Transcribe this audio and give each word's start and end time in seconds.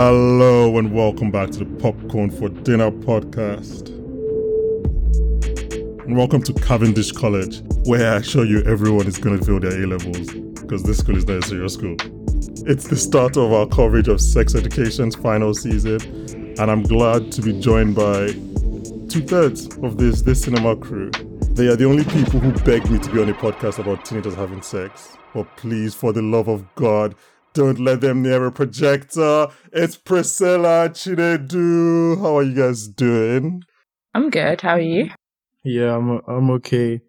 Hello 0.00 0.78
and 0.78 0.92
welcome 0.92 1.32
back 1.32 1.50
to 1.50 1.58
the 1.58 1.64
Popcorn 1.80 2.30
for 2.30 2.48
Dinner 2.48 2.92
podcast. 2.92 3.88
And 6.06 6.16
welcome 6.16 6.40
to 6.44 6.52
Cavendish 6.52 7.10
College, 7.10 7.62
where 7.84 8.12
I 8.12 8.18
assure 8.18 8.44
you 8.44 8.62
everyone 8.62 9.08
is 9.08 9.18
going 9.18 9.40
to 9.40 9.44
fail 9.44 9.58
their 9.58 9.82
A 9.82 9.88
levels 9.88 10.30
because 10.60 10.84
this 10.84 10.98
school 10.98 11.16
is 11.16 11.26
not 11.26 11.38
a 11.38 11.42
serious 11.42 11.74
school. 11.74 11.96
It's 12.64 12.86
the 12.86 12.94
start 12.94 13.36
of 13.36 13.52
our 13.52 13.66
coverage 13.66 14.06
of 14.06 14.20
sex 14.20 14.54
education's 14.54 15.16
final 15.16 15.52
season, 15.52 16.00
and 16.60 16.70
I'm 16.70 16.84
glad 16.84 17.32
to 17.32 17.42
be 17.42 17.58
joined 17.60 17.96
by 17.96 18.28
two 19.08 19.26
thirds 19.26 19.66
of 19.78 19.98
this 19.98 20.22
this 20.22 20.42
cinema 20.42 20.76
crew. 20.76 21.10
They 21.54 21.66
are 21.66 21.74
the 21.74 21.86
only 21.86 22.04
people 22.04 22.38
who 22.38 22.52
begged 22.64 22.88
me 22.88 23.00
to 23.00 23.10
be 23.10 23.20
on 23.20 23.28
a 23.28 23.34
podcast 23.34 23.80
about 23.80 24.04
teenagers 24.04 24.36
having 24.36 24.62
sex. 24.62 25.16
But 25.34 25.56
please, 25.56 25.92
for 25.92 26.12
the 26.12 26.22
love 26.22 26.46
of 26.46 26.72
God, 26.76 27.16
don't 27.58 27.80
let 27.80 28.00
them 28.00 28.22
near 28.22 28.46
a 28.46 28.52
projector. 28.52 29.48
It's 29.72 29.96
Priscilla 29.96 30.88
Chinedu. 30.90 32.16
How 32.20 32.38
are 32.38 32.44
you 32.44 32.54
guys 32.54 32.86
doing? 32.86 33.62
I'm 34.14 34.30
good. 34.30 34.60
How 34.60 34.74
are 34.74 34.80
you? 34.80 35.10
Yeah, 35.64 35.96
I'm 35.96 36.20
I'm 36.28 36.50
okay. 36.52 37.00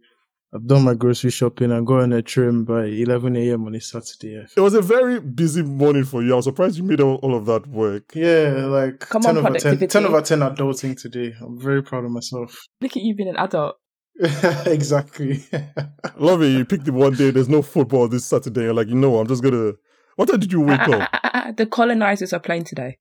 I've 0.51 0.65
done 0.65 0.85
my 0.85 0.95
grocery 0.95 1.29
shopping. 1.29 1.71
I'm 1.71 1.85
going 1.85 2.05
on 2.05 2.13
a 2.13 2.23
trim 2.23 2.65
by 2.65 2.85
11 2.85 3.35
a.m. 3.35 3.67
on 3.67 3.75
a 3.75 3.79
Saturday. 3.79 4.43
It 4.57 4.59
was 4.59 4.73
a 4.73 4.81
very 4.81 5.19
busy 5.19 5.61
morning 5.61 6.03
for 6.03 6.23
you. 6.23 6.33
I 6.33 6.37
was 6.37 6.45
surprised 6.45 6.77
you 6.77 6.83
made 6.83 6.99
all, 6.99 7.17
all 7.17 7.35
of 7.35 7.45
that 7.45 7.67
work. 7.67 8.15
Yeah, 8.15 8.65
like 8.65 9.01
Come 9.01 9.21
10 9.21 9.37
on, 9.37 9.45
over 9.45 9.59
10, 9.59 9.77
10 9.77 9.77
productivity. 9.77 10.05
over 10.07 10.21
10 10.23 10.39
adulting 10.39 10.99
today. 10.99 11.35
I'm 11.39 11.61
very 11.61 11.83
proud 11.83 12.05
of 12.05 12.09
myself. 12.11 12.57
Look 12.81 12.97
at 12.97 13.03
you 13.03 13.13
being 13.13 13.29
an 13.29 13.37
adult. 13.37 13.75
exactly. 14.65 15.43
Love 16.17 16.41
it. 16.41 16.57
You 16.57 16.65
picked 16.65 16.85
the 16.85 16.91
one 16.93 17.13
day. 17.13 17.29
There's 17.29 17.47
no 17.49 17.61
football 17.61 18.07
this 18.07 18.25
Saturday. 18.25 18.61
You're 18.63 18.73
like, 18.73 18.87
you 18.87 18.95
know, 18.95 19.19
I'm 19.19 19.27
just 19.27 19.43
gonna. 19.43 19.73
What 20.19 20.27
time 20.27 20.41
did 20.41 20.51
you 20.51 20.59
wake 20.59 20.81
up? 20.81 21.55
the 21.55 21.65
colonizers 21.65 22.33
are 22.33 22.41
playing 22.41 22.65
today. 22.65 22.97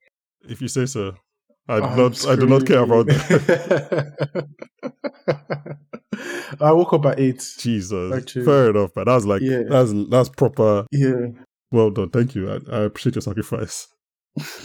If 0.47 0.61
you 0.61 0.69
say 0.69 0.85
so. 0.85 1.15
I 1.67 1.79
do 1.81 1.85
I'm 1.85 1.97
not. 1.97 2.25
I 2.27 2.35
do 2.37 2.45
not 2.47 2.65
care 2.65 2.79
about 2.83 3.11
screwed. 3.11 3.41
that. 3.41 4.47
I 6.61 6.71
woke 6.71 6.93
up 6.93 7.05
at 7.07 7.19
8. 7.19 7.55
Jesus. 7.59 8.13
Actually. 8.15 8.45
Fair 8.45 8.69
enough, 8.69 8.91
but 8.95 9.03
that's 9.07 9.25
like 9.25 9.41
Yeah. 9.41 9.63
that's 9.67 9.91
that's 10.09 10.29
proper. 10.29 10.85
Yeah, 10.93 11.27
Well 11.73 11.89
done. 11.91 12.09
Thank 12.09 12.35
you. 12.35 12.49
I, 12.51 12.59
I 12.73 12.79
appreciate 12.83 13.15
your 13.15 13.21
sacrifice. 13.21 13.89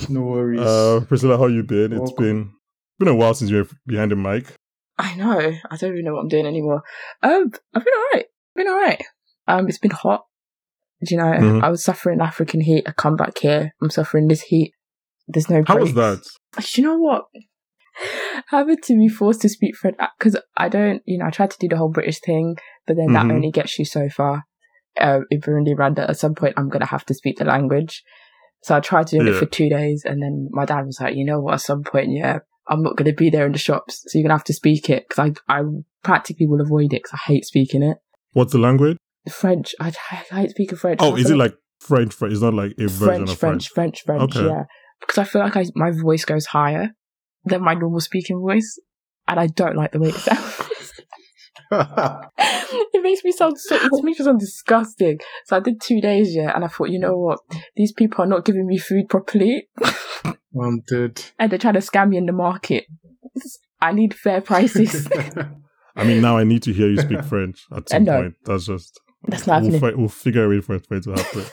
no 0.08 0.20
worries. 0.22 0.61
Uh, 0.61 1.00
Priscilla, 1.08 1.36
how 1.36 1.46
you 1.48 1.64
been? 1.64 1.92
It's 1.92 1.98
Welcome. 2.02 2.24
been 2.24 2.52
been 3.00 3.08
a 3.08 3.16
while 3.16 3.34
since 3.34 3.50
you 3.50 3.56
were 3.56 3.68
behind 3.84 4.12
the 4.12 4.16
mic. 4.16 4.55
I 4.96 5.16
know. 5.16 5.41
I 5.70 5.77
don't 5.77 5.92
even 5.92 6.05
know 6.05 6.14
what 6.14 6.20
I'm 6.20 6.28
doing 6.28 6.46
anymore. 6.46 6.84
Um, 7.20 7.50
I've 7.74 7.84
been 7.84 7.94
alright. 8.12 8.27
Been 8.55 8.68
alright. 8.68 9.02
Um, 9.48 9.66
it's 9.68 9.78
been 9.78 9.91
hot. 9.91 10.27
Do 11.05 11.14
you 11.14 11.19
know? 11.20 11.24
Mhm. 11.33 11.62
I 11.62 11.69
was 11.70 11.84
suffering 11.84 12.20
African 12.20 12.60
heat. 12.60 12.84
I 12.88 12.92
come 12.92 13.16
back 13.16 13.38
here. 13.38 13.72
I'm 13.83 13.91
suffering 13.91 14.28
this 14.28 14.42
heat. 14.42 14.72
There's 15.28 15.48
no. 15.50 15.62
How 15.66 15.78
was 15.78 15.94
that? 15.94 16.22
Do 16.58 16.80
you 16.83 16.86
know 16.88 16.98
what? 16.98 17.24
Having 18.48 18.78
to 18.84 18.94
be 18.98 19.08
forced 19.08 19.41
to 19.42 19.48
speak 19.48 19.77
French 19.77 19.96
because 20.19 20.36
I 20.56 20.69
don't, 20.69 21.02
you 21.06 21.19
know, 21.19 21.27
I 21.27 21.30
tried 21.30 21.50
to 21.52 21.58
do 21.58 21.69
the 21.69 21.77
whole 21.77 21.91
British 21.91 22.20
thing, 22.20 22.56
but 22.86 22.96
then 22.96 23.08
Mhm. 23.08 23.12
that 23.14 23.30
only 23.34 23.50
gets 23.50 23.78
you 23.78 23.84
so 23.84 24.08
far. 24.08 24.44
Uh, 25.00 25.20
in 25.30 25.41
Burundi, 25.41 25.74
Rwanda, 25.74 26.08
at 26.08 26.19
some 26.19 26.34
point, 26.34 26.55
I'm 26.56 26.69
gonna 26.69 26.86
have 26.86 27.05
to 27.06 27.14
speak 27.14 27.39
the 27.39 27.44
language. 27.44 28.02
So 28.62 28.77
I 28.77 28.80
tried 28.80 29.06
doing 29.06 29.27
it 29.27 29.33
Yeah. 29.33 29.39
for 29.39 29.46
two 29.46 29.68
days, 29.68 30.05
and 30.05 30.22
then 30.22 30.48
my 30.52 30.64
dad 30.64 30.86
was 30.86 30.98
like, 31.00 31.14
"You 31.16 31.24
know 31.24 31.41
what? 31.41 31.55
At 31.55 31.61
some 31.61 31.83
point, 31.83 32.11
yeah, 32.11 32.39
I'm 32.68 32.83
not 32.83 32.96
gonna 32.96 33.12
be 33.12 33.28
there 33.30 33.46
in 33.46 33.52
the 33.52 33.58
shops, 33.58 34.02
so 34.06 34.18
you're 34.18 34.24
gonna 34.24 34.34
have 34.34 34.44
to 34.44 34.55
speak 34.55 34.89
it 34.89 35.05
because 35.08 35.33
I, 35.48 35.58
I 35.61 35.62
practically 36.02 36.46
will 36.46 36.61
avoid 36.61 36.92
it 36.92 37.02
because 37.02 37.12
I 37.14 37.33
hate 37.33 37.45
speaking 37.45 37.83
it. 37.83 37.98
What's 38.33 38.52
the 38.52 38.58
language? 38.58 38.96
French, 39.30 39.74
I, 39.80 39.92
I 40.11 40.14
hate 40.40 40.51
speaking 40.51 40.79
French. 40.79 41.01
Oh, 41.02 41.14
I 41.14 41.18
is 41.18 41.30
it 41.30 41.36
like 41.36 41.55
French? 41.80 42.14
French? 42.14 42.33
It's 42.33 42.42
not 42.42 42.55
like 42.55 42.73
a 42.79 42.89
version 42.89 43.27
French, 43.27 43.30
of 43.30 43.39
French, 43.39 43.68
French. 43.70 44.02
French, 44.05 44.18
French, 44.20 44.36
Okay. 44.36 44.46
yeah. 44.46 44.62
Because 45.01 45.18
I 45.18 45.24
feel 45.24 45.42
like 45.42 45.57
I, 45.57 45.64
my 45.74 45.90
voice 45.90 46.24
goes 46.24 46.46
higher 46.46 46.90
than 47.45 47.63
my 47.63 47.74
normal 47.74 48.01
speaking 48.01 48.39
voice, 48.40 48.79
and 49.29 49.39
I 49.39 49.46
don't 49.48 49.77
like 49.77 49.92
the 49.92 49.98
way 50.01 50.08
it 50.08 50.14
sounds. 50.14 50.92
it 51.70 53.02
makes 53.02 53.24
me 53.24 53.33
sound 53.33 53.58
so, 53.58 53.77
it 53.77 53.90
makes 54.02 54.18
me 54.18 54.24
sound 54.24 54.40
disgusting. 54.40 55.18
So 55.46 55.57
I 55.57 55.61
did 55.61 55.80
two 55.80 56.01
days, 56.01 56.34
yeah, 56.34 56.52
and 56.55 56.64
I 56.64 56.68
thought, 56.68 56.90
you 56.90 56.98
know 56.98 57.17
what? 57.17 57.40
These 57.77 57.92
people 57.92 58.24
are 58.24 58.29
not 58.29 58.45
giving 58.45 58.67
me 58.67 58.79
food 58.79 59.08
properly, 59.08 59.68
I'm 60.24 60.80
dead. 60.86 61.23
and 61.39 61.51
they're 61.51 61.58
trying 61.58 61.74
to 61.74 61.80
scam 61.80 62.11
me 62.11 62.17
in 62.17 62.27
the 62.27 62.33
market. 62.33 62.86
I 63.80 63.92
need 63.92 64.14
fair 64.14 64.40
prices. 64.40 65.08
I 65.96 66.05
mean, 66.05 66.23
now 66.23 66.36
I 66.39 66.45
need 66.45 66.63
to 66.64 66.73
hear 66.73 66.89
you 66.89 67.01
speak 67.01 67.23
French 67.24 67.64
at 67.77 67.89
some 67.89 68.05
know. 68.05 68.23
point. 68.23 68.34
That's 68.45 68.67
just 68.67 69.01
That's 69.29 69.46
not 69.46 69.62
we'll, 69.62 69.73
happening. 69.73 69.92
fi- 69.92 69.98
we'll 69.98 70.08
figure 70.08 70.45
a 70.45 70.48
way 70.48 70.61
for 70.61 70.74
it, 70.77 70.86
for 70.86 70.96
it 70.96 71.05
to 71.05 71.12
happen. 71.12 71.45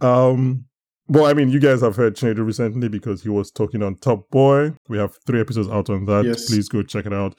um, 0.00 0.64
well, 1.08 1.26
I 1.26 1.32
mean, 1.32 1.48
you 1.48 1.58
guys 1.60 1.80
have 1.80 1.96
heard 1.96 2.16
Chinedu 2.16 2.44
recently 2.44 2.88
because 2.88 3.22
he 3.22 3.28
was 3.30 3.50
talking 3.50 3.82
on 3.82 3.96
Top 3.96 4.28
Boy. 4.30 4.74
We 4.88 4.98
have 4.98 5.14
three 5.26 5.40
episodes 5.40 5.68
out 5.68 5.88
on 5.88 6.04
that. 6.06 6.24
Yes. 6.26 6.46
Please 6.48 6.68
go 6.68 6.82
check 6.82 7.06
it 7.06 7.12
out. 7.14 7.34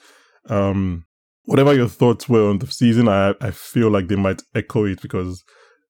Um, 0.49 1.05
whatever 1.45 1.73
your 1.73 1.87
thoughts 1.87 2.27
were 2.27 2.49
on 2.49 2.59
the 2.59 2.67
season, 2.67 3.07
I 3.07 3.33
I 3.41 3.51
feel 3.51 3.89
like 3.89 4.07
they 4.07 4.15
might 4.15 4.41
echo 4.55 4.85
it 4.85 5.01
because 5.01 5.43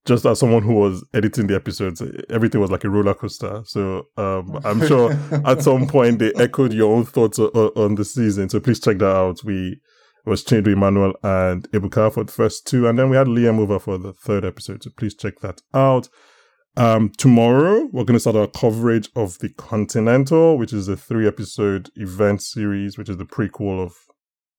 just 0.05 0.25
as 0.25 0.39
someone 0.39 0.63
who 0.63 0.73
was 0.73 1.05
editing 1.13 1.47
the 1.47 1.55
episodes, 1.55 2.01
everything 2.29 2.59
was 2.59 2.71
like 2.71 2.83
a 2.83 2.89
roller 2.89 3.13
coaster. 3.13 3.61
So 3.65 4.07
um, 4.17 4.59
I'm 4.65 4.85
sure 4.85 5.11
at 5.45 5.61
some 5.61 5.87
point 5.87 6.19
they 6.19 6.33
echoed 6.33 6.73
your 6.73 6.93
own 6.93 7.05
thoughts 7.05 7.39
o- 7.39 7.51
o- 7.53 7.71
on 7.75 7.95
the 7.95 8.03
season. 8.05 8.49
So 8.49 8.59
please 8.59 8.79
check 8.79 8.97
that 8.97 9.15
out. 9.15 9.41
We 9.43 9.79
it 10.25 10.29
was 10.29 10.43
Chinedu 10.43 10.73
Emmanuel 10.73 11.13
and 11.23 11.69
Ebuka 11.71 12.13
for 12.13 12.23
the 12.23 12.31
first 12.31 12.67
two, 12.67 12.87
and 12.87 12.97
then 12.97 13.09
we 13.09 13.17
had 13.17 13.27
Liam 13.27 13.59
over 13.59 13.79
for 13.79 13.97
the 13.97 14.13
third 14.13 14.45
episode. 14.45 14.83
So 14.83 14.91
please 14.95 15.15
check 15.15 15.39
that 15.39 15.61
out. 15.73 16.09
Um, 16.77 17.11
tomorrow 17.17 17.89
we're 17.91 18.05
going 18.05 18.13
to 18.15 18.19
start 18.19 18.35
our 18.35 18.47
coverage 18.47 19.09
of 19.15 19.39
the 19.39 19.49
Continental, 19.49 20.57
which 20.57 20.71
is 20.71 20.87
a 20.87 20.95
three 20.95 21.27
episode 21.27 21.89
event 21.95 22.41
series, 22.41 22.97
which 22.97 23.09
is 23.09 23.17
the 23.17 23.25
prequel 23.25 23.83
of 23.83 23.93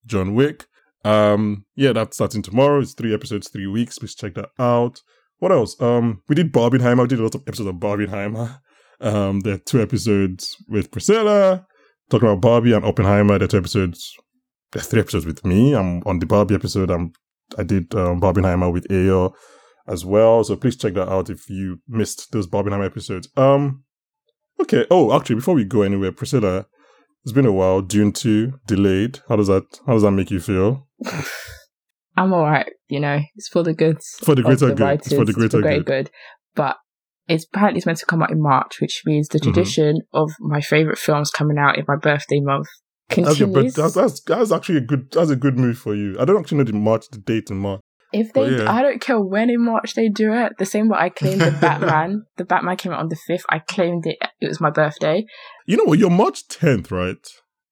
John 0.05 0.35
Wick. 0.35 0.65
Um, 1.03 1.65
yeah, 1.75 1.93
that's 1.93 2.17
starting 2.17 2.41
tomorrow. 2.41 2.79
It's 2.79 2.93
three 2.93 3.13
episodes, 3.13 3.49
three 3.49 3.67
weeks. 3.67 3.97
Please 3.97 4.13
check 4.13 4.35
that 4.35 4.49
out. 4.59 5.01
What 5.39 5.51
else? 5.51 5.79
Um, 5.81 6.21
we 6.29 6.35
did 6.35 6.53
Barbenheimer. 6.53 7.01
We 7.01 7.07
did 7.07 7.19
a 7.19 7.23
lot 7.23 7.35
of 7.35 7.41
episodes 7.47 7.69
of 7.69 7.75
Barbenheimer. 7.75 8.59
Um, 8.99 9.39
there 9.39 9.55
are 9.55 9.59
two 9.59 9.81
episodes 9.81 10.55
with 10.67 10.91
Priscilla 10.91 11.65
talking 12.11 12.29
about 12.29 12.41
Barbie 12.41 12.73
and 12.73 12.85
Oppenheimer. 12.85 13.39
There 13.39 13.45
are 13.45 13.47
two 13.47 13.57
episodes. 13.57 14.15
There's 14.71 14.87
three 14.87 15.01
episodes 15.01 15.25
with 15.25 15.45
me. 15.45 15.73
I'm 15.73 16.01
on 16.05 16.19
the 16.19 16.25
Barbie 16.25 16.55
episode. 16.55 16.89
I'm 16.89 17.13
I 17.57 17.63
did 17.63 17.93
um, 17.95 18.21
Barbenheimer 18.21 18.71
with 18.71 18.87
Ayo 18.87 19.33
as 19.87 20.05
well. 20.05 20.43
So 20.43 20.55
please 20.55 20.77
check 20.77 20.93
that 20.93 21.09
out 21.09 21.29
if 21.29 21.49
you 21.49 21.79
missed 21.87 22.31
those 22.31 22.47
Barbenheimer 22.47 22.85
episodes. 22.85 23.27
Um, 23.35 23.83
okay. 24.61 24.85
Oh, 24.89 25.13
actually, 25.17 25.35
before 25.35 25.55
we 25.55 25.65
go 25.65 25.81
anywhere, 25.81 26.13
Priscilla, 26.13 26.65
it's 27.23 27.33
been 27.33 27.45
a 27.45 27.51
while. 27.51 27.81
Dune 27.81 28.13
two 28.13 28.53
delayed. 28.65 29.19
How 29.27 29.35
does 29.35 29.47
that 29.47 29.63
How 29.85 29.93
does 29.93 30.03
that 30.03 30.11
make 30.11 30.31
you 30.31 30.39
feel? 30.39 30.87
I'm 32.17 32.33
alright, 32.33 32.69
you 32.89 32.99
know, 32.99 33.19
it's 33.35 33.47
for 33.47 33.63
the 33.63 33.73
goods. 33.73 34.05
For 34.23 34.35
the 34.35 34.41
greater 34.43 34.67
the 34.67 34.75
good. 34.75 34.89
It's 34.99 35.07
writers, 35.07 35.13
for 35.13 35.25
the 35.25 35.33
greater 35.33 35.61
great 35.61 35.85
good. 35.85 36.11
But 36.55 36.75
it's 37.27 37.45
apparently 37.53 37.77
it's 37.77 37.85
meant 37.85 37.99
to 37.99 38.05
come 38.05 38.21
out 38.21 38.31
in 38.31 38.41
March, 38.41 38.81
which 38.81 39.03
means 39.05 39.29
the 39.29 39.39
Mhm. 39.39 39.43
tradition 39.43 40.01
of 40.13 40.31
my 40.39 40.59
favourite 40.59 40.97
films 40.97 41.31
coming 41.31 41.57
out 41.57 41.77
in 41.77 41.85
my 41.87 41.95
birthday 41.95 42.41
month 42.41 42.67
That's, 43.15 43.39
your, 43.39 43.49
but 43.49 43.73
that's, 43.73 43.93
that's 43.93 44.21
that's 44.21 44.51
actually 44.51 44.77
a 44.77 44.81
good 44.81 45.11
that's 45.11 45.29
a 45.29 45.35
good 45.35 45.57
move 45.57 45.77
for 45.77 45.95
you. 45.95 46.17
I 46.19 46.25
don't 46.25 46.37
actually 46.39 46.59
know 46.59 46.63
the 46.65 46.73
March 46.73 47.07
the 47.11 47.17
date 47.19 47.49
in 47.49 47.57
March. 47.57 47.81
if 48.13 48.33
they, 48.33 48.41
Oh, 48.41 48.45
yeah. 48.47 48.71
I 48.71 48.81
don't 48.81 48.99
care 49.01 49.19
when 49.19 49.49
in 49.49 49.61
March 49.63 49.93
they 49.93 50.09
do 50.09 50.33
it. 50.33 50.53
The 50.57 50.65
same 50.65 50.89
way 50.89 50.97
I 50.99 51.09
claimed 51.09 51.41
the 51.41 51.51
Batman. 51.61 52.25
the 52.37 52.45
Batman 52.45 52.75
came 52.77 52.91
out 52.91 52.99
on 52.99 53.09
the 53.09 53.15
fifth. 53.15 53.45
I 53.49 53.59
claimed 53.59 54.05
it. 54.05 54.17
It 54.41 54.47
was 54.47 54.59
my 54.61 54.69
birthday. 54.69 55.25
You 55.65 55.77
know 55.77 55.85
what? 55.85 55.99
You're 55.99 56.09
March 56.09 56.47
10th, 56.49 56.91
right? 56.91 57.25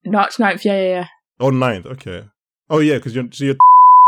March 0.06 0.38
9th, 0.38 0.64
Yeah, 0.64 0.82
yeah, 0.82 0.88
yeah. 0.90 1.08
Or 1.40 1.52
9th, 1.52 1.86
okay. 1.88 2.24
Oh 2.70 2.80
yeah, 2.80 2.96
because 2.96 3.16
you're 3.16 3.26
so 3.32 3.46
you're 3.46 3.56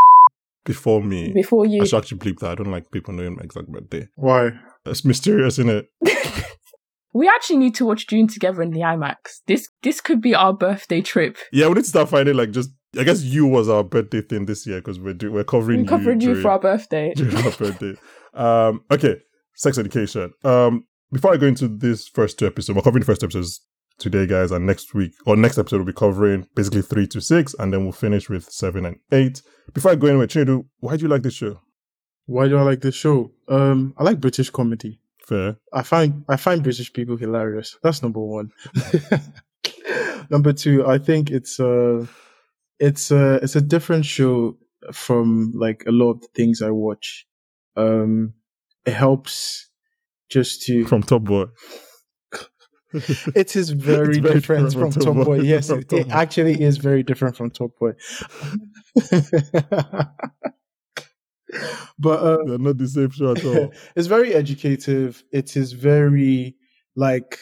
before 0.65 1.01
me. 1.03 1.31
Before 1.33 1.65
you. 1.65 1.81
I 1.81 1.85
should 1.85 1.97
actually 1.97 2.19
bleep 2.19 2.39
that. 2.39 2.51
I 2.51 2.55
don't 2.55 2.71
like 2.71 2.91
people 2.91 3.13
knowing 3.13 3.35
my 3.35 3.43
exact 3.43 3.67
birthday. 3.69 4.07
Why? 4.15 4.51
It's 4.85 5.03
mysterious, 5.05 5.59
isn't 5.59 5.69
it? 5.69 5.87
we 7.13 7.27
actually 7.27 7.57
need 7.57 7.75
to 7.75 7.85
watch 7.85 8.07
Dune 8.07 8.27
together 8.27 8.61
in 8.61 8.71
the 8.71 8.79
IMAX. 8.79 9.41
This 9.47 9.67
this 9.83 10.01
could 10.01 10.21
be 10.21 10.35
our 10.35 10.53
birthday 10.53 11.01
trip. 11.01 11.37
Yeah, 11.51 11.67
we 11.67 11.75
need 11.75 11.83
to 11.83 11.89
start 11.89 12.09
finding 12.09 12.35
like 12.35 12.51
just. 12.51 12.69
I 12.99 13.05
guess 13.05 13.23
you 13.23 13.47
was 13.47 13.69
our 13.69 13.85
birthday 13.85 14.21
thing 14.21 14.47
this 14.47 14.67
year 14.67 14.79
because 14.79 14.99
we're 14.99 15.13
do, 15.13 15.31
we're 15.31 15.45
covering 15.45 15.81
We 15.81 15.87
covered 15.87 16.21
you 16.21 16.29
during, 16.29 16.41
for 16.41 16.51
our 16.51 16.59
birthday. 16.59 17.13
during 17.15 17.37
our 17.37 17.51
birthday. 17.51 17.95
Um, 18.33 18.83
okay, 18.91 19.15
sex 19.55 19.77
education. 19.77 20.33
Um, 20.43 20.85
before 21.09 21.33
I 21.33 21.37
go 21.37 21.47
into 21.47 21.69
this 21.69 22.09
first 22.09 22.37
two 22.37 22.47
episodes, 22.47 22.75
we're 22.75 22.81
covering 22.81 23.01
the 23.01 23.05
first 23.05 23.23
episodes 23.23 23.61
today, 23.97 24.25
guys, 24.27 24.51
and 24.51 24.65
next 24.65 24.93
week 24.93 25.13
or 25.25 25.37
next 25.37 25.57
episode 25.57 25.77
we'll 25.77 25.85
be 25.85 25.93
covering 25.93 26.47
basically 26.55 26.81
three 26.81 27.07
to 27.07 27.21
six, 27.21 27.55
and 27.59 27.71
then 27.71 27.83
we'll 27.83 27.93
finish 27.93 28.29
with 28.29 28.49
seven 28.51 28.85
and 28.85 28.97
eight. 29.11 29.41
Before 29.73 29.91
I 29.91 29.95
go 29.95 30.07
anywhere, 30.07 30.27
Chinedu, 30.27 30.65
why 30.79 30.97
do 30.97 31.03
you 31.03 31.07
like 31.07 31.23
this 31.23 31.35
show? 31.35 31.61
Why 32.25 32.47
do 32.47 32.57
I 32.57 32.61
like 32.61 32.81
this 32.81 32.95
show? 32.95 33.31
Um, 33.47 33.93
I 33.97 34.03
like 34.03 34.19
British 34.19 34.49
comedy. 34.49 35.00
Fair. 35.31 35.55
I 35.71 35.83
find 35.83 36.25
I 36.27 36.35
find 36.35 36.61
British 36.61 36.91
people 36.91 37.15
hilarious. 37.15 37.77
That's 37.81 38.03
number 38.03 38.19
one. 38.19 38.51
number 40.29 40.51
two, 40.51 40.85
I 40.85 40.97
think 40.97 41.31
it's 41.31 41.57
uh 41.57 42.05
it's 42.79 43.11
a 43.11 43.35
it's 43.35 43.55
a 43.55 43.61
different 43.61 44.03
show 44.05 44.57
from 44.91 45.53
like 45.55 45.85
a 45.87 45.91
lot 45.91 46.11
of 46.11 46.21
the 46.21 46.27
things 46.35 46.61
I 46.61 46.71
watch. 46.71 47.25
Um, 47.77 48.33
it 48.85 48.91
helps 48.91 49.69
just 50.29 50.63
to 50.63 50.85
From 50.85 51.01
Top 51.01 51.23
Boy. 51.23 51.45
it 52.93 53.55
is 53.55 53.69
very, 53.69 54.19
very 54.19 54.19
different, 54.19 54.69
different 54.69 54.73
from 54.73 54.91
from 54.91 55.01
Top 55.01 55.15
Boy. 55.15 55.37
Boy. 55.37 55.43
Yes, 55.43 55.67
From 55.67 55.79
it, 55.79 55.87
Top 55.89 55.99
it 55.99 56.07
Boy. 56.09 56.13
actually 56.13 56.61
is 56.61 56.77
very 56.77 57.03
different 57.03 57.37
from 57.37 57.51
Top 57.51 57.71
Boy. 57.79 57.93
but 61.99 62.19
uh, 62.19 62.37
They're 62.45 62.57
not 62.57 62.77
the 62.77 62.87
same 62.87 63.09
show 63.11 63.31
at 63.31 63.43
all. 63.45 63.71
it's 63.95 64.07
very 64.07 64.33
educative. 64.33 65.23
It 65.31 65.55
is 65.57 65.73
very 65.73 66.55
like 66.95 67.37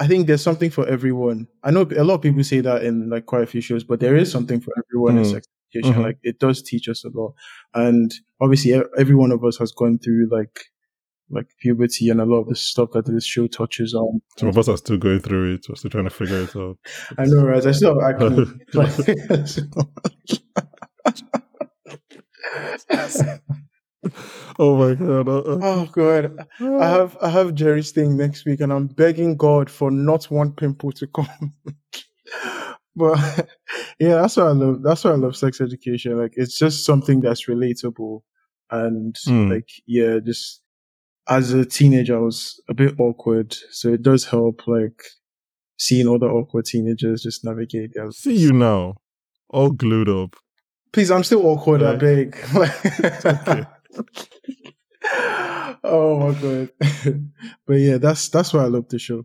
I 0.00 0.06
think 0.08 0.26
there's 0.26 0.42
something 0.42 0.70
for 0.70 0.86
everyone. 0.88 1.46
I 1.62 1.70
know 1.70 1.82
a 1.96 2.02
lot 2.02 2.14
of 2.14 2.22
people 2.22 2.42
say 2.42 2.60
that 2.60 2.82
in 2.84 3.08
like 3.10 3.26
quite 3.26 3.42
a 3.44 3.46
few 3.46 3.60
shows, 3.60 3.84
but 3.84 4.00
there 4.00 4.16
is 4.16 4.30
something 4.32 4.60
for 4.60 4.72
everyone 4.78 5.18
in 5.18 5.24
Mm. 5.24 5.30
sex 5.32 5.46
education. 5.74 6.00
Mhm. 6.00 6.04
Like 6.04 6.18
it 6.22 6.38
does 6.38 6.60
teach 6.62 6.88
us 6.88 7.04
a 7.04 7.08
lot, 7.10 7.34
and 7.74 8.12
obviously 8.40 8.72
every 8.98 9.14
one 9.14 9.30
of 9.32 9.44
us 9.44 9.56
has 9.58 9.70
gone 9.72 9.98
through 9.98 10.28
like 10.30 10.66
like 11.30 11.46
puberty 11.60 12.10
and 12.10 12.20
a 12.20 12.26
lot 12.26 12.40
of 12.42 12.48
the 12.48 12.54
stuff 12.56 12.90
that 12.92 13.06
this 13.06 13.24
show 13.24 13.46
touches 13.46 13.94
on. 13.94 14.20
Some 14.38 14.48
of 14.50 14.58
us 14.58 14.68
are 14.68 14.76
still 14.76 14.98
going 14.98 15.20
through 15.20 15.54
it. 15.54 15.66
We're 15.68 15.76
still 15.76 15.90
trying 15.90 16.04
to 16.04 16.10
figure 16.10 16.42
it 16.42 16.54
out. 16.56 16.76
I 17.18 17.24
know, 17.24 17.46
right? 17.46 17.64
I 17.64 17.72
still 17.72 17.98
have 18.00 18.20
acne. 18.20 18.46
like, 18.74 18.92
Oh 24.58 24.76
my 24.76 24.94
god! 24.94 25.28
Uh, 25.28 25.38
uh, 25.38 25.58
oh 25.62 25.88
god, 25.92 26.46
I 26.60 26.88
have 26.88 27.16
I 27.22 27.28
have 27.30 27.54
Jerry's 27.54 27.92
thing 27.92 28.16
next 28.16 28.44
week, 28.44 28.60
and 28.60 28.72
I'm 28.72 28.88
begging 28.88 29.36
God 29.36 29.70
for 29.70 29.90
not 29.90 30.24
one 30.24 30.52
pimple 30.52 30.90
to 30.92 31.06
come. 31.06 31.52
but 32.96 33.18
yeah, 34.00 34.16
that's 34.22 34.36
why 34.36 34.44
I 34.44 34.52
love. 34.52 34.82
That's 34.82 35.04
why 35.04 35.12
I 35.12 35.16
love 35.16 35.36
sex 35.36 35.60
education. 35.60 36.18
Like 36.18 36.32
it's 36.36 36.58
just 36.58 36.84
something 36.84 37.20
that's 37.20 37.46
relatable, 37.46 38.22
and 38.70 39.14
Mm. 39.26 39.50
like 39.50 39.68
yeah, 39.86 40.18
just 40.18 40.62
as 41.28 41.52
a 41.52 41.64
teenager, 41.64 42.16
I 42.16 42.20
was 42.20 42.60
a 42.68 42.74
bit 42.74 42.98
awkward, 42.98 43.54
so 43.70 43.88
it 43.92 44.02
does 44.02 44.24
help. 44.24 44.66
Like 44.66 45.02
seeing 45.78 46.08
other 46.08 46.30
awkward 46.30 46.64
teenagers 46.66 47.22
just 47.22 47.44
navigate. 47.44 47.94
their 47.94 48.10
See 48.10 48.36
you 48.36 48.52
now, 48.52 48.96
all 49.48 49.70
glued 49.70 50.08
up. 50.08 50.36
Please, 50.92 51.10
I'm 51.10 51.24
still 51.24 51.46
awkward. 51.46 51.82
I 51.82 51.90
Right. 51.92 52.00
beg. 52.00 52.36
okay. 53.26 53.66
oh 55.84 56.18
my 56.18 56.40
god. 56.40 56.70
but 57.66 57.74
yeah, 57.74 57.98
that's 57.98 58.28
that's 58.28 58.52
why 58.52 58.62
I 58.64 58.66
love 58.66 58.88
the 58.88 58.98
show. 58.98 59.24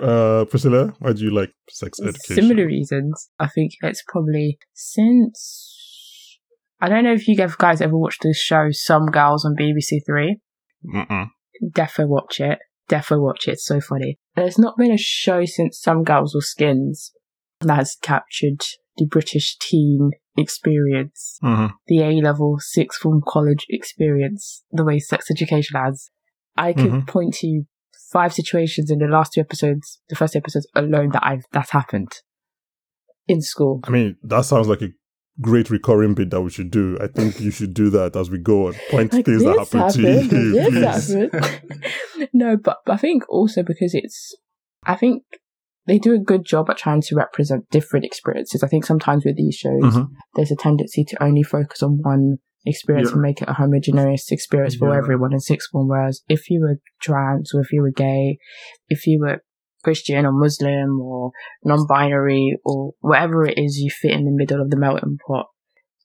Uh, 0.00 0.44
Priscilla, 0.44 0.94
why 0.98 1.12
do 1.12 1.24
you 1.24 1.30
like 1.30 1.52
sex 1.70 1.98
education? 2.00 2.36
Similar 2.36 2.66
reasons. 2.66 3.30
I 3.38 3.48
think 3.48 3.72
it's 3.80 4.02
probably 4.06 4.58
since 4.74 6.38
I 6.80 6.88
don't 6.88 7.04
know 7.04 7.14
if 7.14 7.26
you 7.26 7.36
guys 7.36 7.80
ever 7.80 7.96
watched 7.96 8.22
the 8.22 8.34
show 8.34 8.68
Some 8.70 9.06
Girls 9.06 9.44
on 9.44 9.56
BBC 9.56 10.00
Three. 10.06 10.38
Mm-mm. 10.84 11.30
Defo 11.64 12.06
watch 12.06 12.40
it. 12.40 12.58
Defo 12.90 13.20
watch 13.20 13.48
it. 13.48 13.52
It's 13.52 13.66
so 13.66 13.80
funny. 13.80 14.18
There's 14.36 14.58
not 14.58 14.76
been 14.76 14.92
a 14.92 14.98
show 14.98 15.44
since 15.46 15.80
Some 15.80 16.04
Girls 16.04 16.34
or 16.34 16.42
Skins 16.42 17.12
that 17.62 17.74
has 17.76 17.96
captured 18.00 18.62
the 18.96 19.06
British 19.06 19.56
teen 19.58 20.10
experience, 20.36 21.38
Mhm. 21.42 21.70
the 21.86 22.00
A 22.02 22.20
level 22.22 22.58
sixth 22.58 23.00
form 23.00 23.22
college 23.26 23.66
experience, 23.68 24.64
the 24.70 24.84
way 24.84 24.98
sex 24.98 25.30
education 25.30 25.78
has. 25.80 26.10
I 26.56 26.72
could 26.72 26.90
Mhm. 26.92 27.06
point 27.06 27.34
to 27.40 27.62
five 28.10 28.32
situations 28.32 28.90
in 28.90 28.98
the 28.98 29.06
last 29.06 29.32
two 29.34 29.40
episodes, 29.40 30.00
the 30.08 30.14
first 30.16 30.36
episodes 30.36 30.66
alone 30.74 31.10
that 31.10 31.24
I've 31.26 31.44
that 31.52 31.70
happened 31.70 32.12
in 33.26 33.40
school. 33.42 33.80
I 33.84 33.90
mean, 33.90 34.16
that 34.22 34.44
sounds 34.44 34.68
like 34.68 34.82
a 34.82 34.90
great 35.40 35.68
recurring 35.68 36.14
bit 36.14 36.30
that 36.30 36.40
we 36.40 36.50
should 36.50 36.70
do. 36.70 36.96
I 37.00 37.08
think 37.08 37.40
you 37.40 37.50
should 37.50 37.74
do 37.74 37.90
that 37.90 38.16
as 38.16 38.30
we 38.30 38.38
go 38.38 38.68
on. 38.68 38.74
Point 38.90 39.12
Like, 39.12 39.24
things 39.26 39.42
that 39.44 39.58
happen 39.58 39.90
to 39.92 40.00
you, 40.00 40.28
this 40.52 40.68
please. 40.70 41.12
happened. 41.12 42.28
no, 42.32 42.56
but 42.56 42.78
I 42.86 42.96
think 42.96 43.24
also 43.28 43.62
because 43.62 43.92
it's, 43.94 44.34
I 44.84 44.94
think 44.96 45.24
they 45.86 45.98
do 45.98 46.14
a 46.14 46.18
good 46.18 46.44
job 46.44 46.68
at 46.70 46.76
trying 46.76 47.00
to 47.02 47.14
represent 47.16 47.68
different 47.70 48.04
experiences. 48.04 48.62
I 48.62 48.68
think 48.68 48.84
sometimes 48.84 49.24
with 49.24 49.36
these 49.36 49.54
shows, 49.54 49.82
Mhm. 49.82 50.08
there's 50.34 50.50
a 50.50 50.56
tendency 50.56 51.04
to 51.04 51.22
only 51.22 51.42
focus 51.42 51.82
on 51.82 51.98
one 52.02 52.38
experience 52.64 53.10
Yeah. 53.10 53.14
and 53.14 53.22
make 53.22 53.40
it 53.40 53.48
a 53.48 53.52
homogeneous 53.52 54.30
experience 54.32 54.74
for 54.74 54.88
Yeah. 54.90 54.98
everyone 54.98 55.32
in 55.32 55.38
sixth 55.40 55.70
form. 55.70 55.88
Whereas 55.88 56.22
if 56.28 56.50
you 56.50 56.60
were 56.60 56.80
trans 57.00 57.54
or 57.54 57.60
if 57.60 57.72
you 57.72 57.80
were 57.82 57.92
gay, 57.92 58.38
if 58.88 59.06
you 59.06 59.20
were 59.20 59.42
Christian 59.84 60.26
or 60.26 60.32
Muslim 60.32 61.00
or 61.00 61.30
non-binary 61.64 62.58
or 62.64 62.94
whatever 63.00 63.46
it 63.46 63.56
is 63.56 63.78
you 63.78 63.90
fit 63.90 64.10
in 64.10 64.24
the 64.24 64.32
middle 64.32 64.60
of 64.60 64.70
the 64.70 64.76
melting 64.76 65.18
pot, 65.26 65.46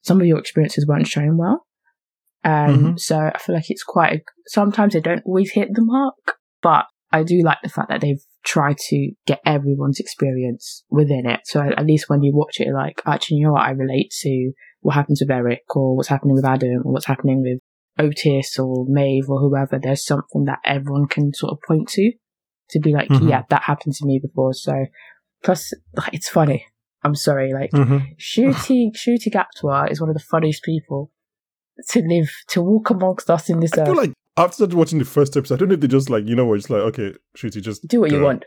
some 0.02 0.20
of 0.20 0.26
your 0.26 0.38
experiences 0.38 0.86
weren't 0.86 1.08
shown 1.08 1.36
well. 1.36 1.66
Um, 2.44 2.94
Mhm. 2.94 3.00
so 3.00 3.18
I 3.34 3.38
feel 3.38 3.54
like 3.56 3.70
it's 3.70 3.82
quite, 3.84 4.12
a, 4.12 4.20
sometimes 4.46 4.92
they 4.94 5.00
don't 5.00 5.22
always 5.24 5.52
hit 5.52 5.70
the 5.72 5.82
mark, 5.84 6.38
but 6.60 6.86
I 7.10 7.22
do 7.24 7.42
like 7.42 7.58
the 7.62 7.68
fact 7.68 7.88
that 7.88 8.00
they've 8.00 8.22
tried 8.44 8.76
to 8.78 9.12
get 9.26 9.40
everyone's 9.46 10.00
experience 10.00 10.84
within 10.90 11.26
it. 11.26 11.40
So 11.44 11.60
at 11.60 11.86
least 11.86 12.08
when 12.08 12.22
you 12.22 12.32
watch 12.34 12.58
it, 12.60 12.72
like, 12.72 13.00
actually, 13.06 13.38
you 13.38 13.46
know 13.46 13.52
what, 13.52 13.62
I 13.62 13.70
relate 13.70 14.12
to 14.22 14.52
what 14.80 14.94
happens 14.94 15.20
with 15.20 15.30
Eric 15.30 15.60
or 15.76 15.96
what's 15.96 16.08
happening 16.08 16.34
with 16.34 16.44
Adam 16.44 16.82
or 16.84 16.92
what's 16.92 17.06
happening 17.06 17.42
with 17.42 17.60
Otis 17.98 18.58
or 18.58 18.84
Maeve 18.88 19.28
or 19.28 19.38
whoever. 19.40 19.78
There's 19.80 20.04
something 20.04 20.44
that 20.46 20.58
everyone 20.64 21.06
can 21.06 21.32
sort 21.34 21.52
of 21.52 21.58
point 21.66 21.88
to 21.90 22.12
to 22.70 22.80
be 22.80 22.92
like, 22.92 23.08
Mhm. 23.10 23.28
yeah, 23.28 23.42
that 23.50 23.62
happened 23.64 23.94
to 23.94 24.06
me 24.06 24.18
before. 24.22 24.54
So 24.54 24.72
plus, 25.44 25.72
it's 26.12 26.28
funny. 26.28 26.64
I'm 27.04 27.14
sorry, 27.14 27.52
like, 27.52 27.70
Mhm. 27.72 28.16
Ncuti 28.16 28.90
Ncuti 28.92 29.30
Gatwa 29.30 29.90
is 29.90 30.00
one 30.00 30.08
of 30.10 30.14
the 30.14 30.22
funniest 30.22 30.62
people 30.64 31.10
to 31.90 32.00
live 32.00 32.30
to 32.48 32.62
walk 32.62 32.90
amongst 32.90 33.28
us 33.30 33.50
in 33.50 33.60
this 33.60 33.72
I 33.76 33.82
earth. 33.82 33.96
like 33.96 34.12
after 34.36 34.66
watching 34.66 34.98
the 34.98 35.04
first 35.04 35.36
episode, 35.36 35.54
I 35.54 35.58
don't 35.58 35.68
know 35.68 35.74
if 35.74 35.80
they 35.80 35.88
just 35.88 36.10
like, 36.10 36.26
you 36.26 36.34
know 36.34 36.46
what, 36.46 36.58
it's 36.58 36.70
like, 36.70 36.80
okay, 36.80 37.14
Ncuti, 37.36 37.56
you 37.56 37.60
just 37.60 37.86
Do 37.88 38.00
what 38.00 38.10
you 38.10 38.18
go. 38.18 38.24
want. 38.24 38.44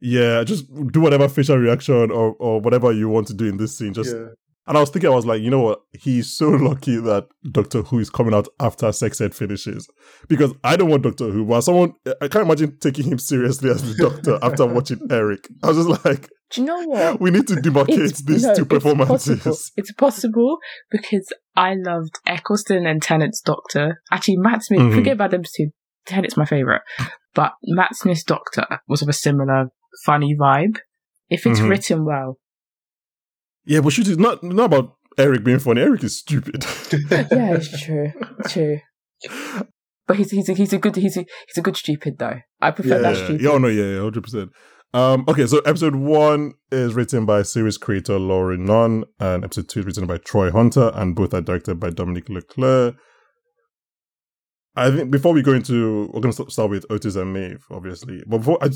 Yeah, 0.00 0.44
just 0.44 0.66
do 0.92 1.00
whatever 1.00 1.28
facial 1.28 1.58
reaction 1.58 2.10
or, 2.10 2.34
or 2.38 2.60
whatever 2.60 2.90
you 2.92 3.08
want 3.08 3.26
to 3.28 3.34
do 3.34 3.46
in 3.46 3.58
this 3.58 3.76
scene. 3.76 3.92
Just 3.92 4.16
yeah. 4.16 4.28
and 4.66 4.78
I 4.78 4.80
was 4.80 4.88
thinking, 4.88 5.10
I 5.10 5.14
was 5.14 5.26
like, 5.26 5.42
you 5.42 5.50
know 5.50 5.60
what? 5.60 5.80
He's 5.92 6.32
so 6.34 6.48
lucky 6.50 6.96
that 6.96 7.28
Doctor 7.50 7.82
Who 7.82 7.98
is 7.98 8.08
coming 8.08 8.32
out 8.32 8.48
after 8.60 8.90
Sex 8.92 9.20
Ed 9.20 9.34
finishes 9.34 9.88
because 10.28 10.54
I 10.64 10.76
don't 10.76 10.88
want 10.88 11.02
Doctor 11.02 11.30
Who. 11.30 11.44
But 11.44 11.60
someone, 11.62 11.92
I 12.22 12.28
can't 12.28 12.46
imagine 12.46 12.78
taking 12.78 13.10
him 13.10 13.18
seriously 13.18 13.68
as 13.70 13.82
the 13.82 14.02
Doctor 14.08 14.38
after 14.42 14.64
watching 14.64 15.00
Eric. 15.10 15.46
I 15.62 15.68
was 15.68 15.86
just 15.86 16.04
like, 16.04 16.30
Do 16.50 16.60
you 16.60 16.66
know 16.66 16.82
what? 16.86 17.20
we 17.20 17.30
need 17.30 17.46
to 17.48 17.54
demarcate 17.54 18.24
these 18.24 18.42
no, 18.42 18.54
two 18.54 18.62
It's 18.62 18.68
possible. 18.68 18.96
performances. 18.96 19.72
It's 19.76 19.92
possible 19.92 20.58
because 20.90 21.32
I 21.56 21.74
loved 21.74 22.18
Eccleston 22.26 22.86
and 22.86 23.00
Tennant's 23.02 23.40
Doctor. 23.40 24.02
Actually, 24.10 24.38
Matt 24.38 24.64
Smith. 24.64 24.80
Mhm. 24.80 24.94
Forget 24.94 25.12
about 25.14 25.30
them 25.30 25.42
two. 25.44 25.70
Tennant's 26.06 26.36
my 26.36 26.44
favorite, 26.44 26.82
but 27.34 27.52
Matt 27.64 27.94
Smith's 27.94 28.24
Doctor 28.24 28.66
was 28.88 29.02
of 29.02 29.08
a 29.08 29.12
similar 29.12 29.68
funny 30.04 30.34
vibe. 30.38 30.78
If 31.28 31.46
it's 31.46 31.60
Mhm. 31.60 31.68
written 31.70 32.04
well, 32.04 32.38
Yeah, 33.64 33.80
but 33.80 33.92
Ncuti, 33.92 34.08
it's 34.08 34.18
not 34.18 34.42
not 34.42 34.64
about 34.64 34.96
Eric 35.18 35.44
being 35.44 35.58
funny. 35.60 35.82
Eric 35.82 36.02
is 36.02 36.18
stupid. 36.18 36.64
yeah, 37.30 37.54
it's 37.54 37.82
true, 37.84 38.12
true. 38.48 38.80
But 40.06 40.16
he's 40.16 40.30
he's 40.32 40.48
a, 40.48 40.54
he's 40.54 40.72
a 40.72 40.78
good 40.78 40.96
he's 40.96 41.16
a 41.16 41.24
he's 41.46 41.58
a 41.58 41.62
good 41.62 41.76
stupid 41.76 42.18
though. 42.18 42.38
I 42.60 42.70
prefer 42.72 42.96
yeah, 42.96 43.02
that 43.02 43.16
yeah, 43.16 43.24
stupid. 43.24 43.42
yeah, 43.42 43.50
oh 43.50 43.58
no, 43.58 43.68
yeah, 43.68 43.84
yeah, 43.94 44.00
hundred 44.00 44.24
percent. 44.24 44.50
Um, 44.92 45.24
okay, 45.28 45.46
so 45.46 45.58
episode 45.60 45.94
one 45.94 46.54
is 46.72 46.94
written 46.94 47.24
by 47.24 47.42
series 47.42 47.78
creator 47.78 48.18
Laurie 48.18 48.58
Nunn, 48.58 49.04
and 49.20 49.44
episode 49.44 49.68
two 49.68 49.80
is 49.80 49.86
written 49.86 50.06
by 50.06 50.18
Troy 50.18 50.50
Hunter, 50.50 50.90
and 50.94 51.14
both 51.14 51.32
are 51.32 51.40
directed 51.40 51.78
by 51.78 51.90
Dominique 51.90 52.28
Leclerc. 52.28 52.96
I 54.74 54.90
think 54.90 55.12
before 55.12 55.32
we 55.32 55.42
go 55.42 55.52
into, 55.52 56.10
we're 56.12 56.20
going 56.20 56.34
to 56.34 56.50
start 56.50 56.70
with 56.70 56.86
Otis 56.90 57.14
and 57.14 57.32
Maeve, 57.32 57.64
obviously. 57.70 58.22
But 58.26 58.38
before 58.38 58.58
I, 58.60 58.70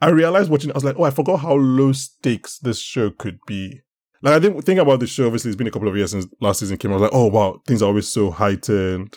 I 0.00 0.10
realized 0.10 0.48
watching, 0.48 0.70
I 0.70 0.74
was 0.74 0.84
like, 0.84 0.96
oh, 0.96 1.04
I 1.04 1.10
forgot 1.10 1.38
how 1.38 1.54
low 1.54 1.92
stakes 1.92 2.58
this 2.58 2.80
show 2.80 3.10
could 3.10 3.38
be. 3.46 3.80
Like 4.22 4.34
I 4.34 4.38
didn't 4.38 4.62
think 4.62 4.78
about 4.78 5.00
the 5.00 5.06
show. 5.08 5.26
Obviously, 5.26 5.50
it's 5.50 5.56
been 5.58 5.66
a 5.66 5.72
couple 5.72 5.88
of 5.88 5.96
years 5.96 6.12
since 6.12 6.26
last 6.40 6.60
season 6.60 6.76
came. 6.76 6.92
I 6.92 6.94
was 6.94 7.02
like, 7.02 7.14
oh 7.14 7.26
wow, 7.26 7.62
things 7.66 7.82
are 7.82 7.86
always 7.86 8.06
so 8.06 8.30
heightened. 8.30 9.16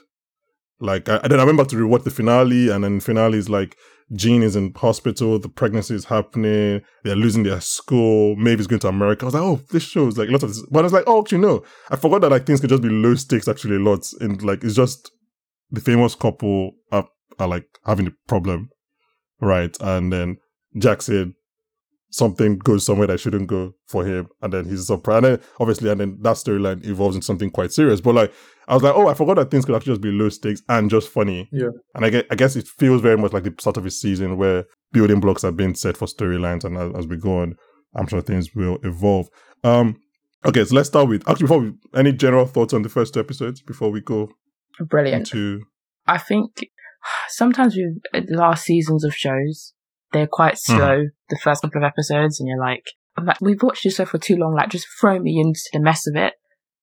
Like, 0.79 1.07
I, 1.07 1.17
and 1.17 1.31
then 1.31 1.39
I 1.39 1.43
remember 1.43 1.65
to 1.65 1.75
rewatch 1.75 2.03
the 2.03 2.09
finale, 2.09 2.69
and 2.69 2.83
then 2.83 2.95
the 2.95 3.03
finale 3.03 3.37
is 3.37 3.49
like 3.49 3.77
Jean 4.13 4.43
is 4.43 4.55
in 4.55 4.73
hospital, 4.73 5.39
the 5.39 5.49
pregnancy 5.49 5.95
is 5.95 6.05
happening, 6.05 6.81
they're 7.03 7.15
losing 7.15 7.43
their 7.43 7.61
school, 7.61 8.35
Maeve 8.35 8.59
is 8.59 8.67
going 8.67 8.79
to 8.81 8.87
America. 8.87 9.23
I 9.23 9.25
was 9.25 9.33
like, 9.33 9.43
oh, 9.43 9.61
this 9.71 9.83
show 9.83 10.07
is 10.07 10.17
like 10.17 10.29
a 10.29 10.31
lot 10.31 10.43
of 10.43 10.49
this. 10.49 10.65
But 10.69 10.79
I 10.79 10.83
was 10.83 10.93
like, 10.93 11.05
oh, 11.07 11.21
actually, 11.21 11.39
no. 11.39 11.63
I 11.89 11.95
forgot 11.95 12.21
that 12.21 12.31
like 12.31 12.45
things 12.45 12.59
could 12.59 12.69
just 12.69 12.83
be 12.83 12.89
low 12.89 13.15
stakes 13.15 13.47
actually 13.47 13.77
a 13.77 13.79
lot. 13.79 14.05
And 14.19 14.41
like, 14.43 14.63
it's 14.63 14.75
just 14.75 15.11
the 15.69 15.79
famous 15.79 16.15
couple 16.15 16.71
are, 16.91 17.07
are 17.39 17.47
like 17.47 17.67
having 17.85 18.07
a 18.07 18.13
problem. 18.27 18.69
Right. 19.39 19.75
And 19.79 20.11
then 20.11 20.37
Jack 20.77 21.01
said 21.01 21.33
something 22.11 22.57
goes 22.57 22.85
somewhere 22.85 23.07
that 23.07 23.19
shouldn't 23.19 23.47
go 23.47 23.73
for 23.87 24.05
him. 24.05 24.27
And 24.41 24.53
then 24.53 24.65
he's 24.65 24.87
surprised. 24.87 25.25
And 25.25 25.37
then 25.37 25.45
obviously, 25.59 25.89
and 25.89 25.99
then 25.99 26.17
that 26.21 26.35
storyline 26.35 26.85
evolves 26.85 27.15
into 27.15 27.25
something 27.25 27.49
quite 27.49 27.71
serious. 27.71 28.01
But 28.01 28.15
like, 28.15 28.33
I 28.67 28.73
was 28.73 28.83
like, 28.83 28.93
oh, 28.95 29.07
I 29.07 29.13
forgot 29.13 29.37
that 29.37 29.51
things 29.51 29.65
could 29.65 29.75
actually 29.75 29.93
just 29.93 30.01
be 30.01 30.11
low 30.11 30.29
stakes 30.29 30.61
and 30.69 30.89
just 30.89 31.09
funny. 31.09 31.49
Yeah. 31.51 31.69
And 31.95 32.05
I 32.05 32.09
guess, 32.09 32.23
I 32.29 32.35
guess 32.35 32.55
it 32.55 32.67
feels 32.67 33.01
very 33.01 33.17
much 33.17 33.33
like 33.33 33.43
the 33.43 33.55
start 33.59 33.77
of 33.77 33.85
a 33.85 33.91
season 33.91 34.37
where 34.37 34.65
building 34.91 35.19
blocks 35.19 35.43
are 35.43 35.51
being 35.51 35.73
set 35.73 35.97
for 35.97 36.05
storylines. 36.05 36.63
And 36.63 36.77
as, 36.77 36.91
as 36.95 37.07
we 37.07 37.17
go 37.17 37.39
on, 37.39 37.55
I'm 37.95 38.07
sure 38.07 38.21
things 38.21 38.53
will 38.55 38.77
evolve. 38.83 39.27
Um, 39.63 39.97
okay, 40.45 40.63
so 40.63 40.75
let's 40.75 40.89
start 40.89 41.07
with 41.07 41.27
actually 41.27 41.45
before 41.45 41.59
we, 41.59 41.73
any 41.95 42.11
general 42.11 42.45
thoughts 42.45 42.73
on 42.73 42.81
the 42.81 42.89
first 42.89 43.13
two 43.13 43.19
episodes 43.19 43.61
before 43.61 43.91
we 43.91 44.01
go 44.01 44.29
Brilliant. 44.79 45.27
into 45.33 45.63
I 46.07 46.17
think 46.17 46.51
sometimes 47.29 47.75
with 47.75 48.27
the 48.27 48.35
last 48.35 48.63
seasons 48.65 49.03
of 49.03 49.15
shows, 49.15 49.73
they're 50.11 50.27
quite 50.27 50.57
hmm. 50.65 50.75
slow. 50.75 51.03
The 51.29 51.39
first 51.41 51.61
couple 51.61 51.83
of 51.83 51.87
episodes, 51.87 52.39
and 52.39 52.49
you're 52.49 52.59
like, 52.59 52.83
oh, 53.17 53.23
like, 53.23 53.41
we've 53.41 53.61
watched 53.61 53.83
this 53.83 53.95
show 53.95 54.05
for 54.05 54.17
too 54.17 54.35
long. 54.35 54.55
Like, 54.55 54.69
just 54.69 54.87
throw 54.99 55.19
me 55.19 55.39
into 55.39 55.61
the 55.73 55.79
mess 55.79 56.07
of 56.07 56.15
it. 56.15 56.33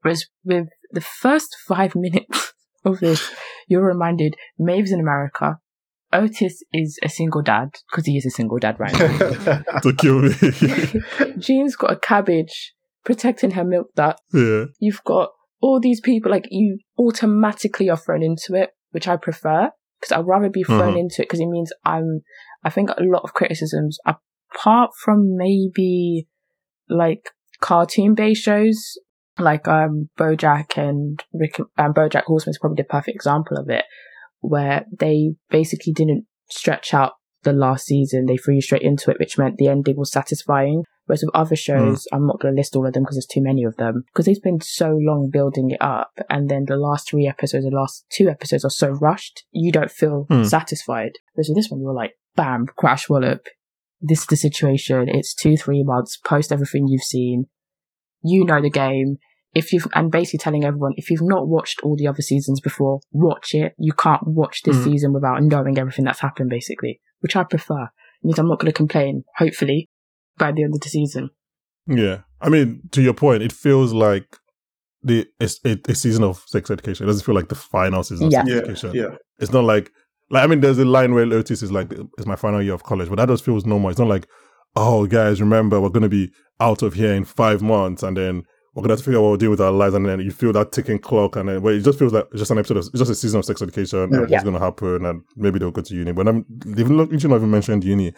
Whereas 0.02 0.26
with 0.44 0.68
the 0.92 1.00
first 1.00 1.56
five 1.66 1.94
minutes 1.96 2.52
of 2.84 3.00
this, 3.00 3.30
you're 3.66 3.84
reminded 3.84 4.36
Maeve's 4.58 4.92
in 4.92 5.00
America. 5.00 5.58
Otis 6.10 6.62
is 6.72 6.98
a 7.02 7.08
single 7.08 7.42
dad 7.42 7.68
because 7.90 8.06
he 8.06 8.16
is 8.16 8.24
a 8.24 8.30
single 8.30 8.58
dad 8.58 8.80
right 8.80 8.92
now. 8.92 9.62
to 9.82 9.92
kill 9.92 10.22
me. 10.22 11.34
Jean's 11.38 11.76
got 11.76 11.92
a 11.92 11.96
cabbage 11.96 12.72
protecting 13.04 13.50
her 13.50 13.64
milk 13.64 13.88
duct. 13.94 14.20
yeah. 14.32 14.64
You've 14.78 15.04
got 15.04 15.30
all 15.60 15.80
these 15.80 16.00
people, 16.00 16.30
like 16.30 16.46
you 16.50 16.78
automatically 16.98 17.90
are 17.90 17.96
thrown 17.98 18.22
into 18.22 18.54
it, 18.54 18.70
which 18.92 19.06
I 19.06 19.16
prefer 19.16 19.70
because 20.00 20.12
I'd 20.12 20.26
rather 20.26 20.48
be 20.48 20.62
thrown 20.62 20.94
Mhm. 20.94 20.98
into 21.00 21.22
it 21.22 21.26
because 21.26 21.40
it 21.40 21.46
means 21.46 21.72
I'm, 21.84 22.22
I 22.64 22.70
think 22.70 22.90
a 22.90 23.02
lot 23.02 23.22
of 23.22 23.34
criticisms, 23.34 23.98
apart 24.06 24.90
from 25.02 25.36
maybe 25.36 26.28
like 26.88 27.30
cartoon 27.60 28.14
based 28.14 28.42
shows, 28.42 28.98
like 29.38 29.68
um 29.68 30.08
Bojack 30.18 30.76
and 30.76 31.22
Rick, 31.32 31.60
um, 31.76 31.92
Bojack 31.94 32.24
Horseman 32.24 32.52
is 32.52 32.58
probably 32.58 32.82
the 32.82 32.88
perfect 32.88 33.14
example 33.14 33.56
of 33.56 33.68
it, 33.68 33.84
where 34.40 34.84
they 34.98 35.34
basically 35.50 35.92
didn't 35.92 36.26
stretch 36.50 36.94
out 36.94 37.12
the 37.42 37.52
last 37.52 37.86
season. 37.86 38.26
They 38.26 38.36
threw 38.36 38.54
you 38.54 38.62
straight 38.62 38.82
into 38.82 39.10
it, 39.10 39.18
which 39.18 39.38
meant 39.38 39.56
the 39.56 39.68
ending 39.68 39.96
was 39.96 40.10
satisfying. 40.10 40.84
Whereas 41.08 41.22
with 41.24 41.34
other 41.34 41.56
shows, 41.56 42.06
I'm 42.12 42.26
not 42.26 42.38
going 42.38 42.54
to 42.54 42.58
list 42.60 42.76
all 42.76 42.86
of 42.86 42.92
them 42.92 43.02
because 43.02 43.16
there's 43.16 43.24
too 43.26 43.40
many 43.42 43.64
of 43.64 43.76
them. 43.76 44.04
Because 44.12 44.26
they 44.26 44.34
spend 44.34 44.62
so 44.62 44.90
long 45.00 45.30
building 45.32 45.70
it 45.70 45.80
up, 45.80 46.12
and 46.28 46.50
then 46.50 46.66
the 46.66 46.76
last 46.76 47.08
three 47.08 47.26
episodes, 47.26 47.64
the 47.64 47.70
last 47.70 48.04
two 48.10 48.28
episodes 48.28 48.62
are 48.62 48.70
so 48.70 48.90
rushed, 48.90 49.44
you 49.50 49.72
don't 49.72 49.90
feel 49.90 50.26
Hmm. 50.28 50.42
satisfied. 50.42 51.12
Whereas 51.32 51.48
with 51.48 51.56
this 51.56 51.70
one, 51.70 51.80
you're 51.80 51.94
like, 51.94 52.12
bam, 52.36 52.66
crash 52.76 53.08
wallop. 53.08 53.46
This 54.02 54.20
is 54.20 54.26
the 54.26 54.36
situation. 54.36 55.08
It's 55.08 55.34
two, 55.34 55.56
three 55.56 55.82
months 55.82 56.18
post 56.18 56.52
everything 56.52 56.86
you've 56.88 57.02
seen. 57.02 57.46
You 58.22 58.44
know 58.44 58.60
the 58.60 58.68
game. 58.70 59.16
If 59.54 59.72
you've, 59.72 59.88
and 59.94 60.12
basically 60.12 60.40
telling 60.40 60.62
everyone, 60.64 60.92
if 60.98 61.10
you've 61.10 61.22
not 61.22 61.48
watched 61.48 61.80
all 61.82 61.96
the 61.96 62.06
other 62.06 62.20
seasons 62.20 62.60
before, 62.60 63.00
watch 63.12 63.54
it. 63.54 63.72
You 63.78 63.94
can't 63.94 64.26
watch 64.26 64.62
this 64.62 64.76
Hmm. 64.76 64.82
season 64.82 65.12
without 65.14 65.42
knowing 65.42 65.78
everything 65.78 66.04
that's 66.04 66.20
happened, 66.20 66.50
basically, 66.50 67.00
which 67.20 67.34
I 67.34 67.44
prefer. 67.44 67.84
It 67.84 68.24
means 68.24 68.38
I'm 68.38 68.46
not 68.48 68.60
going 68.60 68.70
to 68.70 68.76
complain, 68.76 69.24
hopefully, 69.38 69.88
by 70.38 70.52
the 70.52 70.62
end 70.64 70.74
of 70.74 70.80
the 70.80 70.88
season. 70.88 71.30
Yeah. 71.86 72.18
I 72.40 72.48
mean, 72.48 72.82
to 72.92 73.02
your 73.02 73.14
point, 73.14 73.42
it 73.42 73.52
feels 73.52 73.92
like 73.92 74.36
the 75.02 75.26
it's 75.40 75.60
a, 75.64 75.78
a 75.88 75.94
season 75.94 76.24
of 76.24 76.42
sex 76.46 76.70
education. 76.70 77.04
It 77.04 77.08
doesn't 77.08 77.24
feel 77.24 77.34
like 77.34 77.48
the 77.48 77.54
final 77.54 78.02
season 78.02 78.26
of 78.26 78.32
Yeah. 78.32 78.44
sex 78.44 78.56
education. 78.58 78.92
yeah. 78.94 79.16
It's 79.38 79.52
not 79.52 79.64
like 79.64 79.90
like 80.30 80.44
I 80.44 80.46
mean, 80.46 80.60
there's 80.60 80.78
a 80.78 80.84
line 80.84 81.14
where 81.14 81.24
Otis 81.32 81.62
is 81.62 81.72
like, 81.72 81.90
"It's 82.18 82.26
my 82.26 82.36
final 82.36 82.60
year 82.62 82.74
of 82.74 82.82
college," 82.82 83.08
but 83.08 83.16
that 83.16 83.28
just 83.28 83.44
feels 83.44 83.64
normal. 83.64 83.88
It's 83.90 83.98
not 83.98 84.08
like, 84.08 84.26
"Oh, 84.76 85.06
guys, 85.06 85.40
remember 85.40 85.80
we're 85.80 85.88
gonna 85.88 86.08
be 86.08 86.30
out 86.60 86.82
of 86.82 86.92
here 86.94 87.14
in 87.14 87.24
five 87.24 87.62
months, 87.62 88.02
and 88.02 88.14
then 88.16 88.42
we're 88.74 88.82
gonna 88.82 88.92
have 88.92 88.98
to 88.98 89.04
figure 89.04 89.18
out 89.18 89.22
what 89.22 89.28
we'll 89.30 89.36
do 89.38 89.48
with 89.50 89.60
our 89.62 89.72
lives," 89.72 89.94
and 89.94 90.04
then 90.04 90.20
you 90.20 90.30
feel 90.30 90.52
that 90.52 90.72
ticking 90.72 90.98
clock, 90.98 91.36
and 91.36 91.48
then 91.48 91.62
well, 91.62 91.72
it 91.74 91.80
just 91.80 91.98
feels 91.98 92.12
like 92.12 92.26
it's 92.32 92.40
just 92.40 92.50
an 92.50 92.58
episode 92.58 92.76
of 92.76 92.84
it's 92.88 92.98
just 92.98 93.10
a 93.10 93.14
season 93.14 93.38
of 93.38 93.46
sex 93.46 93.62
education, 93.62 94.00
and 94.00 94.12
Yeah. 94.12 94.20
what's 94.28 94.44
gonna 94.44 94.58
happen, 94.58 95.06
and 95.06 95.22
maybe 95.36 95.58
they'll 95.58 95.70
go 95.70 95.80
to 95.80 95.94
uni. 95.94 96.12
But 96.12 96.28
I'm 96.28 96.44
they've 96.50 96.90
not, 96.90 97.10
you 97.10 97.28
not 97.28 97.36
even 97.36 97.50
mentioned 97.50 97.84
uni 97.84 98.12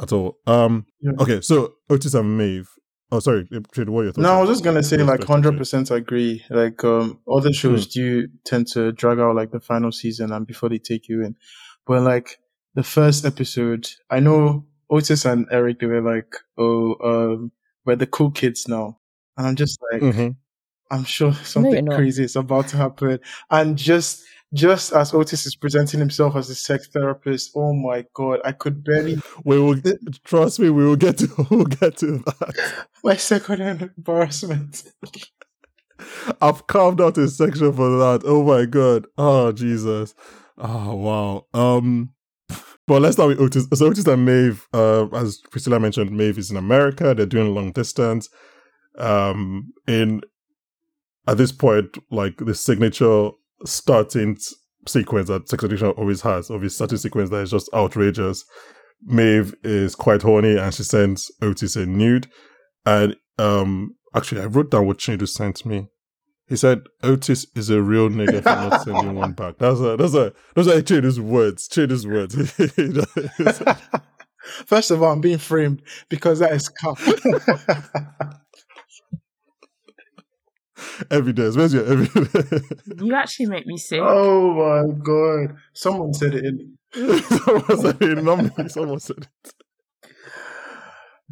at 0.00 0.12
all. 0.12 0.38
Um, 0.46 0.86
Yeah. 1.00 1.12
okay, 1.20 1.40
so 1.40 1.74
Otis 1.90 2.14
and 2.14 2.36
Maeve. 2.38 2.68
Oh, 3.12 3.20
sorry, 3.20 3.48
Trade, 3.72 3.88
what 3.88 4.02
your 4.02 4.12
thoughts? 4.12 4.22
No, 4.22 4.32
I 4.32 4.40
was 4.40 4.50
just 4.50 4.64
gonna 4.64 4.82
say 4.82 4.96
like 4.98 5.22
hundred 5.24 5.56
percent 5.56 5.90
agree. 5.92 6.44
Like 6.50 6.82
um 6.82 7.20
other 7.32 7.52
shows 7.52 7.86
do 7.86 8.26
tend 8.44 8.66
to 8.68 8.90
drag 8.92 9.20
out 9.20 9.36
like 9.36 9.52
the 9.52 9.60
final 9.60 9.92
season 9.92 10.32
and 10.32 10.44
before 10.46 10.68
they 10.68 10.78
take 10.78 11.08
you 11.08 11.22
in. 11.22 11.36
But 11.86 12.02
like 12.02 12.38
the 12.74 12.82
first 12.82 13.24
episode, 13.24 13.88
I 14.10 14.18
know 14.18 14.66
Otis 14.90 15.24
and 15.24 15.46
Eric 15.52 15.78
they 15.78 15.86
were 15.86 16.02
like, 16.02 16.34
Oh, 16.58 16.96
um 17.02 17.52
we're 17.84 17.94
the 17.96 18.06
cool 18.08 18.32
kids 18.32 18.66
now. 18.66 18.98
And 19.36 19.46
I'm 19.46 19.54
just 19.56 19.78
like 19.92 20.02
Mhm. 20.02 20.36
I'm 20.90 21.04
sure 21.04 21.32
something 21.44 21.84
not. 21.84 21.96
crazy 21.96 22.24
is 22.24 22.34
about 22.34 22.66
to 22.68 22.76
happen. 22.76 23.20
And 23.50 23.78
just 23.78 24.24
just 24.54 24.92
as 24.92 25.12
Otis 25.12 25.46
is 25.46 25.56
presenting 25.56 26.00
himself 26.00 26.36
as 26.36 26.48
a 26.50 26.54
sex 26.54 26.88
therapist, 26.88 27.50
oh 27.54 27.72
my 27.72 28.04
god, 28.14 28.40
I 28.44 28.52
could 28.52 28.84
barely 28.84 29.18
We 29.44 29.58
will 29.58 29.80
trust 30.24 30.60
me. 30.60 30.70
We 30.70 30.84
will 30.84 30.96
get 30.96 31.18
to 31.18 31.46
we'll 31.50 31.64
get 31.64 31.96
to 31.98 32.18
that. 32.18 32.86
my 33.04 33.16
second 33.16 33.60
embarrassment. 33.60 34.84
I've 36.40 36.66
carved 36.66 37.00
out 37.00 37.18
a 37.18 37.28
section 37.28 37.72
for 37.72 37.90
that. 37.98 38.22
Oh 38.24 38.42
my 38.44 38.66
god. 38.66 39.06
Oh 39.18 39.52
Jesus. 39.52 40.14
Oh 40.58 40.94
wow. 40.94 41.46
Um 41.52 42.10
but 42.86 43.02
let's 43.02 43.16
start 43.16 43.30
with 43.30 43.40
Otis. 43.40 43.66
So 43.74 43.86
Otis 43.86 44.06
and 44.06 44.24
Maeve, 44.24 44.68
uh, 44.72 45.08
as 45.08 45.38
Priscilla 45.50 45.80
mentioned, 45.80 46.12
Maeve 46.12 46.38
is 46.38 46.52
in 46.52 46.56
America. 46.56 47.14
They're 47.14 47.26
doing 47.26 47.52
long 47.54 47.72
distance. 47.72 48.28
Um 48.98 49.72
in 49.88 50.22
at 51.26 51.38
this 51.38 51.50
point, 51.50 51.98
like 52.10 52.36
the 52.38 52.54
signature 52.54 53.30
starting 53.64 54.36
sequence 54.86 55.28
that 55.28 55.48
Sex 55.48 55.64
Education 55.64 55.90
always 55.90 56.20
has, 56.22 56.50
of 56.50 56.62
his 56.62 56.74
starting 56.74 56.98
sequence 56.98 57.30
that 57.30 57.42
is 57.42 57.50
just 57.50 57.70
outrageous. 57.74 58.44
Maeve 59.02 59.54
is 59.62 59.94
quite 59.94 60.22
horny 60.22 60.56
and 60.56 60.72
she 60.72 60.82
sends 60.82 61.30
Otis 61.42 61.76
a 61.76 61.86
nude. 61.86 62.28
And 62.84 63.16
um 63.38 63.94
actually 64.14 64.40
I 64.40 64.46
wrote 64.46 64.70
down 64.70 64.86
what 64.86 64.98
Chinedu 64.98 65.28
sent 65.28 65.66
me. 65.66 65.88
He 66.48 66.56
said 66.56 66.82
Otis 67.02 67.46
is 67.54 67.70
a 67.70 67.82
real 67.82 68.08
nigga 68.08 68.42
for 68.42 68.48
not 68.48 68.82
sending 68.82 69.14
one 69.14 69.32
back. 69.32 69.58
That's 69.58 69.80
a 69.80 69.96
that's 69.96 70.14
a 70.14 70.32
those 70.54 70.68
are 70.68 70.80
Chinedu's 70.80 71.20
words. 71.20 71.68
Chinedu's 71.68 72.06
words. 72.06 72.34
First 74.66 74.90
of 74.90 75.02
all, 75.02 75.12
I'm 75.12 75.20
being 75.20 75.38
framed 75.38 75.82
because 76.08 76.38
that 76.38 76.52
is 76.52 76.68
cap. 76.68 76.98
evidence. 81.10 81.56
Where's 81.56 81.72
your 81.74 81.86
evidence? 81.86 82.72
You 83.02 83.14
actually 83.14 83.46
make 83.46 83.66
me 83.66 83.76
sick. 83.78 84.00
oh 84.02 84.52
my 84.54 84.94
god! 85.02 85.56
Someone 85.74 86.12
said 86.14 86.34
it. 86.34 86.44
In, 86.44 86.78
Someone 86.94 87.78
said 87.78 88.02
it, 88.02 88.22
not 88.24 88.42
me. 88.58 88.68
Someone 88.68 89.00
said 89.00 89.16
it. 89.18 89.52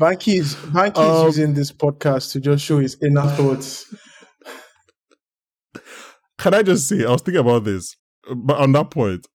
Banky 0.01 0.41
is 0.41 0.55
Banky 0.57 0.93
is 1.03 1.21
Um, 1.21 1.27
using 1.27 1.55
this 1.55 1.71
podcast 1.73 2.33
to 2.33 2.41
just 2.41 2.65
show 2.65 2.79
his 2.79 2.97
inner 3.03 3.23
thoughts. 3.29 3.95
Can 6.39 6.53
I 6.55 6.63
just 6.63 6.89
say, 6.89 7.05
I 7.05 7.11
was 7.11 7.23
thinking 7.23 7.41
about 7.41 7.65
this, 7.65 7.97
but 8.35 8.57
on 8.59 8.73
that 8.73 8.91
point, 8.91 9.27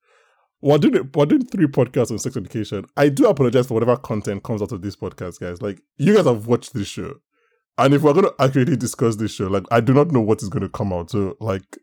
we're 0.61 0.77
doing, 0.77 1.09
we're 1.15 1.25
doing 1.25 1.45
three 1.45 1.67
podcasts 1.67 2.11
on 2.11 2.19
sex 2.19 2.35
education. 2.35 2.85
I 2.97 3.07
do 3.09 3.27
apologize 3.27 3.67
for 3.67 3.75
whatever 3.75 3.95
content 3.95 4.43
comes 4.43 4.61
out 4.61 4.73
of 4.73 4.81
this 4.81 4.95
podcast, 4.97 5.39
guys. 5.39 5.61
Like, 5.61 5.81
you 5.97 6.13
guys 6.15 6.25
have 6.25 6.45
watched 6.47 6.73
this 6.73 6.87
show. 6.87 7.13
And 7.79 7.93
if 7.93 8.01
we're 8.01 8.13
going 8.13 8.25
to 8.25 8.35
accurately 8.39 8.75
discuss 8.75 9.15
this 9.15 9.33
show, 9.33 9.47
like, 9.47 9.63
I 9.71 9.79
do 9.79 9.93
not 9.93 10.11
know 10.11 10.21
what 10.21 10.41
is 10.43 10.49
going 10.49 10.63
to 10.63 10.69
come 10.69 10.91
out. 10.93 11.09
So, 11.11 11.35
like, 11.39 11.77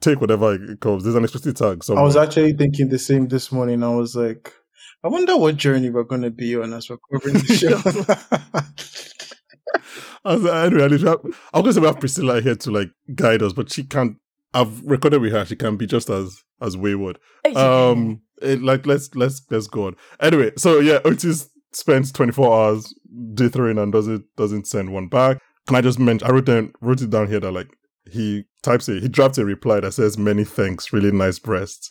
take 0.00 0.20
whatever 0.20 0.54
it 0.54 0.80
comes. 0.80 1.02
There's 1.02 1.16
an 1.16 1.24
explicit 1.24 1.56
tag 1.56 1.82
so 1.82 1.96
I 1.96 2.02
was 2.02 2.16
actually 2.16 2.52
thinking 2.52 2.88
the 2.88 2.98
same 2.98 3.26
this 3.28 3.50
morning. 3.50 3.82
I 3.82 3.94
was 3.94 4.14
like, 4.14 4.54
I 5.04 5.08
wonder 5.08 5.36
what 5.36 5.56
journey 5.56 5.90
we're 5.90 6.04
going 6.04 6.22
to 6.22 6.30
be 6.30 6.56
on 6.56 6.72
as 6.72 6.88
we're 6.88 6.98
covering 7.12 7.34
the 7.34 7.54
show. 7.54 7.80
I 10.24 10.34
was 10.34 10.42
like, 10.44 10.66
anyway, 10.66 10.84
I 10.84 10.86
literally- 10.86 11.34
I'm 11.52 11.62
going 11.62 11.64
to 11.66 11.72
say 11.72 11.80
we 11.80 11.86
have 11.88 11.98
Priscilla 12.00 12.40
here 12.40 12.54
to, 12.54 12.70
like, 12.70 12.90
guide 13.14 13.42
us, 13.42 13.52
but 13.52 13.72
she 13.72 13.82
can't. 13.82 14.16
I've 14.54 14.82
recorded 14.84 15.20
with 15.20 15.32
her. 15.32 15.44
She 15.46 15.56
can 15.56 15.76
be 15.76 15.86
just 15.86 16.10
as 16.10 16.44
as 16.60 16.76
wayward. 16.76 17.18
Um, 17.56 18.20
it, 18.42 18.62
like 18.62 18.86
let's 18.86 19.14
let's 19.14 19.40
let's 19.50 19.66
go 19.66 19.86
on. 19.86 19.96
Anyway, 20.20 20.52
so 20.58 20.78
yeah, 20.78 20.98
Otis 21.06 21.48
spends 21.72 22.12
24 22.12 22.54
hours 22.54 22.94
dithering 23.34 23.78
and 23.78 23.92
doesn't 23.92 24.24
doesn't 24.36 24.66
send 24.66 24.92
one 24.92 25.08
back. 25.08 25.38
Can 25.66 25.76
I 25.76 25.80
just 25.80 25.98
mention? 25.98 26.26
I 26.26 26.32
wrote 26.32 26.46
down 26.46 26.72
wrote 26.80 27.02
it 27.02 27.10
down 27.10 27.28
here 27.28 27.40
that 27.40 27.52
like 27.52 27.68
he 28.10 28.44
types 28.62 28.88
it. 28.88 29.02
He 29.02 29.08
drafts 29.08 29.38
a 29.38 29.44
reply 29.44 29.80
that 29.80 29.92
says 29.92 30.18
many 30.18 30.44
thanks, 30.44 30.92
really 30.92 31.12
nice 31.12 31.38
breasts, 31.38 31.90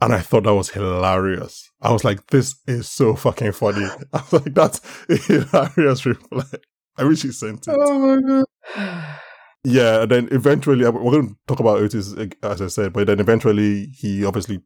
and 0.00 0.12
I 0.14 0.20
thought 0.20 0.44
that 0.44 0.54
was 0.54 0.70
hilarious. 0.70 1.70
I 1.80 1.92
was 1.92 2.04
like, 2.04 2.28
this 2.28 2.56
is 2.66 2.88
so 2.88 3.14
fucking 3.14 3.52
funny. 3.52 3.84
I 4.12 4.22
was 4.30 4.32
like, 4.32 4.54
that's 4.54 4.80
a 5.08 5.16
hilarious 5.16 6.06
reply. 6.06 6.44
I 6.96 7.04
wish 7.04 7.22
he 7.22 7.32
sent 7.32 7.66
it. 7.68 7.74
oh 7.76 7.98
my 7.98 8.44
god! 8.76 9.18
Yeah, 9.64 10.02
and 10.02 10.10
then 10.10 10.28
eventually, 10.32 10.84
we're 10.84 11.12
going 11.12 11.28
to 11.28 11.36
talk 11.46 11.60
about 11.60 11.78
Otis, 11.78 12.14
as 12.42 12.60
I 12.60 12.66
said, 12.66 12.92
but 12.92 13.06
then 13.06 13.20
eventually 13.20 13.86
he 13.96 14.24
obviously, 14.24 14.60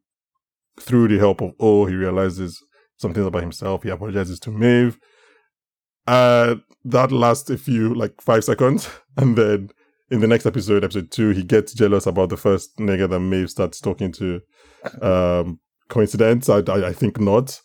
through 0.79 1.09
the 1.09 1.19
help 1.19 1.41
of 1.41 1.51
O, 1.59 1.85
he 1.85 1.95
realizes 1.95 2.61
something 2.97 3.23
about 3.23 3.43
himself. 3.43 3.83
He 3.83 3.89
apologizes 3.89 4.39
to 4.41 4.51
Maeve. 4.51 4.97
Uh, 6.07 6.55
that 6.85 7.11
lasts 7.11 7.49
a 7.49 7.57
few, 7.57 7.93
like 7.93 8.21
five 8.21 8.43
seconds. 8.43 8.89
And 9.19 9.35
then 9.35 9.71
in 10.11 10.19
the 10.19 10.27
next 10.27 10.45
episode, 10.45 10.83
episode 10.83 11.09
two, 11.09 11.31
he 11.31 11.41
gets 11.41 11.73
jealous 11.73 12.05
about 12.05 12.29
the 12.29 12.37
first 12.37 12.77
nigga 12.77 13.09
that 13.09 13.19
Maeve 13.19 13.49
starts 13.49 13.81
talking 13.81 14.11
to. 14.13 14.41
Um, 15.01 15.59
coincidence? 15.89 16.49
I, 16.49 16.59
I, 16.59 16.89
I 16.89 16.93
think 16.93 17.19
not. 17.19 17.59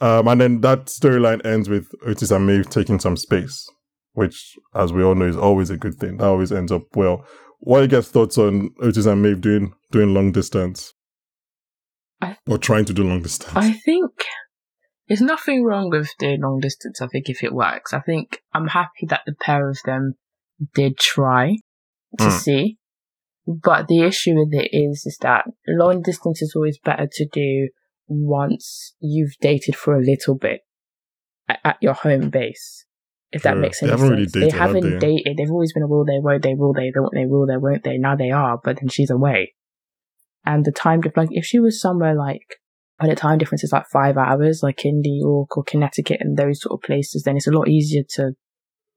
Um, 0.00 0.26
and 0.26 0.40
then 0.40 0.60
that 0.62 0.86
storyline 0.86 1.44
ends 1.44 1.68
with 1.68 1.92
Otis 2.04 2.30
and 2.30 2.46
Maeve 2.46 2.70
taking 2.70 2.98
some 2.98 3.16
space 3.16 3.68
which, 4.16 4.58
as 4.74 4.94
we 4.94 5.04
all 5.04 5.14
know, 5.14 5.26
is 5.26 5.36
always 5.36 5.68
a 5.68 5.76
good 5.76 5.94
thing. 5.96 6.16
That 6.16 6.26
always 6.26 6.50
ends 6.50 6.72
up 6.72 6.84
well. 6.96 7.24
What 7.60 7.78
are 7.78 7.80
your 7.82 7.88
guys' 7.88 8.08
thoughts 8.08 8.38
on 8.38 8.70
Otis 8.80 9.04
and 9.04 9.22
Maeve 9.22 9.42
doing 9.42 9.74
doing 9.92 10.14
long 10.14 10.32
distance? 10.32 10.94
I, 12.22 12.38
or 12.48 12.56
trying 12.56 12.86
to 12.86 12.94
do 12.94 13.04
long 13.04 13.20
distance. 13.20 13.54
I 13.54 13.72
think 13.72 14.10
there's 15.08 15.20
nothing 15.20 15.64
wrong 15.64 15.90
with 15.90 16.10
doing 16.18 16.40
long 16.42 16.60
distance. 16.60 17.00
I 17.00 17.06
think 17.06 17.28
if 17.28 17.42
it 17.44 17.52
works, 17.52 17.92
I 17.92 18.00
think 18.00 18.42
I'm 18.52 18.68
happy 18.68 19.06
that 19.08 19.22
the 19.26 19.34
pair 19.40 19.68
of 19.68 19.78
them 19.84 20.14
did 20.74 20.98
try 20.98 21.56
to 22.18 22.24
Mm. 22.24 22.40
see. 22.40 22.78
But 23.46 23.86
the 23.86 24.02
issue 24.02 24.34
with 24.34 24.52
it 24.52 24.70
is, 24.72 25.04
is 25.06 25.18
that 25.20 25.44
long 25.68 26.02
distance 26.02 26.42
is 26.42 26.54
always 26.56 26.78
better 26.78 27.06
to 27.10 27.26
do 27.26 27.68
once 28.08 28.94
you've 29.00 29.36
dated 29.40 29.76
for 29.76 29.94
a 29.94 30.02
little 30.02 30.34
bit 30.34 30.62
at, 31.48 31.76
your 31.80 31.94
home 31.94 32.30
base. 32.30 32.84
If 33.32 33.42
that 33.42 33.52
True. 33.52 33.60
makes 33.60 33.80
They 33.80 33.86
any 33.86 33.90
haven't 33.92 34.08
sense. 34.08 34.10
really 34.10 34.26
they 34.26 34.40
dated, 34.40 34.52
have 34.58 34.70
haven't 34.74 34.98
they? 34.98 34.98
dated. 34.98 35.36
They've 35.36 35.50
always 35.50 35.72
been 35.72 35.82
a 35.82 35.86
will 35.86 36.04
they, 36.04 36.18
won't 36.18 36.42
they, 36.42 36.54
will 36.54 36.72
they, 36.72 36.90
they 36.92 37.00
won't 37.00 37.14
they, 37.14 37.26
will 37.26 37.46
they, 37.46 37.56
won't 37.56 37.84
they. 37.84 37.98
Now 37.98 38.16
they 38.16 38.30
are, 38.30 38.58
but 38.62 38.78
then 38.80 38.88
she's 38.88 39.10
away. 39.10 39.54
And 40.44 40.64
the 40.64 40.72
time 40.72 41.00
difference, 41.00 41.30
like 41.30 41.36
if 41.38 41.44
she 41.44 41.58
was 41.58 41.80
somewhere 41.80 42.14
like, 42.14 42.56
and 42.98 43.10
the 43.10 43.16
time 43.16 43.38
difference 43.38 43.62
is 43.64 43.72
like 43.72 43.86
five 43.92 44.16
hours, 44.16 44.60
like 44.62 44.84
in 44.84 45.00
New 45.00 45.20
York 45.20 45.56
or 45.56 45.64
Connecticut 45.64 46.18
and 46.20 46.36
those 46.36 46.62
sort 46.62 46.78
of 46.78 46.86
places, 46.86 47.22
then 47.24 47.36
it's 47.36 47.46
a 47.46 47.52
lot 47.52 47.68
easier 47.68 48.02
to 48.10 48.32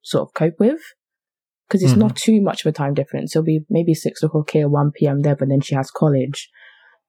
sort 0.02 0.28
of 0.28 0.34
cope 0.34 0.60
with. 0.60 0.80
Because 1.68 1.84
it's 1.84 1.94
Mhm. 1.94 1.98
not 1.98 2.16
too 2.16 2.42
much 2.42 2.66
of 2.66 2.70
a 2.70 2.74
time 2.74 2.94
difference. 2.96 3.36
It'll 3.36 3.46
be 3.46 3.66
maybe 3.70 3.94
six 3.94 4.24
o'clock 4.24 4.50
here, 4.52 4.68
1 4.68 4.92
p.m. 4.92 5.22
there, 5.22 5.36
but 5.36 5.50
then 5.50 5.62
she 5.62 5.76
has 5.76 5.92
college. 5.92 6.50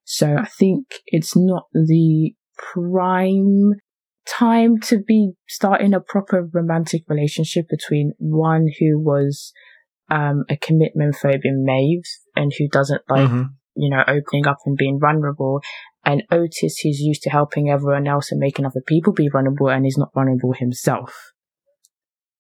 So 0.04 0.36
I 0.36 0.44
think 0.44 0.86
it's 1.06 1.34
not 1.36 1.66
the 1.72 2.34
prime 2.74 3.74
time 4.26 4.78
to 4.80 4.98
be 4.98 5.32
starting 5.48 5.94
a 5.94 6.00
proper 6.00 6.48
romantic 6.52 7.04
relationship 7.08 7.66
between 7.70 8.12
one 8.18 8.68
who 8.78 8.98
was 9.00 9.52
um, 10.10 10.44
a 10.50 10.56
commitment 10.56 11.14
phobe 11.14 11.44
in 11.44 11.64
Maeve 11.64 12.02
and 12.34 12.52
who 12.58 12.68
doesn't 12.68 13.02
like 13.08 13.30
Mhm. 13.30 13.50
You 13.74 13.90
know, 13.90 14.02
opening 14.06 14.46
up 14.46 14.58
and 14.66 14.76
being 14.76 14.98
vulnerable. 15.00 15.60
And 16.04 16.22
Otis, 16.30 16.78
who's 16.82 17.00
used 17.00 17.22
to 17.22 17.30
helping 17.30 17.68
everyone 17.70 18.06
else 18.06 18.30
and 18.32 18.40
making 18.40 18.64
other 18.64 18.82
people 18.86 19.12
be 19.12 19.28
vulnerable 19.28 19.68
and 19.68 19.86
is 19.86 19.98
not 19.98 20.12
vulnerable 20.14 20.52
himself. 20.54 21.14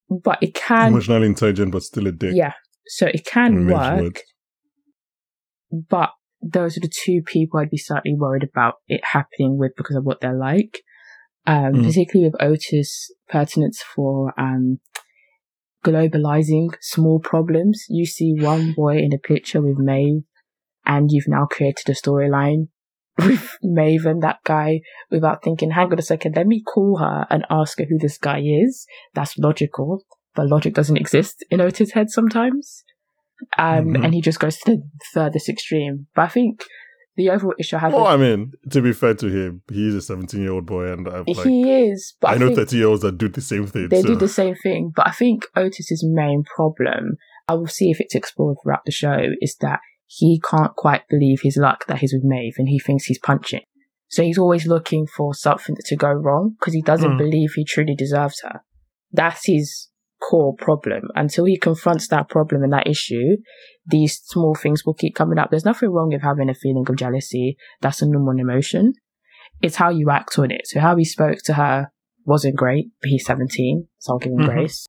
But 0.08 0.38
it 0.42 0.54
can, 0.54 0.88
Emotionally 0.88 1.26
intelligent, 1.26 1.70
but 1.72 1.82
still 1.82 2.06
a 2.06 2.12
dick. 2.12 2.32
yeah, 2.34 2.54
so 2.86 3.06
it 3.06 3.24
can 3.24 3.66
work, 3.66 4.20
but 5.70 6.10
those 6.42 6.76
are 6.76 6.80
the 6.80 6.90
two 7.04 7.20
people 7.24 7.60
I'd 7.60 7.70
be 7.70 7.76
slightly 7.76 8.14
worried 8.16 8.42
about 8.42 8.76
it 8.88 9.02
happening 9.12 9.58
with 9.58 9.72
because 9.76 9.96
of 9.96 10.04
what 10.04 10.20
they're 10.20 10.32
like. 10.36 10.80
Um, 11.46 11.72
Mm. 11.74 11.84
particularly 11.86 12.30
with 12.30 12.42
Otis 12.42 13.10
pertinence 13.28 13.82
for, 13.94 14.32
um, 14.38 14.78
globalizing 15.84 16.74
small 16.80 17.18
problems. 17.18 17.84
You 17.88 18.04
see 18.04 18.34
one 18.38 18.72
boy 18.76 18.98
in 18.98 19.12
a 19.14 19.18
picture 19.18 19.62
with 19.62 19.78
Maeve 19.78 20.22
and 20.86 21.10
you've 21.10 21.28
now 21.28 21.46
created 21.46 21.88
a 21.88 21.92
storyline 21.92 22.68
with 23.18 23.56
Maven, 23.64 24.20
that 24.22 24.38
guy 24.44 24.80
without 25.10 25.42
thinking, 25.42 25.70
hang 25.72 25.92
on 25.92 25.98
a 25.98 26.02
second, 26.02 26.36
let 26.36 26.46
me 26.46 26.62
call 26.62 26.98
her 26.98 27.26
and 27.30 27.44
ask 27.50 27.78
her 27.78 27.84
who 27.84 27.98
this 27.98 28.18
guy 28.18 28.40
is. 28.40 28.86
That's 29.14 29.36
logical, 29.38 30.02
but 30.34 30.46
logic 30.48 30.74
doesn't 30.74 30.96
exist 30.96 31.44
in 31.50 31.60
Otis' 31.60 31.92
head 31.92 32.10
sometimes. 32.10 32.82
Um, 33.58 33.88
Mhm. 33.94 34.04
and 34.04 34.14
he 34.14 34.20
just 34.20 34.38
goes 34.38 34.58
to 34.58 34.76
the 34.76 34.82
furthest 35.12 35.48
extreme. 35.48 36.06
But 36.14 36.22
I 36.22 36.28
think 36.28 36.62
the 37.16 37.30
overall 37.30 37.54
issue 37.58 37.76
I 37.76 37.80
have 37.80 37.92
Well, 37.94 38.06
I 38.06 38.16
mean, 38.16 38.52
to 38.70 38.80
be 38.82 38.92
fair 38.92 39.14
to 39.14 39.26
him, 39.28 39.62
he's 39.70 39.94
a 39.94 40.00
17 40.02 40.40
year 40.42 40.52
old 40.52 40.66
boy, 40.66 40.92
and 40.92 41.08
I'm 41.08 41.24
like, 41.26 41.46
he 41.46 41.88
is, 41.88 42.14
but 42.20 42.30
I 42.30 42.34
I, 42.34 42.38
know 42.38 42.54
30 42.54 42.76
year 42.76 42.86
olds 42.86 43.02
that 43.02 43.18
do 43.18 43.28
the 43.28 43.40
same 43.40 43.66
thing. 43.66 43.88
they 43.88 44.02
so. 44.02 44.08
do 44.08 44.16
the 44.16 44.28
same 44.28 44.54
thing. 44.54 44.92
But 44.94 45.08
I 45.08 45.12
think 45.12 45.46
Otis's 45.56 46.04
main 46.06 46.44
problem, 46.44 47.16
I 47.48 47.54
will 47.54 47.66
see 47.66 47.90
if 47.90 48.00
it's 48.00 48.14
explored 48.14 48.58
throughout 48.62 48.84
the 48.84 48.92
show, 48.92 49.18
is 49.40 49.56
that 49.60 49.80
he 50.12 50.40
can't 50.40 50.74
quite 50.74 51.06
believe 51.08 51.40
his 51.42 51.56
luck 51.56 51.86
that 51.86 51.98
he's 51.98 52.12
with 52.12 52.24
Maeve 52.24 52.54
and 52.58 52.68
he 52.68 52.80
thinks 52.80 53.04
he's 53.04 53.20
punching. 53.20 53.60
So 54.08 54.24
he's 54.24 54.38
always 54.38 54.66
looking 54.66 55.06
for 55.06 55.34
something 55.34 55.76
to 55.84 55.96
go 55.96 56.10
wrong 56.10 56.56
because 56.58 56.74
he 56.74 56.82
doesn't 56.82 57.12
Mm. 57.12 57.18
believe 57.18 57.52
he 57.54 57.64
truly 57.64 57.94
deserves 57.94 58.40
her. 58.40 58.62
That's 59.12 59.46
his 59.46 59.88
core 60.20 60.56
problem. 60.56 61.02
Until 61.14 61.44
he 61.44 61.56
confronts 61.56 62.08
that 62.08 62.28
problem 62.28 62.64
and 62.64 62.72
that 62.72 62.88
issue, 62.88 63.36
these 63.86 64.20
small 64.24 64.56
things 64.56 64.84
will 64.84 64.94
keep 64.94 65.14
coming 65.14 65.38
up. 65.38 65.50
There's 65.50 65.64
nothing 65.64 65.90
wrong 65.90 66.08
with 66.12 66.22
having 66.22 66.50
a 66.50 66.54
feeling 66.54 66.84
of 66.88 66.96
jealousy. 66.96 67.56
That's 67.80 68.02
a 68.02 68.06
normal 68.08 68.40
emotion. 68.40 68.94
It's 69.62 69.76
how 69.76 69.90
you 69.90 70.10
act 70.10 70.36
on 70.40 70.50
it. 70.50 70.62
So 70.64 70.80
how 70.80 70.96
he 70.96 71.04
spoke 71.04 71.38
to 71.44 71.54
her 71.54 71.92
wasn't 72.24 72.56
great, 72.56 72.90
but 73.00 73.10
he's 73.10 73.24
17, 73.24 73.86
so 73.98 74.14
I'll 74.14 74.18
give 74.18 74.32
him 74.32 74.40
Mhm. 74.40 74.54
grace. 74.54 74.86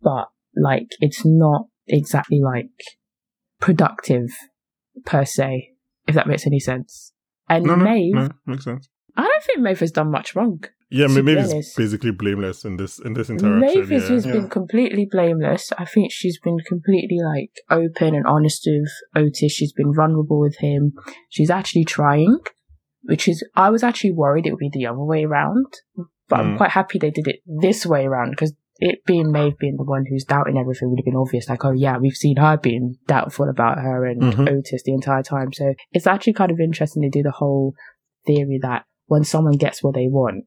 But 0.00 0.28
like, 0.54 0.86
it's 1.00 1.24
not 1.24 1.66
exactly 1.88 2.40
like 2.40 2.70
productive 3.60 4.30
per 5.04 5.24
se, 5.24 5.70
if 6.06 6.14
that 6.14 6.26
makes 6.26 6.46
any 6.46 6.60
sense. 6.60 7.12
And 7.48 7.64
no, 7.64 7.74
no, 7.74 7.84
Maeve, 7.84 8.14
no, 8.14 8.28
makes 8.46 8.64
sense. 8.64 8.88
I 9.16 9.22
don't 9.22 9.42
think 9.44 9.60
Maeve 9.60 9.80
has 9.80 9.92
done 9.92 10.10
much 10.10 10.34
wrong. 10.34 10.62
Yeah, 10.92 11.06
to 11.06 11.12
ma- 11.12 11.16
be 11.20 11.22
maybe 11.34 11.40
it's 11.58 11.74
basically 11.74 12.10
blameless 12.10 12.64
in 12.64 12.76
this 12.76 12.98
in 12.98 13.14
this 13.14 13.30
interaction. 13.30 13.60
Maeve 13.60 13.90
has 14.10 14.26
yeah. 14.26 14.32
been 14.32 14.48
completely 14.48 15.06
blameless. 15.10 15.72
I 15.78 15.84
think 15.84 16.10
she's 16.10 16.38
been 16.40 16.58
completely 16.66 17.18
like 17.22 17.52
open 17.70 18.14
and 18.14 18.26
honest 18.26 18.66
with 18.66 18.90
Otis. 19.14 19.52
She's 19.52 19.72
been 19.72 19.94
vulnerable 19.94 20.40
with 20.40 20.56
him. 20.58 20.92
She's 21.28 21.50
actually 21.50 21.84
trying, 21.84 22.38
which 23.02 23.28
is 23.28 23.44
I 23.54 23.70
was 23.70 23.84
actually 23.84 24.12
worried 24.12 24.46
it 24.46 24.50
would 24.52 24.58
be 24.58 24.70
the 24.72 24.86
other 24.86 25.04
way 25.04 25.24
around, 25.24 25.66
but 26.28 26.40
I'm 26.40 26.54
Mm. 26.54 26.56
quite 26.56 26.70
happy 26.70 26.98
they 26.98 27.10
did 27.10 27.28
it 27.28 27.40
this 27.46 27.86
way 27.86 28.04
around 28.04 28.30
because 28.30 28.52
it 28.80 29.04
being 29.06 29.30
Maeve 29.30 29.58
being 29.58 29.76
the 29.76 29.84
one 29.84 30.04
who's 30.08 30.24
doubting 30.24 30.56
everything 30.58 30.88
would 30.90 30.98
have 30.98 31.04
been 31.04 31.16
obvious. 31.16 31.48
Like, 31.48 31.64
oh 31.64 31.72
yeah, 31.72 31.98
we've 31.98 32.14
seen 32.16 32.36
her 32.38 32.56
being 32.56 32.96
doubtful 33.06 33.48
about 33.48 33.78
her 33.78 34.04
and 34.06 34.22
Mhm. 34.22 34.48
Otis 34.50 34.82
the 34.84 34.92
entire 34.94 35.22
time. 35.22 35.52
So 35.52 35.74
it's 35.92 36.06
actually 36.06 36.32
kind 36.32 36.50
of 36.50 36.58
interesting 36.60 37.02
to 37.02 37.10
do 37.10 37.22
the 37.22 37.30
whole 37.30 37.74
theory 38.26 38.58
that 38.62 38.84
when 39.06 39.22
someone 39.24 39.56
gets 39.58 39.82
what 39.82 39.94
they 39.94 40.08
want, 40.08 40.44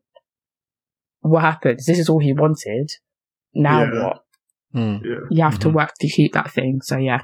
what 1.22 1.41
happens? 1.41 1.86
This 1.86 2.00
is 2.00 2.10
all 2.10 2.19
he 2.19 2.34
wanted. 2.34 2.89
Now 3.54 3.84
Yeah. 3.84 4.04
what? 4.04 4.24
Mm. 4.74 5.04
Yeah. 5.06 5.19
You 5.30 5.43
have 5.43 5.60
to 5.60 5.69
Mhm. 5.69 5.74
work 5.76 5.91
to 6.02 6.08
keep 6.10 6.34
that 6.34 6.50
thing. 6.52 6.82
So 6.82 6.98
yeah. 6.98 7.22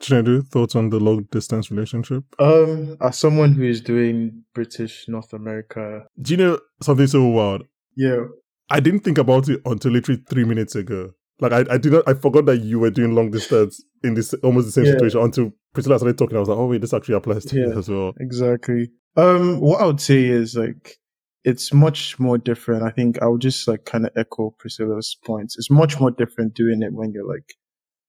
Chinedu, 0.00 0.46
thoughts 0.48 0.74
on 0.74 0.88
the 0.88 0.98
long 0.98 1.24
distance 1.30 1.70
relationship? 1.70 2.24
Um, 2.38 2.96
as 3.02 3.18
someone 3.18 3.52
who 3.52 3.64
is 3.64 3.82
doing 3.82 4.44
British 4.54 5.06
North 5.08 5.34
America, 5.34 6.06
Do 6.18 6.32
you 6.32 6.38
know 6.38 6.58
something 6.80 7.06
so 7.06 7.26
wild? 7.26 7.64
yeah, 7.96 8.24
I 8.70 8.80
didn't 8.80 9.00
think 9.00 9.18
about 9.18 9.48
it 9.48 9.60
until 9.64 9.92
literally 9.92 10.22
three 10.28 10.44
minutes 10.44 10.74
ago. 10.76 11.10
Like 11.40 11.52
I, 11.52 11.64
I 11.74 11.78
did 11.78 11.92
not 11.92 12.04
I 12.08 12.14
forgot 12.14 12.46
that 12.46 12.58
you 12.58 12.78
were 12.78 12.90
doing 12.90 13.14
long 13.14 13.30
distance 13.30 13.82
in 14.04 14.14
this 14.14 14.34
almost 14.42 14.66
the 14.66 14.72
same 14.72 14.84
Yeah. 14.84 14.92
situation 14.92 15.20
until 15.20 15.52
Priscilla 15.72 15.98
started 15.98 16.18
talking. 16.18 16.36
I 16.36 16.40
was 16.40 16.48
like, 16.48 16.58
oh 16.58 16.66
wait, 16.66 16.80
this 16.82 16.92
actually 16.94 17.14
applies 17.16 17.44
to 17.46 17.56
me 17.56 17.62
Yeah. 17.68 17.78
as 17.78 17.88
well. 17.88 18.12
exactly. 18.20 18.90
Um, 19.16 19.60
what 19.60 19.80
I 19.80 19.86
would 19.86 20.00
say 20.00 20.24
is 20.26 20.54
like 20.56 20.96
it's 21.42 21.72
much 21.72 22.18
more 22.20 22.36
different. 22.36 22.82
I 22.82 22.90
think 22.90 23.22
I 23.22 23.26
would 23.26 23.40
just 23.40 23.66
like 23.66 23.86
kind 23.86 24.04
of 24.04 24.12
echo 24.16 24.54
Priscilla's 24.58 25.16
points. 25.24 25.56
It's 25.56 25.70
much 25.70 25.98
more 25.98 26.10
different 26.10 26.54
doing 26.54 26.82
it 26.82 26.92
when 26.92 27.12
you're 27.12 27.26
like 27.26 27.54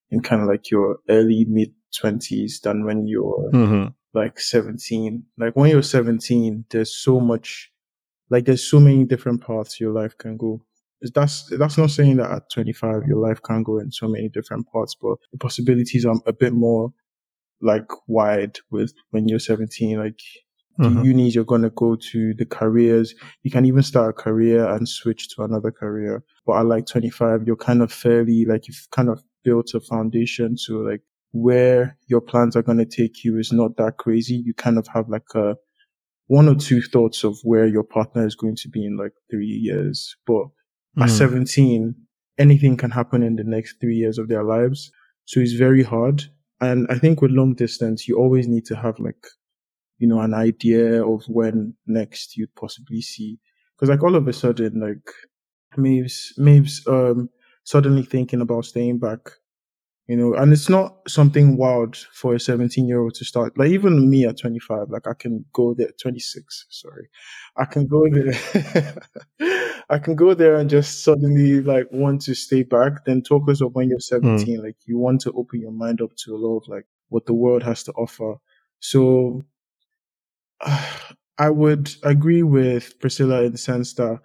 in 0.10 0.20
kind 0.22 0.42
of 0.42 0.50
like 0.50 0.70
your 0.70 0.98
early 1.10 1.46
mid 1.48 1.70
twenties 1.98 2.60
than 2.62 2.84
when 2.86 3.08
you're 3.08 3.50
Mm-hmm. 3.54 3.88
like 4.14 4.40
17. 4.40 5.24
Like 5.38 5.56
when 5.56 5.70
you're 5.72 5.82
17, 5.82 6.66
there's 6.70 6.94
so 6.94 7.22
much, 7.22 7.72
like 8.32 8.46
there's 8.46 8.64
so 8.64 8.80
many 8.80 9.06
different 9.06 9.46
paths 9.46 9.80
your 9.80 9.94
life 9.94 10.18
can 10.18 10.38
go. 10.38 10.62
That's, 11.14 11.46
that's 11.58 11.78
not 11.78 11.90
saying 11.92 12.18
that 12.18 12.32
at 12.32 12.50
25, 12.52 13.04
your 13.08 13.18
life 13.18 13.42
can 13.42 13.62
go 13.64 13.78
in 13.80 13.92
so 13.92 14.08
many 14.08 14.30
different 14.30 14.68
paths, 14.74 14.96
but 15.00 15.18
the 15.32 15.38
possibilities 15.38 16.06
are 16.06 16.16
a 16.26 16.34
bit 16.34 16.54
more 16.54 16.94
like 17.62 17.88
wide 18.08 18.58
with 18.72 18.94
when 19.12 19.28
you're 19.28 19.40
17. 19.40 20.00
Like 20.00 20.20
the 20.78 20.86
Mhm. 20.86 21.04
unis 21.04 21.36
you're 21.36 21.44
going 21.44 21.62
to 21.64 21.70
go 21.72 21.96
to, 21.96 22.34
the 22.36 22.46
careers. 22.46 23.14
You 23.44 23.52
can 23.52 23.66
even 23.66 23.84
start 23.84 24.10
a 24.12 24.14
career 24.14 24.66
and 24.68 24.88
switch 24.88 25.30
to 25.36 25.44
another 25.44 25.72
career. 25.72 26.24
But 26.46 26.54
at 26.60 26.66
like 26.66 26.86
25, 26.88 27.44
you're 27.46 27.56
kind 27.56 27.82
of 27.82 27.92
fairly, 27.92 28.46
like 28.46 28.68
you've 28.68 28.88
kind 28.92 29.10
of 29.10 29.22
built 29.44 29.74
a 29.74 29.80
foundation 29.80 30.56
to 30.66 30.88
like 30.88 31.02
where 31.34 31.98
your 32.08 32.22
plans 32.22 32.56
are 32.56 32.64
going 32.64 32.78
to 32.78 32.86
take 32.86 33.24
you 33.24 33.38
is 33.38 33.52
not 33.52 33.78
that 33.78 33.98
crazy. 33.98 34.36
You 34.36 34.54
kind 34.54 34.78
of 34.78 34.88
have 34.88 35.10
like 35.10 35.28
a 35.36 35.56
one 36.40 36.48
or 36.48 36.56
two 36.56 36.82
thoughts 36.82 37.26
of 37.26 37.38
where 37.44 37.68
your 37.68 37.84
partner 37.84 38.26
is 38.26 38.36
going 38.36 38.56
to 38.56 38.70
be 38.70 38.86
in 38.86 38.96
like 38.96 39.12
three 39.30 39.54
years. 39.70 40.16
But 40.26 40.46
at 40.98 41.10
Mhm. 41.10 41.18
17, 41.18 41.96
anything 42.38 42.78
can 42.78 42.92
happen 42.92 43.22
in 43.22 43.36
the 43.36 43.44
next 43.44 43.82
three 43.82 43.98
years 43.98 44.18
of 44.18 44.30
their 44.30 44.46
lives. 44.56 44.92
So 45.26 45.42
it's 45.42 45.52
very 45.68 45.84
hard. 45.84 46.24
And 46.62 46.88
I 46.90 46.98
think 47.00 47.22
with 47.22 47.32
long 47.32 47.54
distance, 47.54 48.08
you 48.08 48.16
always 48.18 48.48
need 48.48 48.66
to 48.68 48.76
have 48.78 48.98
like, 48.98 49.24
you 50.00 50.08
know, 50.08 50.22
an 50.22 50.34
idea 50.34 51.06
of 51.06 51.26
when 51.28 51.74
next 51.86 52.38
you'd 52.38 52.56
possibly 52.56 53.02
see. 53.02 53.38
Cause 53.78 53.90
like 53.90 54.02
all 54.04 54.16
of 54.16 54.26
a 54.28 54.34
sudden, 54.34 54.80
like 54.80 55.08
Maeve's, 55.76 56.34
Maeve's, 56.38 56.88
um, 56.88 57.30
suddenly 57.66 58.04
thinking 58.04 58.40
about 58.40 58.64
staying 58.66 59.00
back, 59.00 59.32
you 60.08 60.18
know, 60.18 60.34
and 60.34 60.52
it's 60.52 60.68
not 60.68 60.98
something 61.08 61.58
wild 61.58 61.96
for 61.96 62.36
a 62.36 62.40
17 62.40 62.88
year 62.88 63.02
old 63.02 63.14
to 63.16 63.26
start. 63.26 63.58
Like 63.58 63.70
even 63.70 64.10
me 64.10 64.26
at 64.26 64.40
25, 64.40 64.90
like 64.90 65.08
I 65.08 65.14
can 65.14 65.46
go 65.54 65.74
there, 65.74 65.92
26, 66.02 66.66
sorry. 66.70 67.08
I 67.56 67.66
can 67.66 67.88
go 67.88 68.06
there. 68.10 68.96
I 69.90 70.00
can 70.00 70.16
go 70.16 70.34
there 70.34 70.56
and 70.56 70.70
just 70.70 71.04
suddenly 71.04 71.62
like 71.62 71.88
want 71.92 72.22
to 72.24 72.34
stay 72.34 72.64
back. 72.64 73.06
Then 73.06 73.22
talk 73.22 73.50
us 73.50 73.62
up 73.62 73.74
when 73.74 73.90
you're 73.90 73.98
hmm. 73.98 74.38
17. 74.38 74.64
Like 74.64 74.78
you 74.86 74.98
want 74.98 75.22
to 75.22 75.32
open 75.32 75.62
your 75.62 75.72
mind 75.72 76.02
up 76.02 76.16
to 76.26 76.36
a 76.36 76.38
lot 76.38 76.58
of 76.58 76.68
like 76.68 76.88
what 77.10 77.26
the 77.26 77.34
world 77.34 77.64
has 77.64 77.84
to 77.84 77.92
offer. 77.94 78.36
So 78.80 79.44
I 81.38 81.50
would 81.50 81.94
agree 82.04 82.44
with 82.44 83.00
Priscilla 83.00 83.44
in 83.44 83.52
the 83.52 83.58
sense 83.58 83.94
that 83.96 84.20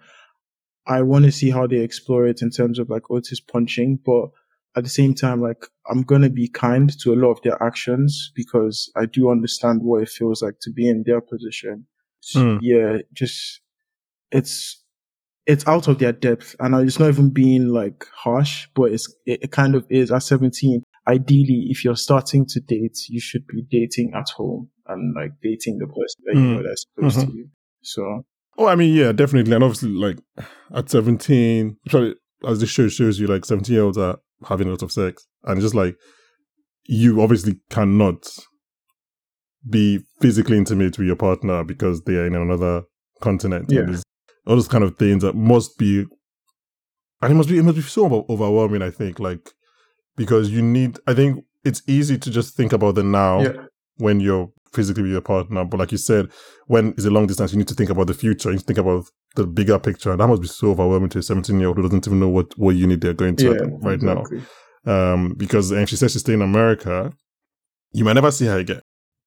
I 0.85 1.01
want 1.01 1.25
to 1.25 1.31
see 1.31 1.49
how 1.49 1.67
they 1.67 1.77
explore 1.77 2.27
it 2.27 2.41
in 2.41 2.49
terms 2.49 2.79
of 2.79 2.89
like 2.89 3.09
Otis 3.09 3.39
punching, 3.39 3.99
but 4.05 4.29
at 4.77 4.83
the 4.83 4.89
same 4.89 5.13
time, 5.15 5.41
like 5.41 5.65
I'm 5.89 6.03
gonna 6.03 6.29
be 6.29 6.47
kind 6.47 6.89
to 7.01 7.13
a 7.13 7.15
lot 7.15 7.31
of 7.31 7.41
their 7.43 7.61
actions 7.61 8.31
because 8.35 8.91
I 8.95 9.05
do 9.07 9.29
understand 9.29 9.81
what 9.83 10.03
it 10.03 10.09
feels 10.09 10.41
like 10.41 10.55
to 10.61 10.71
be 10.71 10.87
in 10.87 11.03
their 11.05 11.21
position. 11.21 11.87
Mm. 12.35 12.59
Yeah, 12.61 12.97
just 13.13 13.61
it's 14.31 14.83
it's 15.45 15.65
out 15.67 15.87
of 15.87 15.99
their 15.99 16.11
depth, 16.11 16.55
and 16.59 16.75
I 16.75 16.81
it's 16.83 16.99
not 16.99 17.09
even 17.09 17.29
being 17.31 17.67
like 17.69 18.05
harsh, 18.13 18.67
but 18.75 18.91
it's 18.91 19.13
it, 19.25 19.43
it 19.43 19.51
kind 19.51 19.75
of 19.75 19.85
is. 19.89 20.11
At 20.11 20.23
17, 20.23 20.83
ideally, 21.07 21.67
if 21.69 21.83
you're 21.85 21.95
starting 21.95 22.45
to 22.47 22.59
date, 22.59 22.97
you 23.07 23.19
should 23.21 23.47
be 23.47 23.63
dating 23.71 24.11
at 24.13 24.27
home 24.35 24.69
and 24.87 25.15
like 25.15 25.31
dating 25.41 25.77
the 25.79 25.87
person 25.87 26.23
that 26.25 26.35
you 26.35 26.41
Mm. 26.41 26.55
know 26.57 26.63
that's 26.63 26.85
close 26.97 27.17
Mhm. 27.17 27.27
to 27.27 27.33
you. 27.33 27.49
So 27.81 28.25
Oh, 28.59 28.65
I 28.67 28.75
mean, 28.75 28.93
yeah, 28.95 29.11
definitely. 29.11 29.53
And 29.53 29.63
obviously, 29.63 29.89
like 29.91 30.17
at 30.73 30.89
17, 30.89 31.77
especially 31.85 32.15
as 32.45 32.59
this 32.59 32.69
show 32.69 32.87
shows 32.87 33.19
you, 33.19 33.27
like 33.27 33.45
17 33.45 33.73
year 33.73 33.83
olds 33.83 33.97
are 33.97 34.17
having 34.47 34.67
a 34.67 34.71
lot 34.71 34.83
of 34.83 34.91
sex. 34.91 35.25
And 35.43 35.61
just 35.61 35.75
like, 35.75 35.95
you 36.85 37.21
obviously 37.21 37.59
cannot 37.69 38.27
be 39.69 39.99
physically 40.21 40.57
intimate 40.57 40.97
with 40.97 41.07
your 41.07 41.15
partner 41.15 41.63
because 41.63 42.03
they 42.03 42.15
are 42.15 42.25
in 42.25 42.35
another 42.35 42.83
continent. 43.21 43.69
Yeah. 43.69 43.85
All 44.45 44.55
those 44.55 44.67
kind 44.67 44.83
of 44.83 44.97
things 44.97 45.23
that 45.23 45.35
must 45.35 45.77
be, 45.77 46.05
and 47.21 47.31
it 47.31 47.35
must 47.35 47.49
be, 47.49 47.57
it 47.57 47.63
must 47.63 47.75
be 47.75 47.81
so 47.81 48.25
overwhelming, 48.29 48.81
I 48.81 48.91
think, 48.91 49.19
like, 49.19 49.51
because 50.15 50.49
you 50.49 50.61
need, 50.61 50.99
I 51.05 51.13
think 51.13 51.43
it's 51.65 51.81
easy 51.87 52.17
to 52.17 52.31
just 52.31 52.55
think 52.55 52.71
about 52.71 52.95
the 52.95 53.03
now 53.03 53.41
yeah, 53.41 53.65
when 53.97 54.19
you're 54.19 54.49
physically 54.77 55.03
with 55.03 55.11
your 55.11 55.21
partner. 55.21 55.65
But 55.65 55.79
like 55.79 55.91
you 55.91 55.97
said, 55.97 56.29
when 56.67 56.89
it's 56.89 57.05
a 57.05 57.09
long 57.09 57.25
distance, 57.25 57.51
you 57.51 57.57
need 57.57 57.67
to 57.67 57.73
think 57.73 57.89
about 57.89 58.05
the 58.07 58.13
future. 58.13 58.49
You 58.49 58.53
need 58.53 58.59
to 58.59 58.65
think 58.65 58.77
about 58.77 59.05
the 59.35 59.47
bigger 59.47 59.79
picture. 59.79 60.11
And 60.11 60.19
that 60.19 60.27
must 60.27 60.43
be 60.43 60.47
so 60.47 60.69
overwhelming 60.69 61.09
to 61.09 61.19
a 61.19 61.23
17 61.23 61.59
year 61.59 61.69
old 61.69 61.77
who 61.77 61.83
doesn't 61.83 62.07
even 62.07 62.19
know 62.19 62.29
what, 62.29 62.57
what 62.57 62.75
unit 62.75 63.01
they're 63.01 63.13
going 63.13 63.35
to 63.37 63.53
yeah, 63.53 63.67
right 63.81 63.95
exactly. 63.95 64.43
now. 64.85 65.13
Um, 65.13 65.33
because, 65.35 65.71
and 65.71 65.89
she 65.89 65.95
says 65.95 66.13
she's 66.13 66.21
staying 66.21 66.41
in 66.41 66.47
America. 66.47 67.11
You 67.91 68.05
might 68.05 68.13
never 68.13 68.31
see 68.31 68.45
her 68.45 68.59
again. 68.59 68.81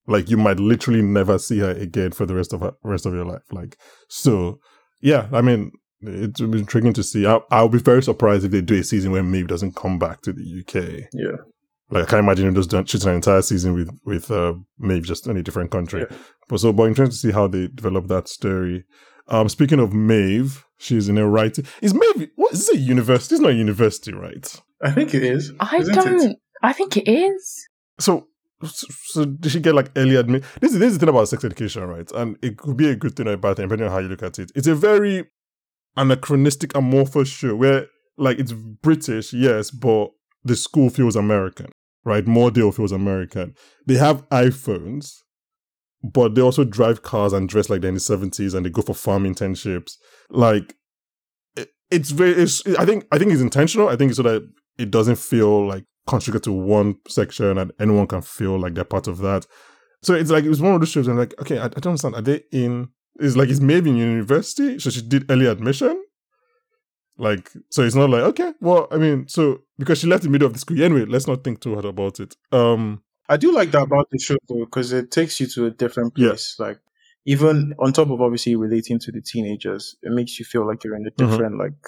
Like 0.07 0.29
you 0.29 0.37
might 0.37 0.59
literally 0.59 1.01
never 1.01 1.37
see 1.37 1.59
her 1.59 1.71
again 1.71 2.11
for 2.11 2.25
the 2.25 2.33
rest 2.33 2.53
of 2.53 2.61
her, 2.61 2.71
rest 2.83 3.05
of 3.05 3.13
your 3.13 3.25
life. 3.25 3.43
Like, 3.51 3.77
so 4.07 4.59
yeah, 5.01 5.27
I 5.33 5.41
mean, 5.41 5.71
it's 6.01 6.39
intriguing 6.39 6.93
to 6.93 7.03
see. 7.03 7.25
I'll, 7.25 7.45
I'll 7.51 7.69
be 7.69 7.77
very 7.77 8.01
surprised 8.01 8.45
if 8.45 8.51
they 8.51 8.61
do 8.61 8.79
a 8.79 8.83
season 8.83 9.11
where 9.11 9.23
Maeve 9.23 9.47
doesn't 9.47 9.75
come 9.75 9.99
back 9.99 10.21
to 10.21 10.33
the 10.33 10.61
UK. 10.61 11.09
Yeah, 11.13 11.37
Like 11.91 12.03
I 12.03 12.09
can't 12.09 12.23
imagine 12.23 12.45
them 12.45 12.55
just 12.55 12.69
done 12.69 12.85
shooting 12.85 13.09
an 13.09 13.15
entire 13.15 13.41
season 13.41 13.73
with 13.73 13.89
with 14.05 14.31
uh, 14.31 14.53
Maeve 14.79 15.03
just 15.03 15.27
any 15.27 15.41
different 15.41 15.71
country. 15.71 16.05
Yeah. 16.09 16.17
But 16.47 16.59
so, 16.59 16.73
but 16.73 16.83
interesting 16.87 17.11
to 17.11 17.17
see 17.17 17.31
how 17.31 17.47
they 17.47 17.67
develop 17.67 18.07
that 18.07 18.27
story. 18.27 18.85
Um, 19.27 19.49
speaking 19.49 19.79
of 19.79 19.93
Maeve, 19.93 20.65
she's 20.77 21.09
in 21.09 21.17
a 21.17 21.27
writing. 21.27 21.65
Is 21.81 21.93
Maeve? 21.93 22.29
What 22.35 22.53
is 22.53 22.67
this 22.67 22.75
a 22.75 22.77
university? 22.77 23.35
It's 23.35 23.41
not 23.41 23.51
a 23.51 23.55
university, 23.55 24.13
right? 24.13 24.61
I 24.81 24.91
think 24.91 25.13
it 25.13 25.23
is. 25.23 25.51
I 25.59 25.77
isn't 25.77 25.95
don't. 25.95 26.31
It? 26.31 26.37
I 26.63 26.73
think 26.73 26.97
it 26.97 27.09
is. 27.09 27.67
So, 27.99 28.27
so, 28.63 28.87
so 29.05 29.25
did 29.25 29.51
she 29.51 29.59
get 29.59 29.75
like 29.75 29.91
early 29.95 30.15
admit? 30.15 30.43
This 30.59 30.73
is 30.73 30.79
this 30.79 30.91
is 30.91 30.97
the 30.97 31.05
thing 31.05 31.09
about 31.09 31.27
sex 31.27 31.43
education, 31.43 31.83
right? 31.83 32.09
And 32.13 32.37
it 32.41 32.57
could 32.57 32.77
be 32.77 32.89
a 32.89 32.95
good 32.95 33.15
thing 33.15 33.27
or 33.27 33.33
a 33.33 33.37
bad 33.37 33.57
thing 33.57 33.67
depending 33.67 33.87
on 33.87 33.93
how 33.93 33.99
you 33.99 34.07
look 34.07 34.23
at 34.23 34.39
it. 34.39 34.51
It's 34.55 34.67
a 34.67 34.75
very 34.75 35.25
anachronistic, 35.97 36.75
amorphous 36.75 37.29
show 37.29 37.55
where 37.55 37.87
like 38.17 38.39
it's 38.39 38.53
British, 38.53 39.33
yes, 39.33 39.71
but 39.71 40.11
the 40.43 40.55
school 40.55 40.89
feels 40.89 41.15
American, 41.15 41.67
right? 42.03 42.25
Moordale 42.25 42.73
feels 42.73 42.91
American. 42.91 43.53
They 43.85 43.95
have 43.95 44.27
iPhones, 44.29 45.17
but 46.03 46.35
they 46.35 46.41
also 46.41 46.63
drive 46.63 47.03
cars 47.03 47.33
and 47.33 47.47
dress 47.47 47.69
like 47.69 47.81
they're 47.81 47.89
in 47.89 47.95
the 47.95 47.99
seventies, 47.99 48.53
and 48.53 48.65
they 48.65 48.69
go 48.69 48.81
for 48.81 48.95
farm 48.95 49.23
internships. 49.23 49.93
Like 50.29 50.75
it, 51.55 51.69
it's 51.89 52.11
very. 52.11 52.31
It's, 52.31 52.65
I 52.77 52.85
think. 52.85 53.05
I 53.11 53.17
think 53.17 53.31
it's 53.31 53.41
intentional. 53.41 53.89
I 53.89 53.95
think 53.95 54.13
so 54.13 54.23
that 54.23 54.47
it 54.77 54.91
doesn't 54.91 55.17
feel 55.17 55.67
like 55.67 55.85
contribute 56.07 56.43
to 56.43 56.51
one 56.51 56.95
section 57.07 57.57
and 57.57 57.71
anyone 57.79 58.07
can 58.07 58.21
feel 58.21 58.59
like 58.59 58.73
they're 58.73 58.83
part 58.83 59.07
of 59.07 59.19
that. 59.19 59.45
So 60.03 60.13
it's 60.15 60.31
like 60.31 60.43
it 60.43 60.49
was 60.49 60.61
one 60.61 60.73
of 60.73 60.81
those 60.81 60.89
shows. 60.89 61.07
I'm 61.07 61.17
like, 61.17 61.39
okay, 61.39 61.59
I, 61.59 61.65
I 61.65 61.69
don't 61.69 61.87
understand. 61.87 62.15
Are 62.15 62.21
they 62.21 62.41
in? 62.51 62.89
It's 63.19 63.35
like 63.35 63.49
it's 63.49 63.59
maybe 63.59 63.89
in 63.89 63.97
university, 63.97 64.79
so 64.79 64.89
she 64.89 65.01
did 65.01 65.29
early 65.29 65.45
admission. 65.45 66.03
Like, 67.21 67.51
so 67.69 67.83
it's 67.83 67.93
not 67.95 68.09
like 68.09 68.23
okay, 68.23 68.51
well, 68.61 68.87
I 68.91 68.97
mean, 68.97 69.27
so 69.27 69.61
because 69.77 69.99
she 69.99 70.07
left 70.07 70.23
the 70.23 70.29
middle 70.29 70.47
of 70.47 70.53
the 70.53 70.59
school 70.59 70.81
anyway. 70.81 71.05
Let's 71.05 71.27
not 71.27 71.43
think 71.43 71.61
too 71.61 71.73
hard 71.73 71.85
about 71.85 72.19
it. 72.19 72.35
Um, 72.51 73.03
I 73.29 73.37
do 73.37 73.53
like 73.53 73.69
that 73.71 73.83
about 73.83 74.07
the 74.11 74.17
show 74.19 74.37
though, 74.49 74.65
because 74.65 74.91
it 74.91 75.11
takes 75.11 75.39
you 75.39 75.45
to 75.47 75.67
a 75.67 75.71
different 75.71 76.13
Yeah. 76.17 76.29
place. 76.29 76.55
Like 76.57 76.79
even 77.25 77.75
on 77.77 77.93
top 77.93 78.09
of 78.09 78.21
obviously 78.21 78.55
relating 78.55 78.97
to 78.99 79.11
the 79.11 79.21
teenagers, 79.21 79.95
it 80.01 80.11
makes 80.11 80.39
you 80.39 80.45
feel 80.45 80.65
like 80.65 80.83
you're 80.83 80.95
in 80.95 81.05
a 81.05 81.11
Mhm. 81.11 81.15
different 81.29 81.59
like 81.59 81.79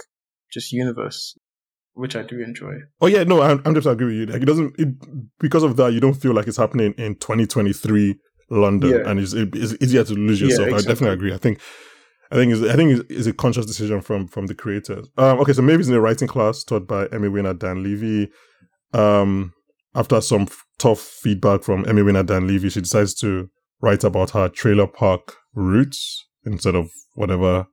just 0.53 0.71
universe, 0.71 1.35
which 1.95 2.15
I 2.15 2.21
do 2.21 2.39
enjoy. 2.39 2.75
oh 3.01 3.07
yeah, 3.07 3.23
no, 3.23 3.41
I'm, 3.41 3.59
I'm 3.65 3.73
just 3.73 3.87
agree 3.87 4.05
with 4.05 4.15
you. 4.29 4.33
Like, 4.33 4.43
it 4.43 4.45
doesn't 4.45 4.75
it, 4.79 4.89
because 5.39 5.63
of 5.63 5.77
that, 5.77 5.93
you 5.93 5.99
don't 5.99 6.13
feel 6.13 6.33
like 6.33 6.47
it's 6.47 6.57
happening 6.57 6.93
in 6.99 7.15
2023 7.15 8.19
London, 8.51 8.91
Yeah. 8.91 9.09
and 9.09 9.19
it's, 9.19 9.33
it, 9.33 9.49
it's 9.55 9.73
easier 9.81 10.03
to 10.03 10.13
lose 10.13 10.39
Yeah, 10.39 10.49
yourself. 10.49 10.73
I 10.73 10.77
definitely 10.77 11.09
agree. 11.15 11.33
I 11.33 11.37
think. 11.37 11.59
I 12.33 12.37
think 12.37 12.51
it's, 12.51 12.67
I 12.67 12.75
think 12.75 13.05
it's 13.11 13.27
a 13.27 13.33
conscious 13.33 13.67
decision 13.67 14.01
from 14.01 14.27
from 14.27 14.47
the 14.47 14.55
creators. 14.55 15.07
Um, 15.17 15.39
okay, 15.41 15.53
so 15.53 15.61
maybe 15.61 15.81
it's 15.81 15.89
in 15.89 15.95
a 15.95 16.01
writing 16.01 16.27
class 16.27 16.63
taught 16.63 16.87
by 16.87 17.05
Emmy 17.11 17.27
winner 17.27 17.53
Dan 17.53 17.83
Levy. 17.83 18.31
Um, 18.91 19.53
after 19.93 20.19
some 20.19 20.43
f- 20.43 20.65
tough 20.79 20.99
feedback 20.99 21.61
from 21.61 21.87
Emmy 21.87 22.01
winner 22.01 22.23
Dan 22.23 22.47
Levy, 22.47 22.69
she 22.69 22.81
decides 22.81 23.13
to 23.15 23.49
write 23.81 24.03
about 24.03 24.31
her 24.31 24.49
trailer 24.49 24.87
park 24.87 25.35
roots 25.53 26.25
instead 26.43 26.73
of 26.73 26.89
whatever 27.13 27.67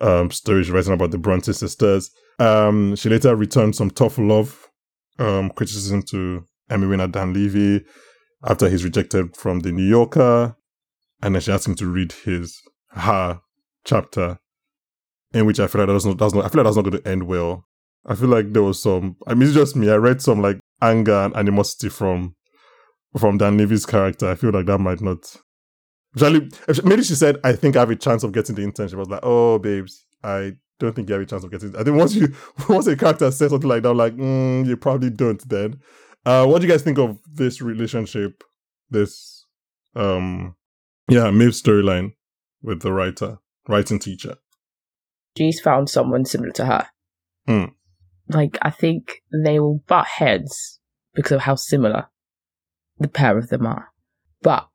um, 0.00 0.30
story 0.30 0.62
she's 0.62 0.72
writing 0.72 0.94
about 0.94 1.10
the 1.10 1.18
Bronte 1.18 1.52
sisters. 1.52 2.10
Um, 2.38 2.96
she 2.96 3.10
later 3.10 3.36
returned 3.36 3.76
some 3.76 3.90
tough 3.90 4.16
love 4.16 4.66
um, 5.18 5.50
criticism 5.50 6.02
to 6.04 6.46
Emmy 6.70 6.86
winner 6.86 7.08
Dan 7.08 7.34
Levy 7.34 7.84
after 8.46 8.70
he's 8.70 8.84
rejected 8.84 9.36
from 9.36 9.60
the 9.60 9.72
New 9.72 9.86
Yorker, 9.86 10.56
and 11.20 11.34
then 11.34 11.42
she 11.42 11.52
asked 11.52 11.68
him 11.68 11.74
to 11.74 11.86
read 11.86 12.12
his 12.24 12.58
her 12.92 13.40
chapter, 13.84 14.38
in 15.32 15.46
which 15.46 15.60
I 15.60 15.66
feel 15.66 15.80
like 15.86 16.04
not, 16.04 16.18
that's 16.18 16.34
not 16.34 16.44
I 16.44 16.48
feel 16.48 16.62
like 16.62 16.64
that's 16.64 16.76
not 16.76 16.84
going 16.84 17.02
to 17.02 17.08
end 17.08 17.24
well. 17.24 17.66
I 18.06 18.14
feel 18.14 18.28
like 18.28 18.52
there 18.52 18.62
was 18.62 18.82
some. 18.82 19.16
I 19.26 19.34
mean, 19.34 19.48
it's 19.48 19.54
just 19.54 19.76
me. 19.76 19.90
I 19.90 19.96
read 19.96 20.20
some 20.20 20.42
like 20.42 20.58
anger 20.82 21.14
and 21.14 21.36
animosity 21.36 21.88
from 21.88 22.34
from 23.16 23.38
Dan 23.38 23.56
Levy's 23.56 23.86
character. 23.86 24.30
I 24.30 24.34
feel 24.34 24.50
like 24.50 24.66
that 24.66 24.78
might 24.78 25.00
not. 25.00 25.36
Actually, 26.14 26.50
maybe 26.84 27.02
she 27.02 27.14
said, 27.14 27.38
"I 27.42 27.52
think 27.52 27.76
I 27.76 27.80
have 27.80 27.90
a 27.90 27.96
chance 27.96 28.22
of 28.22 28.32
getting 28.32 28.54
the 28.54 28.62
internship." 28.62 28.94
I 28.94 28.98
was 28.98 29.08
like, 29.08 29.20
"Oh, 29.22 29.58
babes, 29.58 30.06
I 30.22 30.52
don't 30.78 30.94
think 30.94 31.08
you 31.08 31.14
have 31.14 31.22
a 31.22 31.26
chance 31.26 31.44
of 31.44 31.50
getting." 31.50 31.70
It. 31.70 31.76
I 31.76 31.82
think 31.82 31.96
once 31.96 32.14
you 32.14 32.34
once 32.68 32.86
a 32.86 32.96
character 32.96 33.30
says 33.30 33.50
something 33.50 33.68
like 33.68 33.82
that, 33.82 33.90
I'm 33.90 33.96
like, 33.96 34.16
mm, 34.16 34.66
you 34.66 34.76
probably 34.76 35.10
don't. 35.10 35.46
Then, 35.48 35.80
uh, 36.26 36.46
what 36.46 36.60
do 36.60 36.66
you 36.66 36.72
guys 36.72 36.82
think 36.82 36.98
of 36.98 37.18
this 37.32 37.60
relationship? 37.60 38.44
This, 38.90 39.46
um, 39.96 40.54
yeah, 41.08 41.30
Maeve's 41.30 41.60
storyline 41.60 42.12
with 42.62 42.82
the 42.82 42.92
writer, 42.92 43.38
writing 43.68 43.98
teacher. 43.98 44.36
She's 45.36 45.60
found 45.60 45.88
someone 45.90 46.24
similar 46.24 46.52
to 46.52 46.66
her. 46.66 46.88
Hmm. 47.46 47.64
Like, 48.28 48.56
I 48.62 48.70
think 48.70 49.22
they 49.44 49.58
will 49.60 49.82
butt 49.86 50.06
heads 50.06 50.80
because 51.14 51.32
of 51.32 51.40
how 51.42 51.56
similar 51.56 52.06
the 52.98 53.08
pair 53.08 53.36
of 53.36 53.48
them 53.48 53.66
are. 53.66 53.88
But 54.42 54.68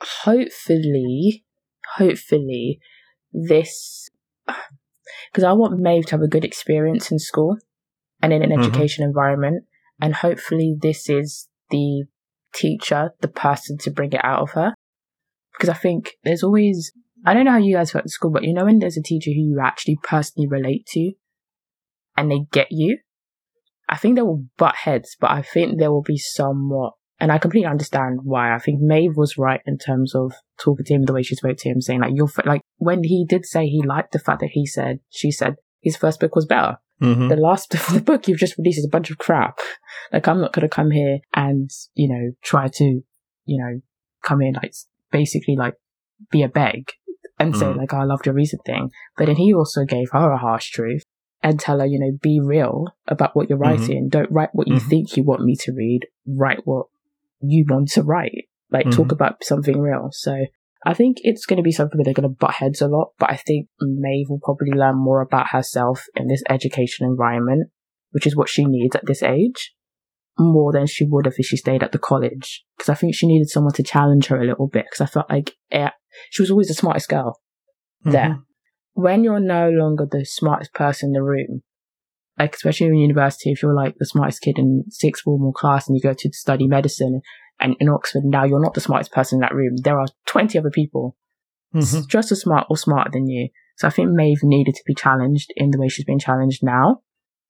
hopefully, 0.00 1.44
hopefully, 1.96 2.80
this. 3.32 4.08
Because 5.30 5.44
I 5.44 5.52
want 5.52 5.80
Maeve 5.80 6.04
to 6.06 6.10
have 6.12 6.22
a 6.22 6.28
good 6.28 6.44
experience 6.44 7.10
in 7.10 7.18
school 7.18 7.56
and 8.20 8.32
in 8.34 8.42
an 8.42 8.50
Mhm. 8.50 8.62
education 8.64 9.02
environment. 9.02 9.64
And 10.00 10.14
hopefully, 10.14 10.76
this 10.78 11.08
is 11.08 11.48
the 11.70 12.04
teacher, 12.54 13.14
the 13.20 13.28
person 13.28 13.78
to 13.78 13.90
bring 13.90 14.12
it 14.12 14.22
out 14.22 14.42
of 14.42 14.50
her. 14.52 14.74
Because 15.52 15.70
I 15.70 15.74
think 15.74 16.18
there's 16.22 16.42
always 16.42 16.92
I 17.24 17.34
don't 17.34 17.44
know 17.44 17.52
how 17.52 17.58
you 17.58 17.76
guys 17.76 17.92
felt 17.92 18.04
at 18.04 18.10
school, 18.10 18.30
but 18.30 18.44
you 18.44 18.52
know 18.52 18.64
when 18.64 18.78
there's 18.78 18.96
a 18.96 19.02
teacher 19.02 19.30
who 19.30 19.40
you 19.40 19.60
actually 19.62 19.98
personally 20.02 20.48
relate 20.48 20.86
to 20.88 21.12
and 22.16 22.30
they 22.30 22.40
get 22.50 22.68
you? 22.70 22.98
I 23.88 23.96
think 23.96 24.16
they 24.16 24.22
will 24.22 24.46
butt 24.56 24.74
heads, 24.74 25.16
but 25.20 25.30
I 25.30 25.42
think 25.42 25.78
there 25.78 25.92
will 25.92 26.02
be 26.02 26.16
somewhat, 26.16 26.94
and 27.20 27.30
I 27.30 27.38
completely 27.38 27.68
understand 27.68 28.20
why. 28.24 28.54
I 28.54 28.58
think 28.58 28.80
Maeve 28.80 29.16
was 29.16 29.36
right 29.36 29.60
in 29.66 29.78
terms 29.78 30.14
of 30.14 30.32
talking 30.58 30.84
to 30.86 30.94
him 30.94 31.02
the 31.02 31.12
way 31.12 31.22
she 31.22 31.34
spoke 31.34 31.58
to 31.58 31.68
him, 31.68 31.80
saying 31.80 32.00
like, 32.00 32.12
you're, 32.14 32.28
f-, 32.28 32.46
like, 32.46 32.62
when 32.78 33.04
he 33.04 33.26
did 33.28 33.44
say 33.44 33.66
he 33.66 33.82
liked 33.82 34.12
the 34.12 34.18
fact 34.18 34.40
that 34.40 34.50
he 34.52 34.66
said, 34.66 35.00
she 35.10 35.30
said 35.30 35.56
his 35.80 35.96
first 35.96 36.20
book 36.20 36.34
was 36.34 36.46
better. 36.46 36.78
Mm-hmm. 37.02 37.28
The 37.28 37.36
last 37.36 37.70
the 37.92 38.00
book 38.00 38.28
you've 38.28 38.38
just 38.38 38.56
released 38.56 38.78
is 38.78 38.86
a 38.86 38.90
bunch 38.90 39.10
of 39.10 39.18
crap. 39.18 39.58
Like, 40.12 40.26
I'm 40.26 40.40
not 40.40 40.52
going 40.52 40.68
to 40.68 40.74
come 40.74 40.90
here 40.90 41.18
and, 41.34 41.70
you 41.94 42.08
know, 42.08 42.32
try 42.42 42.68
to, 42.68 42.84
you 43.44 43.58
know, 43.58 43.80
come 44.22 44.40
in, 44.40 44.54
like, 44.54 44.72
basically, 45.10 45.56
like, 45.56 45.74
be 46.30 46.42
a 46.42 46.48
beg 46.48 46.92
and 47.38 47.56
say, 47.56 47.66
Mhm. 47.66 47.76
like, 47.76 47.94
oh, 47.94 47.98
I 47.98 48.04
loved 48.04 48.26
your 48.26 48.34
recent 48.34 48.62
thing. 48.64 48.90
But 49.16 49.26
then 49.26 49.36
he 49.36 49.52
also 49.52 49.84
gave 49.84 50.10
her 50.12 50.30
a 50.30 50.38
harsh 50.38 50.70
truth 50.70 51.02
and 51.42 51.58
tell 51.58 51.80
her, 51.80 51.86
you 51.86 51.98
know, 51.98 52.16
be 52.22 52.40
real 52.40 52.86
about 53.08 53.34
what 53.34 53.48
you're 53.48 53.58
Mhm. 53.58 53.62
writing. 53.62 54.08
Don't 54.08 54.30
write 54.30 54.50
what 54.52 54.68
you 54.68 54.76
Mhm. 54.76 54.88
think 54.88 55.16
you 55.16 55.24
want 55.24 55.42
me 55.42 55.56
to 55.60 55.72
read. 55.72 56.06
Write 56.26 56.60
what 56.64 56.86
you 57.40 57.64
want 57.68 57.88
to 57.92 58.02
write. 58.02 58.48
Like, 58.70 58.90
talk 58.90 59.08
Mhm. 59.08 59.12
about 59.12 59.44
something 59.44 59.80
real. 59.80 60.08
So 60.12 60.46
I 60.84 60.94
think 60.94 61.18
it's 61.22 61.46
going 61.46 61.58
to 61.58 61.62
be 61.62 61.72
something 61.72 61.98
that 61.98 62.04
they're 62.04 62.14
going 62.14 62.28
to 62.28 62.36
butt 62.36 62.54
heads 62.54 62.80
a 62.80 62.88
lot, 62.88 63.12
but 63.18 63.30
I 63.30 63.36
think 63.36 63.68
Maeve 63.80 64.28
will 64.28 64.40
probably 64.42 64.72
learn 64.72 64.96
more 64.96 65.20
about 65.20 65.48
herself 65.48 66.06
in 66.16 66.28
this 66.28 66.42
education 66.48 67.06
environment, 67.06 67.70
which 68.10 68.26
is 68.26 68.34
what 68.36 68.48
she 68.48 68.64
needs 68.64 68.96
at 68.96 69.06
this 69.06 69.22
age, 69.22 69.74
more 70.38 70.72
than 70.72 70.86
she 70.86 71.04
would 71.04 71.26
have 71.26 71.34
if 71.38 71.46
she 71.46 71.56
stayed 71.56 71.82
at 71.82 71.92
the 71.92 71.98
college. 71.98 72.64
Because 72.76 72.88
I 72.88 72.94
think 72.94 73.14
she 73.14 73.26
needed 73.26 73.48
someone 73.48 73.74
to 73.74 73.82
challenge 73.82 74.26
her 74.26 74.40
a 74.40 74.46
little 74.46 74.66
bit, 74.66 74.86
because 74.86 75.00
I 75.00 75.06
felt 75.06 75.30
like 75.30 75.54
it, 75.70 75.92
she 76.30 76.42
was 76.42 76.50
always 76.50 76.68
the 76.68 76.74
smartest 76.74 77.08
girl 77.08 77.40
there. 78.04 78.28
Mhm. 78.30 78.42
When 78.94 79.24
you're 79.24 79.40
no 79.40 79.70
longer 79.70 80.06
the 80.10 80.24
smartest 80.24 80.74
person 80.74 81.08
in 81.10 81.12
the 81.12 81.22
room, 81.22 81.62
like 82.38 82.54
especially 82.54 82.86
in 82.88 82.94
university, 82.96 83.50
if 83.52 83.62
you're 83.62 83.74
like 83.74 83.96
the 83.98 84.06
smartest 84.06 84.42
kid 84.42 84.58
in 84.58 84.84
sixth 84.88 85.22
form 85.22 85.42
or 85.44 85.52
class 85.52 85.88
and 85.88 85.96
you 85.96 86.02
go 86.02 86.12
to 86.12 86.32
study 86.32 86.66
medicine 86.66 87.20
and 87.60 87.76
in 87.80 87.88
Oxford 87.88 88.24
now 88.24 88.44
you're 88.44 88.62
not 88.62 88.74
the 88.74 88.80
smartest 88.80 89.12
person 89.12 89.36
in 89.36 89.40
that 89.40 89.54
room. 89.54 89.76
There 89.82 89.98
are 89.98 90.08
20 90.26 90.58
other 90.58 90.70
people 90.70 91.16
Mhm. 91.74 92.06
just 92.08 92.32
as 92.32 92.40
smart 92.40 92.66
or 92.68 92.76
smarter 92.76 93.10
than 93.12 93.28
you. 93.28 93.48
So 93.76 93.88
I 93.88 93.90
think 93.90 94.10
Maeve 94.10 94.42
needed 94.42 94.74
to 94.74 94.82
be 94.86 94.94
challenged 94.94 95.52
in 95.56 95.70
the 95.70 95.78
way 95.78 95.88
she's 95.88 96.04
being 96.04 96.18
challenged 96.18 96.62
now. 96.62 97.02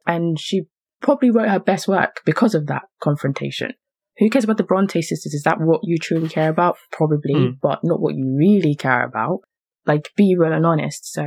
And 0.06 0.38
she 0.38 0.66
probably 1.00 1.30
wrote 1.30 1.48
her 1.48 1.58
best 1.58 1.88
work 1.88 2.20
because 2.24 2.54
of 2.54 2.66
that 2.66 2.82
confrontation. 3.00 3.74
Who 4.22 4.30
cares 4.30 4.44
about 4.44 4.56
the 4.56 4.62
Bronte 4.62 5.02
sisters? 5.02 5.34
Is 5.34 5.42
that 5.42 5.60
what 5.60 5.80
you 5.82 5.98
truly 5.98 6.28
care 6.28 6.48
about? 6.48 6.76
Probably, 6.92 7.34
Mm. 7.34 7.58
but 7.60 7.80
not 7.82 8.00
what 8.00 8.14
you 8.14 8.32
really 8.38 8.76
care 8.76 9.04
about. 9.04 9.40
Like, 9.84 10.10
be 10.16 10.36
real 10.38 10.52
and 10.52 10.64
honest. 10.64 11.12
So, 11.12 11.26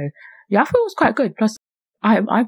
yeah, 0.49 0.61
I 0.61 0.63
thought 0.63 0.79
it 0.79 0.83
was 0.85 0.93
quite 0.97 1.13
good. 1.15 1.35
Plus, 1.35 1.57
I, 2.01 2.21
I, 2.29 2.45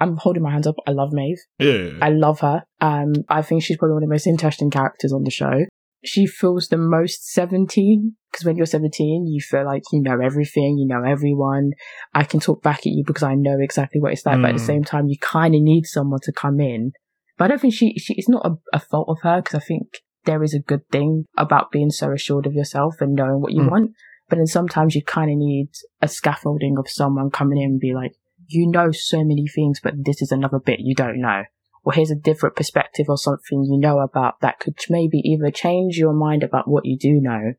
I'm 0.00 0.16
holding 0.16 0.42
my 0.42 0.50
hands 0.50 0.66
up. 0.66 0.74
I 0.84 0.90
love 0.90 1.12
Maeve. 1.12 1.38
Yeah. 1.60 1.90
I 2.02 2.10
love 2.10 2.40
her. 2.40 2.64
Um, 2.80 3.12
I 3.28 3.42
think 3.42 3.62
she's 3.62 3.76
probably 3.76 3.94
one 3.94 4.02
of 4.02 4.08
the 4.08 4.12
most 4.14 4.26
interesting 4.26 4.68
characters 4.70 5.12
on 5.12 5.22
the 5.22 5.30
show. 5.30 5.64
She 6.04 6.26
feels 6.26 6.66
the 6.68 6.76
most 6.76 7.28
17 7.32 8.16
because 8.32 8.44
when 8.44 8.56
you're 8.56 8.66
17, 8.66 9.26
you 9.28 9.40
feel 9.40 9.64
like 9.64 9.82
you 9.92 10.02
know 10.02 10.18
everything, 10.20 10.76
you 10.78 10.88
know 10.88 11.04
everyone. 11.04 11.70
I 12.14 12.24
can 12.24 12.40
talk 12.40 12.62
back 12.64 12.78
at 12.80 12.86
you 12.86 13.04
because 13.06 13.22
I 13.22 13.34
know 13.36 13.58
exactly 13.60 14.00
what 14.00 14.12
it's 14.12 14.26
like, 14.26 14.40
but 14.42 14.50
at 14.50 14.56
the 14.56 14.62
Mm. 14.62 14.66
same 14.66 14.84
time, 14.84 15.06
you 15.08 15.16
kind 15.20 15.54
of 15.54 15.62
need 15.62 15.86
someone 15.86 16.20
to 16.24 16.32
come 16.32 16.58
in. 16.60 16.92
But 17.38 17.44
I 17.44 17.48
don't 17.48 17.60
think 17.60 17.74
she, 17.74 17.94
she 17.98 18.14
it's 18.14 18.28
not 18.28 18.44
a, 18.44 18.56
a 18.76 18.80
fault 18.80 19.08
of 19.08 19.18
her 19.22 19.40
because 19.40 19.54
I 19.54 19.64
think 19.64 19.98
there 20.24 20.42
is 20.42 20.52
a 20.52 20.58
good 20.58 20.86
thing 20.90 21.24
about 21.38 21.70
being 21.70 21.90
so 21.90 22.12
assured 22.12 22.46
of 22.46 22.52
yourself 22.52 22.96
and 23.00 23.14
knowing 23.14 23.40
what 23.40 23.52
you 23.52 23.62
Mm. 23.62 23.70
want. 23.70 23.90
But 24.28 24.36
then 24.36 24.46
sometimes 24.46 24.94
you 24.94 25.02
kind 25.02 25.30
of 25.30 25.38
need 25.38 25.70
a 26.02 26.08
scaffolding 26.08 26.76
of 26.76 26.90
someone 26.90 27.30
coming 27.30 27.58
in 27.58 27.70
and 27.70 27.80
be 27.80 27.94
like, 27.94 28.12
you 28.46 28.68
know 28.68 28.90
so 28.92 29.24
many 29.24 29.46
things, 29.46 29.80
but 29.82 29.94
this 30.04 30.20
is 30.20 30.32
another 30.32 30.58
bit 30.58 30.80
you 30.80 30.94
don't 30.94 31.20
know. 31.20 31.44
Or 31.84 31.92
here's 31.92 32.10
a 32.10 32.16
different 32.16 32.56
perspective 32.56 33.06
or 33.08 33.16
something 33.16 33.64
you 33.64 33.78
know 33.78 34.00
about 34.00 34.40
that 34.40 34.58
could 34.58 34.76
maybe 34.90 35.18
either 35.18 35.50
change 35.50 35.96
your 35.96 36.12
mind 36.12 36.42
about 36.42 36.68
what 36.68 36.84
you 36.84 36.98
do 36.98 37.20
know, 37.20 37.54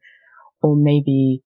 or 0.61 0.75
maybe 0.75 1.41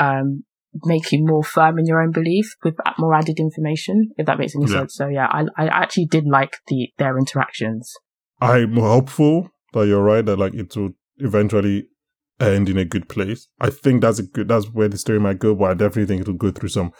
um, 0.00 0.44
make 0.84 1.12
you 1.12 1.24
more 1.24 1.44
firm 1.44 1.78
in 1.78 1.86
your 1.86 2.00
own 2.02 2.10
belief 2.10 2.54
with 2.64 2.74
more 2.98 3.14
added 3.14 3.38
information, 3.38 4.10
if 4.16 4.26
that 4.26 4.38
makes 4.38 4.54
any 4.56 4.64
Yeah. 4.66 4.80
sense. 4.80 4.94
So 4.96 5.08
yeah, 5.08 5.26
I, 5.30 5.44
I 5.56 5.66
actually 5.68 6.06
did 6.06 6.24
like 6.26 6.56
the 6.68 6.88
their 6.98 7.16
interactions. 7.18 7.92
I'm 8.40 8.74
hopeful 8.76 9.50
that 9.72 9.86
you're 9.86 10.02
right 10.02 10.24
that 10.24 10.38
like 10.38 10.54
it 10.54 10.74
will 10.76 10.90
eventually 11.18 11.88
end 12.40 12.68
in 12.68 12.76
a 12.78 12.84
good 12.84 13.08
place. 13.08 13.48
I 13.60 13.70
think 13.70 14.02
that's 14.02 14.18
a 14.18 14.24
good 14.24 14.48
that's 14.48 14.66
where 14.66 14.88
the 14.88 14.98
story 14.98 15.20
might 15.20 15.38
go, 15.38 15.54
but 15.54 15.70
I 15.70 15.74
definitely 15.74 16.06
think 16.06 16.22
it'll 16.22 16.34
go 16.34 16.50
through 16.50 16.70
some 16.70 16.92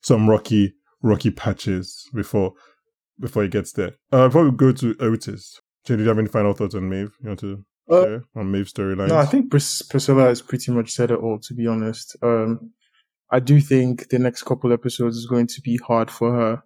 some 0.00 0.28
rocky 0.28 0.74
rocky 1.02 1.30
patches 1.30 2.08
before 2.14 2.52
before 3.18 3.44
it 3.44 3.50
gets 3.52 3.72
there. 3.72 3.92
Uh, 4.12 4.28
before 4.28 4.44
we 4.44 4.50
go 4.56 4.72
to 4.72 4.94
Otis, 5.00 5.60
Jay, 5.86 5.96
do 5.96 6.02
you 6.02 6.08
have 6.08 6.18
any 6.18 6.28
final 6.28 6.52
thoughts 6.54 6.74
on 6.74 6.88
Maeve? 6.88 7.12
You 7.22 7.28
want 7.28 7.40
to 7.40 7.64
Uh, 7.90 8.02
share 8.04 8.24
on 8.36 8.50
Maeve's 8.52 8.72
storyline? 8.72 9.08
No, 9.08 9.16
I 9.16 9.26
think 9.26 9.50
Pris- 9.50 9.82
Priscilla 9.82 10.24
has 10.24 10.40
pretty 10.42 10.70
much 10.72 10.90
said 10.92 11.10
it 11.10 11.18
all, 11.18 11.38
to 11.40 11.54
be 11.54 11.66
honest. 11.66 12.16
Um, 12.22 12.70
I 13.32 13.40
do 13.40 13.60
think 13.60 14.10
the 14.10 14.18
next 14.18 14.42
couple 14.42 14.72
episodes 14.72 15.16
is 15.16 15.26
going 15.26 15.46
to 15.48 15.60
be 15.62 15.78
hard 15.78 16.10
for 16.10 16.32
her 16.32 16.62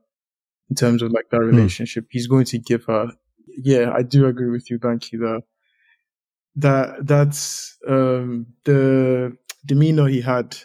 in 0.69 0.75
terms 0.75 1.01
of 1.01 1.13
like 1.13 1.31
that 1.31 1.41
relationship. 1.41 2.07
He's 2.11 2.27
going 2.27 2.45
to 2.47 2.59
give 2.59 2.85
her, 2.87 3.13
yeah, 3.47 3.93
I 3.95 4.03
do 4.03 4.27
agree 4.27 4.51
with 4.51 4.69
you, 4.69 4.81
Banky, 4.81 5.13
that, 5.13 5.43
that, 6.57 7.07
that's, 7.07 7.79
um, 7.89 8.47
the 8.65 9.37
demeanor 9.65 10.09
he 10.09 10.21
had 10.21 10.57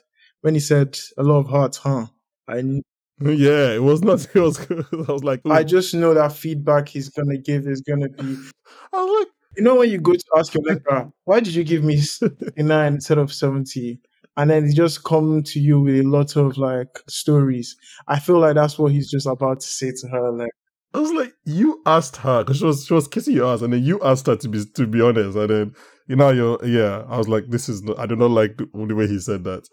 when 0.42 0.56
he 0.56 0.60
said 0.60 0.98
a 1.20 1.24
lot 1.24 1.40
of 1.40 1.48
hearts, 1.48 1.78
huh? 1.78 2.08
I, 2.48 2.58
yeah, 3.22 3.74
it 3.74 3.84
was 3.84 4.02
not. 4.02 4.28
It 4.34 4.40
was. 4.40 4.60
I 4.72 5.12
was 5.12 5.24
like, 5.24 5.42
I 5.46 5.64
just 5.64 5.94
know 5.94 6.16
that 6.16 6.34
feedback 6.34 6.90
he's 6.90 7.10
going 7.10 7.30
to 7.30 7.38
give 7.38 7.68
is 7.68 7.82
going 7.82 8.02
to 8.02 8.10
be, 8.10 8.38
I 8.94 9.04
was 9.04 9.20
like, 9.20 9.28
You 9.56 9.64
know 9.64 9.76
when 9.76 9.92
you 9.92 10.00
go 10.00 10.14
to 10.14 10.26
ask 10.36 10.56
your 10.56 10.64
lecturer, 10.64 11.12
why 11.26 11.42
did 11.42 11.54
you 11.54 11.64
give 11.64 11.84
me 11.84 12.02
nine 12.58 12.96
instead 12.96 13.20
of 13.20 13.32
70? 13.32 14.00
And 14.38 14.50
then 14.50 14.66
he 14.66 14.74
just 14.74 15.04
come 15.04 15.44
to 15.44 15.60
you 15.60 15.82
with 15.82 16.00
a 16.00 16.04
lot 16.04 16.36
of 16.36 16.58
like 16.58 17.00
stories. 17.08 17.76
I 18.08 18.20
feel 18.20 18.40
like 18.40 18.56
that's 18.56 18.80
what 18.80 18.92
he's 18.92 19.12
just 19.12 19.28
about 19.28 19.60
to 19.60 19.68
say 19.68 19.92
to 19.92 20.08
her. 20.08 20.32
Like, 20.32 20.52
I 20.94 21.00
was 21.00 21.12
like, 21.12 21.34
you 21.46 21.82
asked 21.86 22.18
her 22.18 22.44
because 22.44 22.58
she 22.58 22.66
was 22.66 22.86
she 22.86 22.94
was 22.94 23.08
kissing 23.08 23.36
your 23.36 23.54
ass, 23.54 23.62
and 23.62 23.74
then 23.74 23.84
you 23.84 24.02
asked 24.02 24.28
her 24.28 24.36
to 24.38 24.50
be 24.50 24.64
to 24.76 24.88
be 24.88 25.02
honest, 25.02 25.38
and 25.38 25.50
then 25.50 25.76
you 26.08 26.16
know 26.16 26.30
you're 26.30 26.64
yeah. 26.66 27.04
I 27.08 27.18
was 27.18 27.28
like, 27.28 27.46
this 27.50 27.70
is 27.70 27.84
not, 27.84 28.00
I 28.00 28.06
do 28.06 28.16
not 28.16 28.32
like 28.32 28.58
the, 28.58 28.68
the 28.74 28.96
way 28.96 29.08
he 29.08 29.20
said 29.20 29.44
that. 29.44 29.68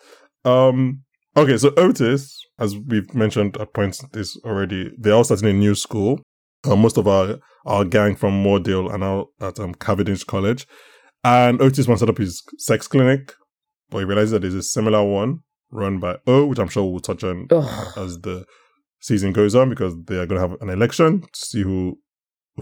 Um, 0.44 1.02
okay, 1.36 1.56
so 1.56 1.72
Otis, 1.76 2.38
as 2.58 2.76
we've 2.76 3.12
mentioned 3.14 3.56
at 3.58 3.74
points 3.74 4.04
this 4.12 4.36
already, 4.44 4.92
they're 4.98 5.14
all 5.14 5.24
starting 5.24 5.48
a 5.48 5.52
new 5.52 5.74
school. 5.74 6.20
Uh, 6.64 6.76
most 6.76 6.98
of 6.98 7.06
our 7.06 7.38
our 7.66 7.84
gang 7.84 8.16
from 8.16 8.42
Moordale 8.42 8.90
are 8.92 8.98
now 8.98 9.26
at 9.40 9.58
um, 9.60 9.74
Cavendish 9.74 10.24
College, 10.24 10.66
and 11.24 11.60
Otis 11.60 11.88
wants 11.88 12.00
to 12.00 12.06
set 12.06 12.10
up 12.10 12.18
his 12.18 12.42
sex 12.58 12.86
clinic, 12.88 13.34
but 13.90 13.98
he 13.98 14.04
realizes 14.04 14.32
that 14.32 14.42
there's 14.42 14.54
a 14.54 14.62
similar 14.62 15.02
one 15.04 15.40
run 15.70 15.98
by 15.98 16.16
O, 16.26 16.46
which 16.46 16.58
I'm 16.58 16.68
sure 16.68 16.84
we'll 16.90 17.00
touch 17.00 17.24
on 17.24 17.46
Ugh. 17.50 17.92
as 17.96 18.20
the 18.20 18.44
season 19.00 19.32
goes 19.32 19.54
on 19.54 19.68
because 19.70 19.94
they 20.06 20.16
are 20.16 20.26
going 20.26 20.40
to 20.40 20.48
have 20.48 20.60
an 20.60 20.70
election 20.70 21.20
to 21.20 21.28
see 21.40 21.62
who 21.62 21.98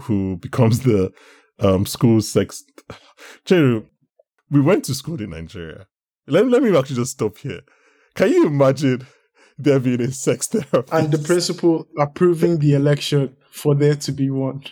who 0.01 0.37
becomes 0.37 0.81
the 0.81 1.11
um 1.59 1.85
school 1.85 2.21
sex. 2.21 2.63
Cheru, 3.45 3.85
we 4.49 4.61
went 4.61 4.85
to 4.85 4.93
school 4.95 5.21
in 5.21 5.31
Nigeria. 5.31 5.87
Let, 6.27 6.47
let 6.47 6.61
me 6.61 6.77
actually 6.77 6.97
just 6.97 7.13
stop 7.13 7.37
here. 7.37 7.61
Can 8.15 8.29
you 8.29 8.47
imagine 8.47 9.07
there 9.57 9.79
being 9.79 10.01
a 10.01 10.11
sex 10.11 10.47
therapist? 10.47 10.91
and 10.93 11.11
the 11.11 11.19
principal 11.19 11.87
approving 11.97 12.59
the 12.59 12.73
election 12.73 13.35
for 13.51 13.75
there 13.75 13.95
to 13.95 14.11
be 14.11 14.29
one. 14.29 14.63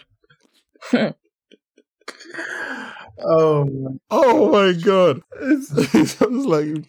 oh, 3.20 3.66
man. 3.66 4.00
oh 4.12 4.52
my 4.52 4.74
god! 4.80 5.22
It's, 5.42 5.72
it's 5.96 6.20
just 6.20 6.22
like 6.22 6.86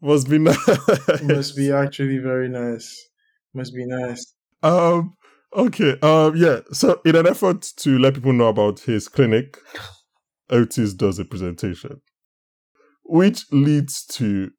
must 0.00 0.28
be 0.28 0.38
nice. 0.38 1.22
must 1.22 1.56
be 1.56 1.72
actually 1.72 2.18
very 2.18 2.48
nice. 2.48 3.08
Must 3.54 3.74
be 3.74 3.86
nice. 3.86 4.34
Um. 4.62 5.14
Okay. 5.54 5.98
Um. 6.00 6.36
Yeah. 6.36 6.60
So, 6.72 7.00
in 7.04 7.16
an 7.16 7.26
effort 7.26 7.62
to 7.78 7.98
let 7.98 8.14
people 8.14 8.32
know 8.32 8.48
about 8.48 8.80
his 8.80 9.08
clinic, 9.08 9.58
Otis 10.50 10.94
does 10.94 11.18
a 11.18 11.24
presentation, 11.24 12.00
which 13.04 13.44
leads 13.50 14.04
to, 14.06 14.50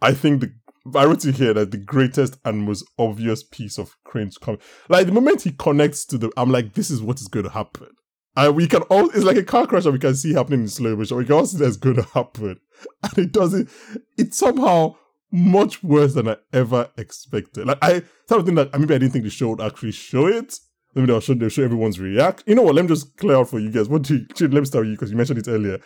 I 0.00 0.12
think 0.12 0.40
the 0.40 0.52
I 0.96 1.04
wrote 1.04 1.24
it 1.24 1.36
here 1.36 1.54
that 1.54 1.70
the 1.70 1.78
greatest 1.78 2.38
and 2.44 2.62
most 2.62 2.84
obvious 2.98 3.42
piece 3.44 3.78
of 3.78 3.96
cringe 4.04 4.34
coming. 4.40 4.60
Like 4.88 5.06
the 5.06 5.12
moment 5.12 5.42
he 5.42 5.52
connects 5.52 6.04
to 6.06 6.18
the, 6.18 6.30
I'm 6.36 6.50
like, 6.50 6.74
this 6.74 6.90
is 6.90 7.00
what 7.00 7.20
is 7.20 7.28
going 7.28 7.44
to 7.44 7.52
happen. 7.52 7.88
And 8.36 8.56
we 8.56 8.66
can 8.66 8.82
all, 8.82 9.10
it's 9.10 9.24
like 9.24 9.36
a 9.36 9.42
car 9.42 9.66
crash 9.66 9.84
that 9.84 9.92
we 9.92 9.98
can 9.98 10.14
see 10.14 10.32
happening 10.32 10.60
in 10.62 10.68
slow 10.68 10.96
motion. 10.96 11.16
We 11.18 11.24
can 11.24 11.34
all 11.34 11.46
see 11.46 11.58
that's 11.58 11.76
going 11.76 11.96
to 12.02 12.02
happen. 12.02 12.60
And 13.02 13.18
it 13.18 13.32
doesn't, 13.32 13.68
it's 14.16 14.38
somehow 14.38 14.96
much 15.30 15.82
worse 15.82 16.14
than 16.14 16.28
I 16.28 16.36
ever 16.52 16.90
expected. 16.96 17.66
Like 17.66 17.78
I, 17.82 18.02
something 18.28 18.54
that, 18.54 18.78
maybe 18.78 18.94
I 18.94 18.98
didn't 18.98 19.12
think 19.12 19.24
the 19.24 19.30
show 19.30 19.50
would 19.50 19.60
actually 19.60 19.92
show 19.92 20.26
it. 20.26 20.58
Maybe 20.94 21.06
they'll 21.06 21.20
show, 21.20 21.34
they'll 21.34 21.48
show 21.48 21.64
everyone's 21.64 21.98
react. 21.98 22.44
You 22.46 22.54
know 22.54 22.62
what? 22.62 22.74
Let 22.74 22.82
me 22.82 22.88
just 22.88 23.16
clear 23.16 23.36
out 23.36 23.48
for 23.48 23.58
you 23.58 23.70
guys. 23.70 23.88
What 23.88 24.02
do 24.02 24.16
you, 24.16 24.26
let 24.40 24.52
me 24.52 24.64
start 24.64 24.82
with 24.82 24.90
you 24.90 24.96
because 24.96 25.10
you 25.10 25.16
mentioned 25.16 25.38
it 25.38 25.48
earlier. 25.48 25.78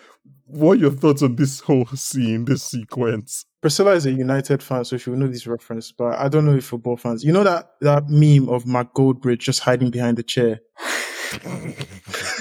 What 0.46 0.72
are 0.72 0.80
your 0.80 0.90
thoughts 0.92 1.22
on 1.22 1.36
this 1.36 1.60
whole 1.60 1.86
scene, 1.86 2.44
this 2.44 2.62
sequence? 2.62 3.44
Priscilla 3.60 3.94
is 3.94 4.06
a 4.06 4.12
United 4.12 4.62
fan, 4.62 4.84
so 4.84 4.96
she 4.96 5.10
will 5.10 5.18
know 5.18 5.26
this 5.26 5.46
reference, 5.46 5.90
but 5.90 6.16
I 6.18 6.28
don't 6.28 6.44
know 6.44 6.54
if 6.54 6.66
football 6.66 6.96
fans. 6.96 7.24
You 7.24 7.32
know 7.32 7.42
that, 7.42 7.72
that 7.80 8.08
meme 8.08 8.48
of 8.48 8.64
Mark 8.66 8.94
Goldbridge 8.94 9.40
just 9.40 9.60
hiding 9.60 9.90
behind 9.90 10.18
the 10.18 10.22
chair? 10.22 10.60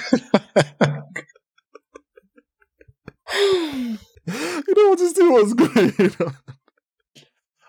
you 3.34 3.98
know 4.28 4.90
what 4.90 4.98
this 5.00 5.14
thing 5.14 5.32
was 5.32 5.54
great. 5.54 6.16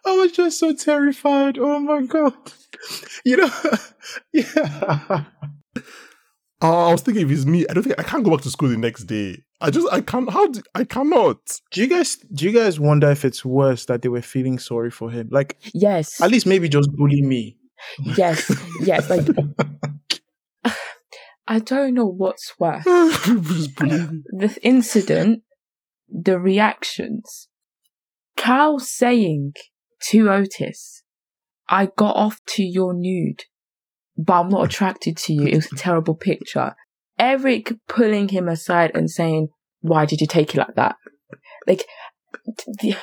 I 0.05 0.17
was 0.17 0.33
just 0.33 0.59
so 0.59 0.73
terrified. 0.75 1.59
Oh 1.59 1.81
my 1.81 2.03
god. 2.03 2.35
You 3.25 3.39
know, 3.39 3.51
yeah. 4.33 5.25
Oh, 6.63 6.89
I 6.89 6.93
was 6.93 7.03
thinking 7.03 7.27
if 7.27 7.33
it's 7.33 7.45
me, 7.45 7.67
I 7.69 7.75
don't 7.75 7.83
think 7.83 7.99
I 7.99 8.03
can't 8.03 8.25
go 8.25 8.31
back 8.31 8.41
to 8.43 8.51
school 8.51 8.69
the 8.69 8.77
next 8.77 9.05
day. 9.05 9.43
I 9.61 9.71
just 9.71 9.89
I 9.93 10.01
can't. 10.01 10.31
How 10.31 10.47
do, 10.47 10.63
I 10.75 10.85
cannot. 10.85 11.39
Do 11.73 11.81
you 11.81 11.87
guys 11.89 12.17
do 12.17 12.45
you 12.45 12.53
guys 12.53 12.79
wonder 12.79 13.11
if 13.11 13.25
it's 13.25 13.45
worse 13.45 13.87
that 13.87 14.03
they 14.03 14.09
were 14.09 14.23
feeling 14.23 14.59
sorry 14.59 14.91
for 14.91 15.11
him? 15.11 15.29
Like 15.31 15.57
Yes. 15.75 16.21
at 16.21 16.31
least 16.31 16.47
maybe 16.47 16.69
just 16.69 16.91
bully 16.93 17.23
me. 17.23 17.57
yes. 18.17 18.51
Yes. 18.81 19.11
Like, 19.11 19.27
I 21.49 21.61
don't 21.61 21.95
know 21.95 22.07
what's 22.07 22.55
worse. 22.59 22.85
Just 23.25 23.77
believe 23.77 24.11
me. 24.11 24.23
the 24.31 24.59
incident, 24.63 25.43
the 26.09 26.39
reactions, 26.39 27.49
Cal 28.37 28.79
saying 28.79 29.55
to 30.09 30.31
Otis, 30.31 31.03
I 31.69 31.87
got 31.97 32.17
off 32.17 32.41
to 32.49 32.63
your 32.63 32.95
nude, 32.95 33.45
but 34.17 34.41
I'm 34.41 34.49
not 34.49 34.67
attracted 34.67 35.17
to 35.19 35.33
you. 35.33 35.47
It 35.47 35.57
was 35.57 35.73
a 35.73 35.77
terrible 35.77 36.15
picture. 36.15 36.75
Eric 37.19 37.73
pulling 37.89 38.29
him 38.29 38.49
aside 38.49 38.93
and 38.95 39.11
saying, 39.11 39.49
Why 39.81 40.05
did 40.05 40.21
you 40.21 40.27
take 40.27 40.55
it 40.55 40.59
like 40.59 40.75
that? 40.75 40.97
Like, 41.67 41.87
he 42.81 42.95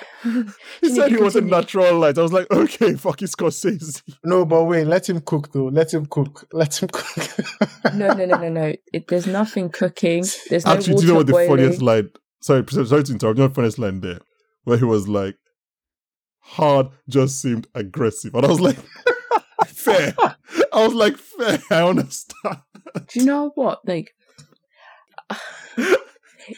said 0.89 1.11
he 1.11 1.17
wasn't 1.17 1.49
natural 1.49 1.99
light. 1.99 2.17
I 2.17 2.21
was 2.21 2.31
like, 2.33 2.49
okay, 2.51 2.95
fuck 2.95 3.19
his 3.19 3.35
Scorsese. 3.35 4.01
No, 4.23 4.45
but 4.45 4.63
wait, 4.63 4.85
let 4.85 5.09
him 5.09 5.19
cook 5.21 5.51
though. 5.51 5.65
Let 5.65 5.93
him 5.93 6.05
cook. 6.05 6.47
Let 6.53 6.81
him 6.81 6.89
cook. 6.91 7.29
no, 7.93 8.13
no, 8.13 8.25
no, 8.25 8.37
no, 8.37 8.49
no. 8.49 8.73
It, 8.93 9.07
there's 9.07 9.27
nothing 9.27 9.69
cooking. 9.69 10.23
There's 10.49 10.65
no 10.65 10.73
Actually, 10.73 10.95
do 10.95 11.01
you 11.01 11.07
know 11.09 11.15
what 11.15 11.27
the 11.27 11.33
funniest 11.33 11.81
line? 11.81 12.09
Sorry, 12.41 12.63
sorry 12.67 13.03
to 13.03 13.11
interrupt. 13.11 13.37
You 13.37 13.43
know 13.43 13.47
the 13.47 13.53
funniest 13.53 13.79
line 13.79 14.01
there, 14.01 14.19
where 14.63 14.77
he 14.77 14.85
was 14.85 15.07
like, 15.07 15.35
"Hard 16.39 16.87
just 17.09 17.41
seemed 17.41 17.67
aggressive," 17.75 18.33
and 18.35 18.45
I 18.45 18.49
was 18.49 18.61
like, 18.61 18.77
"Fair." 19.67 20.13
I 20.71 20.85
was 20.85 20.93
like, 20.93 21.17
"Fair." 21.17 21.59
I 21.69 21.83
understand. 21.87 22.57
Do 23.07 23.19
you 23.19 23.25
know 23.25 23.51
what? 23.55 23.85
Like, 23.85 24.15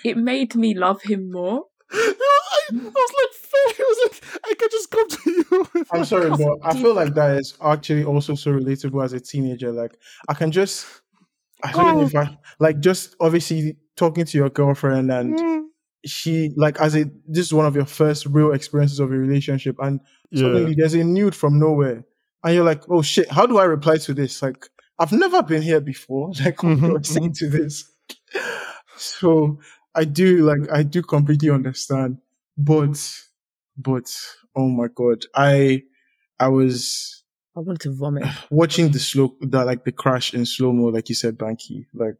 it 0.03 0.17
made 0.17 0.55
me 0.55 0.75
love 0.75 1.01
him 1.01 1.31
more 1.31 1.65
I, 1.95 2.73
was 2.73 3.13
like, 3.19 3.33
fair. 3.33 3.85
I 3.85 3.85
was 3.87 3.99
like, 4.03 4.41
I 4.45 4.53
can 4.55 4.69
just 4.71 4.91
come 4.91 5.09
to 5.09 5.19
you. 5.25 5.85
I'm 5.91 6.05
sorry, 6.05 6.29
but 6.29 6.59
I 6.63 6.73
feel 6.73 6.93
like 6.93 7.13
that 7.15 7.37
is 7.37 7.55
actually 7.61 8.03
also 8.03 8.35
so 8.35 8.51
relatable 8.51 9.03
as 9.03 9.13
a 9.13 9.19
teenager. 9.19 9.71
Like, 9.71 9.97
I 10.27 10.33
can 10.33 10.51
just, 10.51 10.85
I 11.63 11.71
don't 11.71 11.85
oh. 11.85 11.99
know 11.99 12.05
if 12.05 12.15
I, 12.15 12.37
like, 12.59 12.79
just 12.79 13.15
obviously 13.19 13.77
talking 13.95 14.25
to 14.25 14.37
your 14.37 14.49
girlfriend 14.49 15.11
and 15.11 15.37
mm. 15.37 15.63
she, 16.05 16.51
like, 16.55 16.79
as 16.79 16.95
a, 16.95 17.05
this 17.27 17.47
is 17.47 17.53
one 17.53 17.65
of 17.65 17.75
your 17.75 17.85
first 17.85 18.25
real 18.25 18.51
experiences 18.53 18.99
of 18.99 19.11
a 19.11 19.17
relationship, 19.17 19.75
and 19.79 19.99
yeah. 20.31 20.41
suddenly 20.41 20.75
there's 20.75 20.93
a 20.93 21.03
nude 21.03 21.35
from 21.35 21.59
nowhere. 21.59 22.05
And 22.43 22.53
you're 22.53 22.65
like, 22.65 22.83
oh 22.89 23.01
shit, 23.01 23.29
how 23.31 23.47
do 23.47 23.57
I 23.57 23.63
reply 23.63 23.97
to 23.97 24.13
this? 24.13 24.41
Like, 24.41 24.67
I've 24.99 25.11
never 25.11 25.41
been 25.43 25.61
here 25.61 25.81
before. 25.81 26.31
Like, 26.43 26.61
what 26.61 26.77
mm-hmm. 26.77 26.87
do 26.87 26.97
I 26.97 27.01
say 27.01 27.19
mm-hmm. 27.21 27.31
to 27.31 27.49
this? 27.49 27.91
So 28.97 29.59
I 29.95 30.05
do 30.05 30.45
like 30.45 30.71
I 30.71 30.83
do 30.83 31.01
completely 31.01 31.49
understand, 31.49 32.17
but 32.57 32.97
but 33.77 34.15
oh 34.55 34.67
my 34.67 34.87
god, 34.93 35.25
I 35.33 35.83
I 36.39 36.49
was 36.49 37.23
I 37.55 37.61
want 37.61 37.79
to 37.81 37.91
vomit 37.91 38.25
watching 38.49 38.91
the 38.91 38.99
slow 38.99 39.35
that 39.41 39.65
like 39.65 39.85
the 39.85 39.91
crash 39.91 40.33
in 40.33 40.45
slow 40.45 40.71
mo, 40.73 40.87
like 40.87 41.09
you 41.09 41.15
said, 41.15 41.37
Banky. 41.37 41.85
Like 41.93 42.17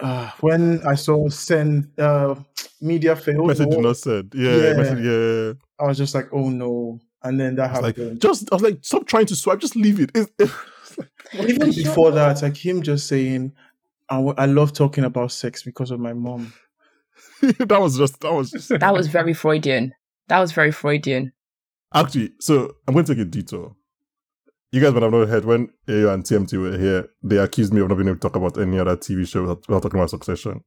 uh, 0.00 0.30
when 0.40 0.86
I 0.86 0.94
saw 0.94 1.28
send 1.28 1.88
uh, 1.98 2.34
media 2.80 3.16
fail, 3.16 3.44
message 3.46 3.70
did 3.70 3.80
not 3.80 3.96
send. 3.96 4.32
Yeah, 4.34 4.56
yeah. 4.56 4.72
Message, 4.74 5.04
yeah. 5.04 5.52
I 5.78 5.88
was 5.88 5.98
just 5.98 6.14
like, 6.14 6.28
oh 6.32 6.50
no, 6.50 7.00
and 7.22 7.40
then 7.40 7.56
that 7.56 7.70
happened. 7.70 7.98
Like, 7.98 8.18
just 8.18 8.52
I 8.52 8.56
was 8.56 8.62
like, 8.62 8.78
stop 8.82 9.06
trying 9.06 9.26
to 9.26 9.36
swipe, 9.36 9.60
just 9.60 9.76
leave 9.76 10.00
it. 10.00 10.10
It, 10.14 10.30
it 10.38 10.50
Even 11.34 11.70
before 11.70 12.12
that, 12.12 12.42
like 12.42 12.56
him 12.56 12.82
just 12.82 13.08
saying, 13.08 13.52
I, 14.08 14.16
w- 14.16 14.34
I 14.36 14.46
love 14.46 14.72
talking 14.72 15.04
about 15.04 15.32
sex 15.32 15.62
because 15.62 15.90
of 15.90 16.00
my 16.00 16.12
mom. 16.12 16.52
that 17.40 17.80
was 17.80 17.96
just 17.96 18.20
that 18.20 18.32
was 18.32 18.50
just 18.50 18.68
that 18.68 18.92
was 18.92 19.06
very 19.06 19.34
Freudian. 19.34 19.92
That 20.28 20.40
was 20.40 20.52
very 20.52 20.72
Freudian. 20.72 21.32
Actually, 21.92 22.32
so 22.40 22.76
I'm 22.86 22.94
going 22.94 23.06
to 23.06 23.14
take 23.14 23.22
a 23.22 23.24
detour. 23.24 23.76
You 24.72 24.80
guys 24.80 24.92
might 24.92 25.04
have 25.04 25.12
not 25.12 25.28
heard 25.28 25.44
when 25.44 25.68
AO 25.88 26.12
and 26.12 26.24
TMT 26.24 26.60
were 26.60 26.76
here, 26.76 27.08
they 27.22 27.36
accused 27.36 27.72
me 27.72 27.80
of 27.80 27.88
not 27.88 27.94
being 27.94 28.08
able 28.08 28.16
to 28.16 28.20
talk 28.20 28.34
about 28.34 28.58
any 28.58 28.76
other 28.80 28.96
TV 28.96 29.26
show 29.28 29.42
without, 29.42 29.68
without 29.68 29.82
talking 29.84 30.00
about 30.00 30.10
Succession. 30.10 30.64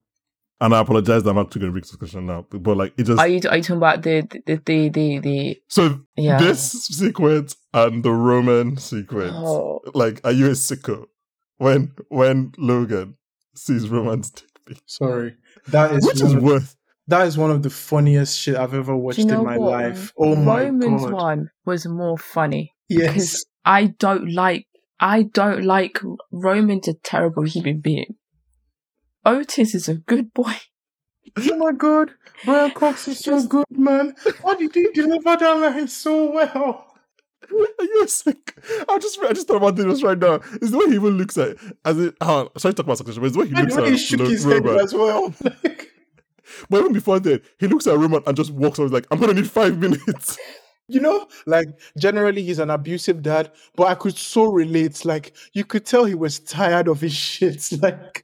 And 0.62 0.74
I 0.74 0.80
apologize 0.80 1.24
that 1.24 1.32
I'm 1.32 1.38
actually 1.38 1.60
going 1.62 1.72
to 1.72 1.74
bring 1.74 1.84
Succession 1.84 2.26
now. 2.26 2.46
But 2.50 2.78
like, 2.78 2.94
it 2.98 3.04
just. 3.04 3.20
Are 3.20 3.28
you, 3.28 3.42
are 3.50 3.58
you 3.58 3.64
talking 3.64 3.76
about 3.76 4.04
the, 4.04 4.22
the, 4.46 4.62
the, 4.66 4.90
the, 4.90 5.20
the... 5.20 5.58
So 5.68 6.00
yeah. 6.16 6.40
this 6.40 6.72
sequence 6.72 7.58
and 7.74 8.02
the 8.02 8.14
Roman 8.14 8.78
sequence, 8.78 9.34
oh. 9.36 9.82
like, 9.94 10.22
are 10.24 10.32
you 10.32 10.48
a 10.48 10.52
sicko? 10.52 11.08
When, 11.58 11.92
when 12.08 12.54
Logan 12.58 13.18
sees 13.58 13.90
Roman's 13.90 14.30
dick 14.32 14.80
Sorry. 14.86 15.36
That 15.70 15.94
is 15.94 16.06
Which 16.06 16.22
is 16.22 16.34
of, 16.34 16.44
worth 16.44 16.76
that 17.08 17.26
is 17.26 17.38
one 17.38 17.52
of 17.52 17.64
the 17.64 17.70
funniest 17.70 18.38
shit 18.38 18.56
I've 18.56 18.74
ever 18.74 18.96
watched 18.96 19.20
you 19.20 19.26
know 19.26 19.40
in 19.40 19.46
my 19.46 19.58
what? 19.58 19.72
life. 19.72 20.14
Oh 20.18 20.36
my 20.36 20.66
Roman's 20.66 21.04
god. 21.04 21.14
one 21.14 21.52
was 21.66 21.86
more 21.88 22.18
funny. 22.18 22.74
Yes. 22.90 23.14
Because 23.14 23.46
I 23.66 23.88
don't 23.88 24.34
like 24.34 24.68
I 25.00 25.24
don't 25.24 25.64
like 25.64 26.00
Roman's 26.32 26.88
a 26.88 26.94
terrible 26.96 27.44
human 27.44 27.80
being. 27.80 28.16
Otis 29.26 29.76
is 29.76 29.90
a 29.90 29.96
good 29.96 30.34
boy. 30.34 30.54
Oh 31.40 31.58
my 31.58 31.72
god. 31.74 32.12
Brian 32.46 32.72
Cox 32.72 33.08
is 33.10 33.20
so 33.20 33.46
good, 33.46 33.66
man. 33.70 34.16
Why 34.42 34.56
did 34.56 34.74
he 34.74 34.88
deliver 34.94 35.36
that 35.38 35.42
line 35.60 35.88
so 35.88 36.32
well? 36.32 36.87
Are 37.52 37.84
you 37.84 38.08
sick? 38.08 38.56
I 38.90 38.98
just 39.00 39.20
I 39.20 39.34
just 39.34 39.48
thought 39.48 39.58
about 39.58 39.76
this 39.76 40.04
right 40.04 40.18
now. 40.18 40.40
Is 40.62 40.72
the 40.72 40.78
way 40.78 40.88
he 40.88 40.96
even 40.96 41.18
looks 41.18 41.38
at 41.38 41.58
as 41.86 42.00
it. 42.00 42.16
Uh, 42.22 42.48
sorry 42.58 42.74
to 42.74 42.78
talk 42.78 42.86
about 42.86 42.98
succession, 42.98 43.22
but 43.22 43.28
it's 43.28 43.36
the 43.36 43.42
way 43.42 43.48
he 43.48 43.56
and 43.56 43.64
looks 43.64 43.78
at 43.78 43.88
he 43.88 43.98
shook 43.98 44.22
his 44.22 44.46
Roman. 44.46 44.74
head 44.74 44.82
as 44.84 44.94
well. 44.94 45.34
but 46.70 46.80
even 46.80 46.94
before 46.94 47.20
that, 47.20 47.44
he 47.60 47.68
looks 47.68 47.88
at 47.88 47.98
Roman 47.98 48.22
and 48.26 48.36
just 48.36 48.52
walks 48.52 48.80
on. 48.80 48.86
He's 48.86 48.94
like, 48.94 49.08
"I'm 49.12 49.20
gonna 49.20 49.34
need 49.34 49.50
five 49.50 49.78
minutes." 49.78 50.38
You 50.90 51.02
know, 51.02 51.28
like 51.46 51.68
generally 52.00 52.44
he's 52.44 52.60
an 52.60 52.70
abusive 52.70 53.22
dad, 53.22 53.52
but 53.76 53.88
I 53.88 53.96
could 53.96 54.16
so 54.18 54.46
relate. 54.46 55.04
Like 55.04 55.36
you 55.52 55.66
could 55.66 55.86
tell 55.86 56.06
he 56.06 56.16
was 56.16 56.40
tired 56.40 56.88
of 56.88 57.02
his 57.02 57.14
shit. 57.14 57.68
Like 57.82 58.24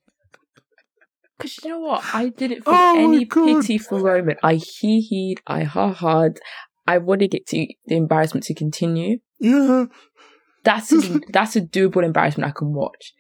because 1.37 1.61
you 1.61 1.71
know 1.71 1.79
what? 1.79 2.03
I 2.13 2.29
did 2.29 2.53
it 2.53 2.63
for 2.63 2.71
oh 2.73 2.95
any 2.97 3.25
pity 3.25 3.77
for 3.77 3.99
Roman. 3.99 4.37
I 4.43 4.55
hee 4.55 5.01
heed, 5.01 5.41
I 5.45 5.63
ha 5.63 5.91
hard, 5.91 6.39
I 6.85 6.97
wanted 6.97 7.33
it 7.33 7.47
to 7.47 7.67
the 7.85 7.95
embarrassment 7.95 8.45
to 8.45 8.53
continue. 8.53 9.19
Yeah. 9.39 9.85
That's 10.63 10.91
a, 10.91 11.19
that's 11.29 11.55
a 11.55 11.61
doable 11.61 12.03
embarrassment 12.03 12.49
I 12.49 12.53
can 12.57 12.73
watch. 12.73 13.13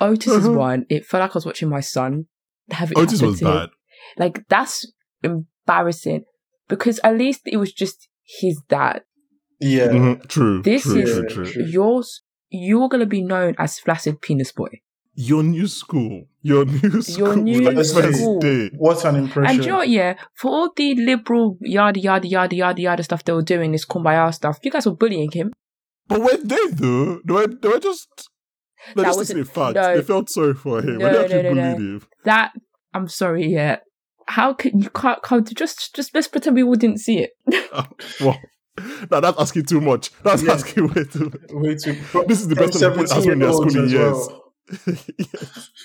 Otis 0.00 0.28
uh-huh. 0.28 0.38
is 0.38 0.48
one. 0.48 0.86
It 0.88 1.06
felt 1.06 1.22
like 1.22 1.30
I 1.30 1.34
was 1.34 1.46
watching 1.46 1.68
my 1.68 1.80
son. 1.80 2.26
Have 2.70 2.92
it 2.92 2.98
Otis 2.98 3.22
was 3.22 3.40
bad. 3.40 3.70
Like 4.16 4.46
that's 4.48 4.90
embarrassing 5.22 6.24
because 6.68 7.00
at 7.02 7.16
least 7.16 7.42
it 7.46 7.56
was 7.56 7.72
just 7.72 8.08
his 8.40 8.60
dad. 8.68 9.02
Yeah, 9.60 9.88
mm-hmm. 9.88 10.26
true. 10.26 10.62
This 10.62 10.82
true, 10.82 11.00
is 11.00 11.32
true, 11.32 11.46
true. 11.46 11.64
yours. 11.64 12.22
You're 12.50 12.88
gonna 12.88 13.06
be 13.06 13.22
known 13.22 13.54
as 13.58 13.78
flaccid 13.78 14.20
penis 14.20 14.52
boy. 14.52 14.80
Your 15.20 15.42
new 15.42 15.66
school. 15.66 16.26
Your 16.42 16.64
new 16.64 17.02
school. 17.02 17.18
Your 17.18 17.36
new 17.36 17.60
like 17.62 17.84
school. 17.84 18.40
What 18.76 19.04
an 19.04 19.16
impression. 19.16 19.56
And 19.56 19.64
you 19.64 19.72
know 19.72 19.82
yeah, 19.82 20.14
for 20.34 20.48
all 20.48 20.72
the 20.76 20.94
liberal 20.94 21.58
yada 21.60 21.98
yada 21.98 22.28
yada 22.28 22.54
yada 22.54 22.80
yada 22.80 23.02
stuff 23.02 23.24
they 23.24 23.32
were 23.32 23.42
doing, 23.42 23.72
this 23.72 23.84
kumbaya 23.84 24.32
stuff, 24.32 24.60
you 24.62 24.70
guys 24.70 24.86
were 24.86 24.94
bullying 24.94 25.32
him. 25.32 25.52
But 26.06 26.20
were 26.20 26.36
they 26.36 26.68
though? 26.70 27.18
They 27.24 27.34
were, 27.34 27.48
they 27.48 27.68
were 27.68 27.80
just 27.80 28.28
they 28.94 29.02
that 29.02 29.08
just 29.08 29.34
was 29.34 29.48
fact. 29.48 29.74
No, 29.74 29.96
they 29.96 30.02
felt 30.02 30.30
sorry 30.30 30.54
for 30.54 30.78
him. 30.78 30.98
No, 30.98 31.26
they 31.26 31.42
no, 31.42 31.52
no, 31.52 31.52
no. 31.52 31.74
him. 31.74 32.06
That 32.24 32.52
I'm 32.94 33.08
sorry, 33.08 33.48
yeah. 33.48 33.78
How 34.28 34.54
can 34.54 34.80
you 34.80 34.90
can't 34.90 35.20
come 35.22 35.42
to 35.42 35.52
just 35.52 35.96
just 35.96 36.14
let's 36.14 36.28
pretend 36.28 36.54
we 36.54 36.62
all 36.62 36.76
didn't 36.76 36.98
see 36.98 37.18
it. 37.18 37.30
uh, 37.72 37.86
well, 38.20 38.38
no, 39.10 39.20
that's 39.20 39.40
asking 39.40 39.64
too 39.64 39.80
much. 39.80 40.12
That's 40.22 40.44
yeah. 40.44 40.52
asking 40.52 40.86
way 40.94 41.02
too 41.02 41.24
much. 41.24 41.50
Way 41.50 41.74
too. 41.74 41.96
This 42.28 42.40
is 42.40 42.46
the 42.46 42.54
best 42.54 42.80
of 42.80 42.94
the 42.94 43.32
in 43.32 43.40
their 43.40 43.52
schooling 43.52 43.88
years. 43.88 44.14
Well. 44.14 44.44
Yes. 44.86 45.70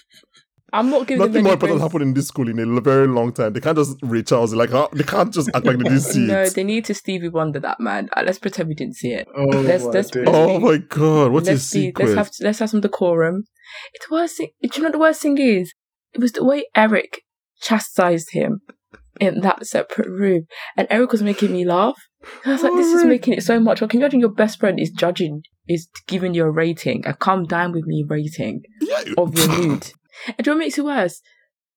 I'm 0.73 0.89
not 0.89 1.05
giving 1.05 1.27
Nothing 1.27 1.43
more 1.43 1.53
important 1.53 1.81
happened 1.81 2.01
in 2.01 2.13
this 2.15 2.29
school 2.29 2.49
in 2.49 2.59
a 2.59 2.81
very 2.81 3.05
long 3.05 3.31
time. 3.31 3.53
They 3.53 3.59
can't 3.59 3.77
just 3.77 3.95
reach 4.01 4.31
out. 4.31 4.49
Like 4.49 4.71
they 4.91 5.03
can't 5.03 5.31
just 5.31 5.49
act 5.53 5.67
like 5.67 5.77
they 5.77 5.83
didn't 5.83 6.01
see 6.01 6.19
no, 6.25 6.41
it. 6.41 6.45
No, 6.45 6.49
they 6.49 6.63
need 6.63 6.85
to 6.85 6.95
Stevie 6.95 7.29
Wonder 7.29 7.59
that 7.59 7.79
man. 7.79 8.09
Uh, 8.17 8.23
let's 8.25 8.39
pretend 8.39 8.69
we 8.69 8.75
didn't 8.75 8.95
see 8.95 9.13
it. 9.13 9.27
Oh, 9.35 9.45
let's, 9.45 9.83
my, 9.83 9.91
let's, 9.91 10.15
let's 10.15 10.27
oh 10.29 10.59
my 10.59 10.77
god, 10.77 11.31
what's 11.31 11.47
let's 11.47 11.71
be, 11.71 11.93
Let's 11.95 12.15
have 12.15 12.31
let's 12.41 12.57
have 12.57 12.71
some 12.71 12.81
decorum. 12.81 13.43
It's 13.93 14.09
worst 14.09 14.37
thing. 14.37 14.49
Do 14.63 14.69
you 14.73 14.81
know 14.81 14.87
what 14.87 14.93
the 14.93 14.99
worst 14.99 15.21
thing 15.21 15.37
is? 15.37 15.73
It 16.13 16.19
was 16.19 16.31
the 16.31 16.43
way 16.43 16.65
Eric 16.75 17.21
chastised 17.61 18.31
him 18.31 18.61
in 19.19 19.41
that 19.41 19.67
separate 19.67 20.09
room, 20.09 20.47
and 20.75 20.87
Eric 20.89 21.11
was 21.11 21.21
making 21.21 21.51
me 21.51 21.65
laugh. 21.65 22.01
I 22.45 22.53
was 22.53 22.63
like, 22.63 22.73
this 22.73 22.87
is 22.87 23.03
making 23.03 23.33
it 23.33 23.43
so 23.43 23.59
much. 23.59 23.79
Well, 23.79 23.87
can 23.87 23.99
you 23.99 24.05
imagine 24.05 24.21
your 24.21 24.29
best 24.29 24.59
friend 24.59 24.79
is 24.79 24.89
judging, 24.89 25.43
is 25.67 25.87
giving 26.07 26.33
you 26.33 26.43
a 26.43 26.51
rating, 26.51 27.05
a 27.05 27.13
come 27.13 27.45
down 27.45 27.71
with 27.71 27.85
me 27.85 28.03
rating 28.07 28.63
of 29.17 29.37
your 29.37 29.47
nude? 29.59 29.91
And 30.27 30.37
do 30.37 30.51
you 30.51 30.51
know 30.51 30.51
what 30.53 30.57
makes 30.57 30.77
it 30.77 30.85
worse? 30.85 31.21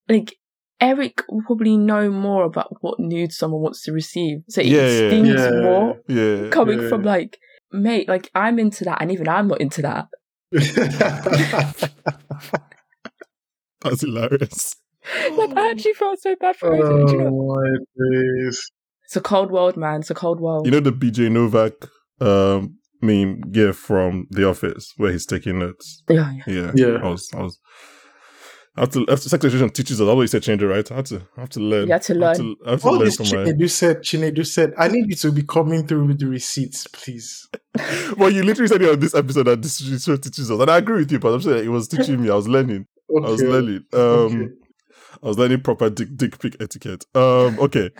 Like, 0.08 0.36
Eric 0.80 1.22
will 1.28 1.42
probably 1.46 1.76
know 1.76 2.10
more 2.10 2.44
about 2.44 2.76
what 2.80 3.00
nude 3.00 3.32
someone 3.32 3.62
wants 3.62 3.82
to 3.84 3.92
receive. 3.92 4.38
So 4.48 4.60
it 4.60 4.66
yeah, 4.66 5.08
stings 5.08 5.28
yeah, 5.28 5.50
more 5.50 5.98
yeah, 6.06 6.48
coming 6.50 6.82
yeah. 6.82 6.88
from 6.88 7.02
like, 7.02 7.38
mate, 7.72 8.08
like 8.08 8.30
I'm 8.34 8.58
into 8.58 8.84
that 8.84 9.00
and 9.00 9.10
even 9.10 9.28
I'm 9.28 9.48
not 9.48 9.60
into 9.60 9.82
that. 9.82 10.08
That's 13.80 14.00
hilarious. 14.02 14.76
Like 15.32 15.56
I 15.56 15.70
actually 15.70 15.94
felt 15.94 16.20
so 16.20 16.34
bad 16.38 16.56
for 16.56 16.74
him. 16.74 16.82
Oh, 16.84 17.10
you 17.10 17.18
know? 17.18 17.54
my 17.54 17.76
days. 18.44 18.70
It's 19.04 19.16
a 19.16 19.20
cold 19.20 19.50
world, 19.50 19.76
man. 19.76 20.00
It's 20.00 20.10
a 20.10 20.14
cold 20.14 20.40
world. 20.40 20.66
You 20.66 20.72
know 20.72 20.80
the 20.80 20.92
BJ 20.92 21.30
Novak 21.30 21.88
um, 22.20 22.78
meme 23.06 23.40
gift 23.52 23.78
from 23.78 24.26
The 24.30 24.48
Office 24.48 24.92
where 24.96 25.12
he's 25.12 25.26
taking 25.26 25.58
notes. 25.58 26.02
Yeah, 26.08 26.32
yeah, 26.46 26.72
yeah. 26.74 26.98
I 27.02 27.08
was, 27.08 27.30
I 27.34 27.42
was 27.42 27.58
I 28.76 28.80
have 28.82 28.90
to, 28.90 29.06
after 29.08 29.28
sex 29.30 29.42
education 29.42 29.70
teaches 29.70 30.00
us. 30.02 30.06
Although 30.06 30.20
you 30.20 30.26
said 30.26 30.42
change 30.42 30.62
it, 30.62 30.66
right? 30.66 30.90
I 30.92 30.96
have 30.96 31.06
to, 31.06 31.22
I 31.36 31.40
have 31.40 31.48
to 31.50 31.60
learn. 31.60 31.86
You 31.86 31.92
have 31.94 32.02
to 32.02 32.12
I 32.12 32.16
learn. 32.16 32.28
have 32.28 32.36
to, 32.36 32.56
I 32.66 32.70
have 32.72 32.80
to 32.82 32.86
All 32.88 32.94
learn 32.96 33.04
this 33.06 33.16
from 33.16 33.26
my. 33.38 33.44
Chinedu 33.46 33.70
said, 33.70 33.96
Chinedu 34.02 34.46
said, 34.46 34.74
I 34.76 34.88
need 34.88 35.08
you 35.08 35.16
to 35.16 35.32
be 35.32 35.42
coming 35.42 35.86
through 35.86 36.06
with 36.06 36.18
the 36.20 36.26
receipts, 36.26 36.86
please. 36.88 37.48
Well, 38.16 38.30
you 38.30 38.42
literally 38.42 38.68
said 38.68 38.80
it 38.82 38.90
on 38.90 39.00
this 39.00 39.14
episode 39.14 39.44
that 39.44 39.60
this 39.62 39.78
show 40.02 40.16
teaches 40.16 40.50
us, 40.50 40.60
and 40.60 40.70
I 40.70 40.78
agree 40.78 40.98
with 40.98 41.12
you. 41.12 41.18
But 41.18 41.34
I'm 41.34 41.40
saying 41.42 41.64
it 41.64 41.68
was 41.68 41.88
teaching 41.88 42.22
me. 42.22 42.30
I 42.30 42.34
was 42.34 42.48
learning. 42.48 42.86
I 43.10 43.20
was 43.28 43.42
learning. 43.42 43.84
Um, 43.92 44.00
Okay. 44.00 44.48
I 45.22 45.26
was 45.28 45.38
learning 45.38 45.60
proper 45.62 45.88
dick, 45.90 46.08
dick 46.16 46.38
pic 46.38 46.56
etiquette. 46.60 47.04
Um, 47.14 47.58
okay, 47.60 47.90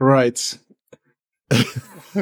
Right. 0.00 0.58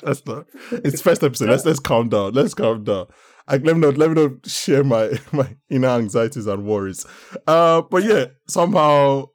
that's 0.00 0.26
not. 0.26 0.46
It's 0.72 1.00
first 1.00 1.22
episode. 1.22 1.50
Let's 1.50 1.64
let's 1.64 1.80
calm 1.80 2.08
down. 2.08 2.32
Let's 2.32 2.54
calm 2.54 2.84
down. 2.84 3.06
I, 3.46 3.56
let 3.56 3.76
me 3.76 3.80
not 3.80 3.96
let 3.96 4.10
me 4.10 4.22
not 4.22 4.46
share 4.46 4.84
my 4.84 5.18
my 5.32 5.56
inner 5.70 5.88
anxieties 5.88 6.46
and 6.46 6.64
worries. 6.64 7.06
Uh, 7.46 7.82
but 7.82 8.04
yeah, 8.04 8.26
somehow, 8.48 9.26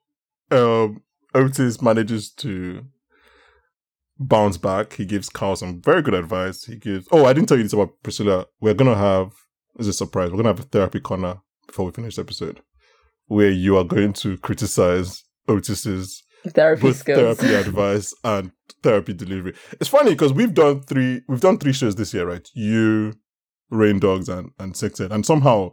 um, 0.52 1.02
Otis 1.34 1.82
manages 1.82 2.32
to 2.32 2.86
bounce 4.20 4.58
back. 4.58 4.94
He 4.94 5.06
gives 5.06 5.30
Cal 5.30 5.56
some 5.56 5.82
very 5.82 6.02
good 6.02 6.14
advice. 6.14 6.66
He 6.66 6.76
gives. 6.76 7.08
Oh, 7.12 7.26
I 7.26 7.34
didn't 7.34 7.48
tell 7.48 7.58
you 7.58 7.64
this 7.64 7.74
about 7.74 8.02
Priscilla. 8.04 8.46
We're 8.60 8.74
gonna 8.74 8.96
have. 8.96 9.34
Is 9.80 9.88
a 9.88 9.94
surprise. 9.94 10.30
We're 10.30 10.38
gonna 10.38 10.50
have 10.50 10.60
a 10.60 10.64
therapy 10.64 11.00
corner 11.00 11.38
before 11.66 11.86
we 11.86 11.92
finish 11.92 12.16
the 12.16 12.22
episode, 12.22 12.62
where 13.26 13.50
you 13.50 13.78
are 13.78 13.84
going 13.84 14.14
to 14.14 14.38
criticize 14.38 15.24
Otis's 15.48 16.23
Therapy 16.50 16.82
both 16.82 16.98
skills. 16.98 17.38
therapy 17.38 17.56
advice 17.56 18.14
and 18.24 18.52
therapy 18.82 19.14
delivery. 19.14 19.54
It's 19.80 19.90
funny 19.90 20.12
because 20.12 20.34
we've 20.34 20.54
done 20.54 20.82
three 20.82 21.22
we've 21.28 21.42
done 21.42 21.58
three 21.58 21.74
shows 21.74 21.96
this 21.96 22.14
year, 22.14 22.28
right? 22.28 22.48
You, 22.54 23.14
Rain 23.70 24.00
Dogs, 24.00 24.28
and 24.30 24.52
and 24.60 24.76
Sex 24.76 25.00
Ed. 25.00 25.12
And 25.12 25.26
somehow, 25.26 25.72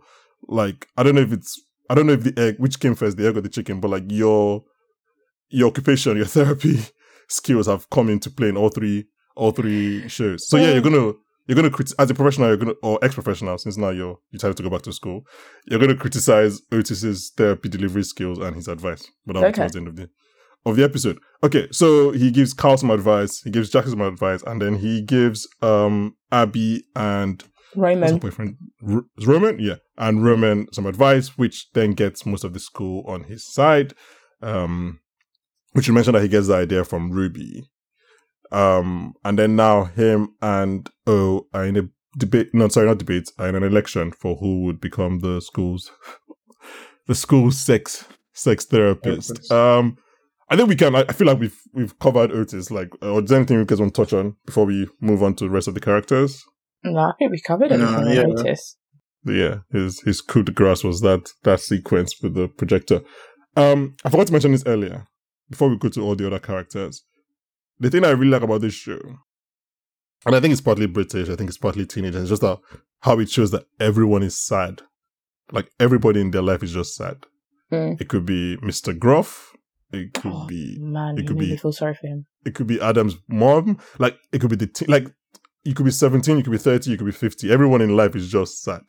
like 0.49 0.87
I 0.97 1.03
don't 1.03 1.15
know 1.15 1.23
if 1.23 1.33
it's 1.33 1.61
I 1.89 1.95
don't 1.95 2.07
know 2.07 2.13
if 2.13 2.23
the 2.23 2.35
egg 2.41 2.57
which 2.59 2.79
came 2.81 2.95
first, 2.95 3.17
the 3.17 3.27
egg 3.27 3.37
or 3.37 3.41
the 3.41 3.49
chicken, 3.49 3.81
but 3.81 3.91
like 3.91 4.05
your 4.09 4.63
your 5.49 5.69
occupation, 5.69 6.17
your 6.17 6.27
therapy 6.27 6.79
skills 7.29 7.67
have 7.67 7.89
come 7.91 8.09
into 8.09 8.31
play 8.31 8.49
in 8.49 8.57
all 8.57 8.69
three 8.69 9.07
all 9.37 9.51
three 9.51 10.09
shows. 10.09 10.49
So 10.49 10.57
yeah, 10.57 10.73
you're 10.73 10.83
gonna 10.83 11.13
you're 11.49 11.57
gonna 11.57 11.71
crit- 11.71 11.93
as 11.99 12.09
a 12.11 12.15
professional, 12.15 12.47
you're 12.49 12.57
gonna 12.59 12.75
or 12.83 12.99
ex 13.03 13.15
professional 13.15 13.59
since 13.59 13.77
now 13.77 13.89
you're 13.91 14.19
you 14.31 14.39
decided 14.39 14.57
to 14.59 14.63
go 14.63 14.71
back 14.71 14.83
to 14.83 14.93
school. 14.93 15.23
You're 15.67 15.81
gonna 15.81 15.97
criticize 15.97 16.61
Otis's 16.73 17.33
therapy 17.37 17.69
delivery 17.69 18.05
skills 18.05 18.39
and 18.39 18.55
his 18.55 18.69
advice. 18.69 19.11
But 19.27 19.33
that'll 19.35 19.49
be 19.49 19.53
Okay. 19.53 19.57
towards 19.63 19.73
the 19.73 19.79
end 19.81 19.89
of 19.89 19.97
the 19.97 20.09
of 20.67 20.77
the 20.77 20.85
episode. 20.85 21.19
Okay, 21.43 21.69
so 21.73 22.11
he 22.11 22.31
gives 22.31 22.53
Cal 22.53 22.77
some 22.77 22.91
advice, 22.91 23.41
he 23.43 23.51
gives 23.51 23.71
Jack 23.71 23.87
some 23.87 24.01
advice, 24.01 24.43
and 24.47 24.61
then 24.61 24.77
he 24.77 25.03
gives 25.03 25.49
um 25.63 26.17
Abby 26.31 26.85
and 26.95 27.43
Roman. 27.75 28.19
boyfriend 28.19 28.57
R- 28.87 29.05
Roman, 29.25 29.59
yeah, 29.59 29.77
and 29.97 30.25
Roman 30.25 30.67
some 30.73 30.87
advice, 30.87 31.39
which 31.39 31.69
then 31.73 31.93
gets 31.93 32.27
most 32.27 32.45
of 32.45 32.53
the 32.53 32.61
school 32.61 33.05
on 33.07 33.25
his 33.25 33.47
side. 33.53 33.95
Um, 34.43 35.01
which 35.73 35.87
you 35.87 35.95
mentioned 35.95 36.17
that 36.17 36.23
he 36.23 36.29
gets 36.29 36.49
the 36.49 36.55
idea 36.55 36.85
from 36.85 37.11
Ruby. 37.13 37.63
Um, 38.51 39.15
and 39.25 39.39
then 39.39 39.55
now 39.55 39.85
him 39.85 40.35
and 40.43 40.89
O 41.07 41.47
are 41.55 41.65
in 41.65 41.77
a 41.77 41.83
debate. 42.19 42.49
No, 42.53 42.67
sorry, 42.69 42.87
not 42.87 42.99
debate. 42.99 43.31
Are 43.39 43.49
in 43.49 43.55
an 43.55 43.63
election 43.63 44.11
for 44.13 44.37
who 44.37 44.65
would 44.65 44.81
become 44.81 45.21
the 45.21 45.41
school's 45.41 45.93
the 47.07 47.15
school's 47.15 47.61
sex 47.61 48.05
sex 48.33 48.65
therapist. 48.65 49.29
Therapist. 49.49 49.53
Um, 49.53 49.97
I 50.51 50.57
think 50.57 50.69
we 50.69 50.77
can. 50.77 50.95
I 50.97 51.05
I 51.09 51.13
feel 51.13 51.27
like 51.29 51.39
we've 51.39 51.59
we've 51.73 51.99
covered 51.99 52.33
Otis. 52.33 52.71
Like, 52.71 52.89
uh, 53.03 53.13
or 53.13 53.23
is 53.23 53.29
there 53.31 53.39
anything 53.39 53.59
you 53.59 53.65
guys 53.65 53.81
want 53.81 53.95
to 53.95 54.03
touch 54.05 54.13
on 54.13 54.37
before 54.47 54.67
we 54.67 54.89
move 55.01 55.23
on 55.23 55.35
to 55.37 55.45
the 55.45 55.51
rest 55.51 55.69
of 55.69 55.75
the 55.75 55.81
characters? 55.81 56.43
No, 56.83 56.99
I 57.01 57.13
think 57.19 57.31
we 57.31 57.41
covered 57.41 57.71
No, 57.71 57.77
everything. 57.77 58.15
yeah. 58.15 58.23
I 58.23 58.25
noticed. 58.27 58.77
yeah, 59.27 59.57
his 59.71 60.01
his 60.01 60.21
coup 60.21 60.43
de 60.43 60.51
grace 60.53 60.83
was 60.83 61.01
that 61.03 61.31
that 61.45 61.61
sequence 61.61 62.21
with 62.23 62.35
the 62.35 62.49
projector. 62.49 63.03
Um, 63.57 63.95
I 64.05 64.11
forgot 64.11 64.27
to 64.29 64.33
mention 64.33 64.53
this 64.53 64.65
earlier 64.67 65.07
before 65.51 65.69
we 65.69 65.77
go 65.79 65.89
to 65.89 66.03
all 66.03 66.17
the 66.17 66.27
other 66.27 66.39
characters. 66.39 67.05
The 67.79 67.91
thing 67.91 68.05
I 68.05 68.11
really 68.11 68.31
like 68.31 68.43
about 68.43 68.61
this 68.61 68.75
show, 68.75 68.99
and 70.27 70.35
I 70.37 70.41
think 70.41 70.53
it's 70.53 70.61
partly 70.61 70.87
British, 70.87 71.29
I 71.29 71.37
think 71.37 71.49
it's 71.49 71.59
partly 71.59 71.87
teenage, 71.87 72.15
and 72.15 72.23
it's 72.23 72.31
just 72.31 72.43
that 72.43 72.59
how 73.01 73.19
it 73.19 73.31
shows 73.31 73.51
that 73.53 73.65
everyone 73.79 74.23
is 74.23 74.37
sad. 74.37 74.83
Like 75.53 75.71
everybody 75.81 76.21
in 76.21 76.31
their 76.31 76.43
life 76.43 76.63
is 76.63 76.73
just 76.73 76.95
sad. 76.95 77.27
Mm. 77.73 78.01
It 78.01 78.09
could 78.09 78.27
be 78.27 78.57
Mr. 78.59 78.97
Groff. 78.99 79.53
It 79.93 80.15
could 80.15 80.33
Oh, 80.33 80.47
be 80.47 80.79
man, 80.81 81.19
it 81.19 81.27
could 81.27 81.39
be- 81.39 81.57
feel 81.57 81.73
sorry 81.73 81.95
for 81.95 82.07
him. 82.07 82.27
it 82.45 82.55
could 82.55 82.67
be 82.67 82.81
Adam's 82.81 83.17
mom. 83.29 83.79
Like 83.99 84.17
it 84.33 84.41
could 84.41 84.51
be 84.51 84.57
the 84.57 84.67
teen, 84.69 84.89
like 84.89 85.09
you 85.65 85.75
could 85.75 85.85
be 85.85 85.91
seventeen, 85.91 86.37
you 86.39 86.43
could 86.45 86.53
be 86.53 86.59
thirty, 86.59 86.91
you 86.91 86.97
could 86.97 87.07
be 87.07 87.13
fifty. 87.13 87.51
Everyone 87.53 87.81
in 87.81 87.97
life 87.97 88.15
is 88.15 88.29
just 88.31 88.63
sad, 88.63 88.83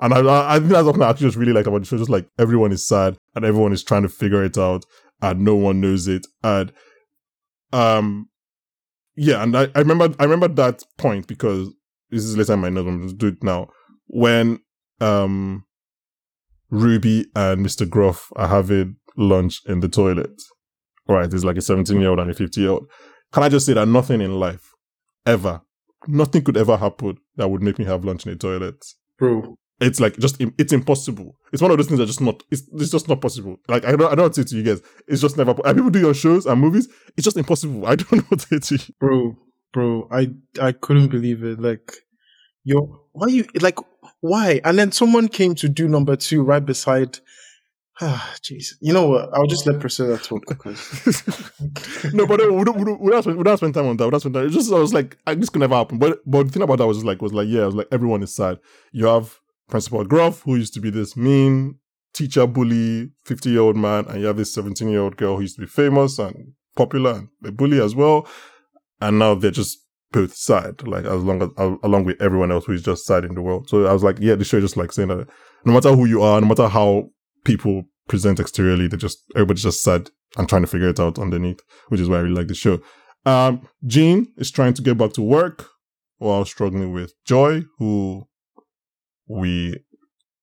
and 0.00 0.12
I 0.12 0.54
I 0.54 0.58
think 0.58 0.70
that's 0.72 0.84
something 0.84 1.02
I 1.02 1.10
actually 1.10 1.28
just 1.28 1.38
really 1.38 1.52
like 1.52 1.66
about 1.66 1.80
the 1.82 1.86
show. 1.86 1.96
Just 1.96 2.10
like 2.10 2.28
everyone 2.38 2.72
is 2.72 2.86
sad 2.86 3.16
and 3.34 3.44
everyone 3.44 3.72
is 3.72 3.84
trying 3.84 4.02
to 4.02 4.08
figure 4.08 4.42
it 4.44 4.58
out, 4.58 4.84
and 5.20 5.40
no 5.44 5.54
one 5.54 5.80
knows 5.80 6.08
it. 6.08 6.26
And 6.42 6.72
um, 7.72 8.28
yeah, 9.16 9.42
and 9.42 9.56
I, 9.56 9.68
I 9.74 9.78
remember 9.78 10.12
I 10.18 10.24
remember 10.24 10.48
that 10.48 10.82
point 10.98 11.26
because 11.28 11.68
this 12.10 12.24
is 12.24 12.36
later 12.36 12.54
in 12.54 12.60
my 12.60 12.68
notes. 12.68 12.88
I'm 12.88 13.02
just 13.02 13.18
do 13.18 13.28
it 13.28 13.42
now 13.44 13.68
when 14.06 14.58
um 15.00 15.64
Ruby 16.70 17.26
and 17.36 17.64
Mr. 17.64 17.88
Groff 17.88 18.32
are 18.36 18.48
having 18.48 18.96
lunch 19.16 19.60
in 19.66 19.80
the 19.80 19.88
toilet. 19.88 20.40
Right, 21.08 21.28
there's 21.28 21.44
like 21.44 21.56
a 21.56 21.62
17 21.62 22.00
year 22.00 22.10
old 22.10 22.20
and 22.20 22.30
a 22.30 22.34
50 22.34 22.60
year 22.60 22.70
old. 22.70 22.86
Can 23.32 23.42
I 23.42 23.48
just 23.48 23.66
say 23.66 23.72
that 23.74 23.88
nothing 23.88 24.20
in 24.20 24.38
life, 24.38 24.70
ever, 25.26 25.62
nothing 26.06 26.42
could 26.42 26.56
ever 26.56 26.76
happen 26.76 27.18
that 27.36 27.48
would 27.48 27.62
make 27.62 27.78
me 27.78 27.84
have 27.84 28.04
lunch 28.04 28.26
in 28.26 28.32
a 28.32 28.36
toilet. 28.36 28.84
Bro. 29.18 29.56
It's 29.80 29.98
like 29.98 30.16
just 30.18 30.36
it's 30.58 30.72
impossible. 30.72 31.34
It's 31.52 31.60
one 31.60 31.72
of 31.72 31.76
those 31.76 31.88
things 31.88 31.98
that 31.98 32.06
just 32.06 32.20
not 32.20 32.40
it's, 32.52 32.62
it's 32.74 32.90
just 32.90 33.08
not 33.08 33.20
possible. 33.20 33.56
Like 33.68 33.84
I 33.84 33.96
don't 33.96 34.12
I 34.12 34.14
don't 34.14 34.34
say 34.34 34.44
to 34.44 34.56
you 34.56 34.62
guys. 34.62 34.80
It's 35.08 35.20
just 35.20 35.36
never. 35.36 35.54
And 35.64 35.76
people 35.76 35.90
do 35.90 35.98
your 35.98 36.14
shows 36.14 36.46
and 36.46 36.60
movies. 36.60 36.88
It's 37.16 37.24
just 37.24 37.36
impossible. 37.36 37.86
I 37.86 37.96
don't 37.96 38.12
know 38.12 38.22
what 38.28 38.40
to 38.40 38.62
say 38.62 38.76
to. 38.76 38.92
Bro, 39.00 39.36
bro, 39.72 40.08
I 40.12 40.28
I 40.60 40.70
couldn't 40.72 41.08
believe 41.08 41.42
it. 41.42 41.58
Like, 41.58 41.94
yo, 42.62 43.06
why 43.12 43.26
you 43.28 43.44
like 43.60 43.78
why? 44.20 44.60
And 44.62 44.78
then 44.78 44.92
someone 44.92 45.26
came 45.26 45.56
to 45.56 45.68
do 45.68 45.88
number 45.88 46.14
two 46.14 46.44
right 46.44 46.64
beside. 46.64 47.18
Ah, 48.04 48.34
jeez. 48.42 48.74
You 48.80 48.92
know 48.92 49.06
what? 49.06 49.28
I'll 49.32 49.46
just 49.46 49.64
let 49.64 49.78
Priscilla 49.78 50.18
talk 50.18 50.44
no, 52.12 52.26
but 52.26 52.40
no, 52.40 52.52
we 52.52 52.64
don't, 52.64 52.76
we 52.76 52.84
don't, 52.84 53.00
we 53.00 53.10
don't 53.12 53.22
spend, 53.22 53.38
we 53.38 53.44
don't 53.44 53.56
spend 53.56 53.74
time 53.74 53.86
on 53.86 53.96
that. 53.96 54.04
We 54.06 54.10
don't 54.10 54.18
spend 54.18 54.34
time. 54.34 54.46
It's 54.46 54.56
just 54.56 54.72
I 54.72 54.78
was 54.80 54.92
like, 54.92 55.16
this 55.24 55.48
could 55.48 55.60
never 55.60 55.76
happen. 55.76 55.98
But 55.98 56.18
but 56.26 56.46
the 56.46 56.52
thing 56.52 56.62
about 56.62 56.78
that 56.78 56.86
was 56.88 57.04
like 57.04 57.22
was 57.22 57.32
like 57.32 57.46
yeah, 57.48 57.62
I 57.62 57.66
was 57.66 57.76
like 57.76 57.86
everyone 57.92 58.24
is 58.24 58.34
sad. 58.34 58.58
You 58.90 59.06
have 59.06 59.38
Principal 59.68 60.04
Groff, 60.04 60.42
who 60.42 60.56
used 60.56 60.74
to 60.74 60.80
be 60.80 60.90
this 60.90 61.16
mean 61.16 61.78
teacher 62.12 62.44
bully, 62.48 63.12
fifty 63.24 63.50
year 63.50 63.60
old 63.60 63.76
man, 63.76 64.06
and 64.08 64.20
you 64.20 64.26
have 64.26 64.36
this 64.36 64.52
seventeen 64.52 64.88
year 64.88 65.02
old 65.02 65.16
girl 65.16 65.36
who 65.36 65.42
used 65.42 65.54
to 65.56 65.60
be 65.62 65.68
famous 65.68 66.18
and 66.18 66.54
popular 66.74 67.12
and 67.12 67.28
a 67.44 67.52
bully 67.52 67.80
as 67.80 67.94
well. 67.94 68.26
And 69.00 69.20
now 69.20 69.36
they're 69.36 69.52
just 69.52 69.78
both 70.10 70.34
sad, 70.34 70.86
like 70.88 71.04
as 71.04 71.22
long 71.22 71.40
as 71.40 71.50
along 71.84 72.04
with 72.04 72.20
everyone 72.20 72.50
else 72.50 72.64
who 72.64 72.72
is 72.72 72.82
just 72.82 73.06
sad 73.06 73.24
in 73.24 73.36
the 73.36 73.42
world. 73.42 73.68
So 73.68 73.86
I 73.86 73.92
was 73.92 74.02
like, 74.02 74.16
yeah, 74.18 74.34
the 74.34 74.44
show 74.44 74.56
is 74.56 74.64
just 74.64 74.76
like 74.76 74.90
saying 74.90 75.08
that 75.08 75.28
no 75.64 75.72
matter 75.72 75.94
who 75.94 76.04
you 76.04 76.20
are, 76.22 76.40
no 76.40 76.48
matter 76.48 76.66
how 76.66 77.10
people 77.44 77.84
present 78.08 78.40
exteriorly, 78.40 78.88
they're 78.88 78.98
just 78.98 79.18
everybody's 79.34 79.62
just 79.62 79.82
sad 79.82 80.10
and 80.36 80.48
trying 80.48 80.62
to 80.62 80.68
figure 80.68 80.88
it 80.88 81.00
out 81.00 81.18
underneath, 81.18 81.60
which 81.88 82.00
is 82.00 82.08
why 82.08 82.16
I 82.16 82.20
really 82.20 82.34
like 82.34 82.48
the 82.48 82.54
show. 82.54 82.80
Um, 83.24 83.68
Jean 83.86 84.26
is 84.36 84.50
trying 84.50 84.74
to 84.74 84.82
get 84.82 84.98
back 84.98 85.12
to 85.14 85.22
work 85.22 85.68
while 86.18 86.44
struggling 86.44 86.92
with 86.92 87.12
Joy, 87.24 87.62
who 87.78 88.24
we, 89.28 89.76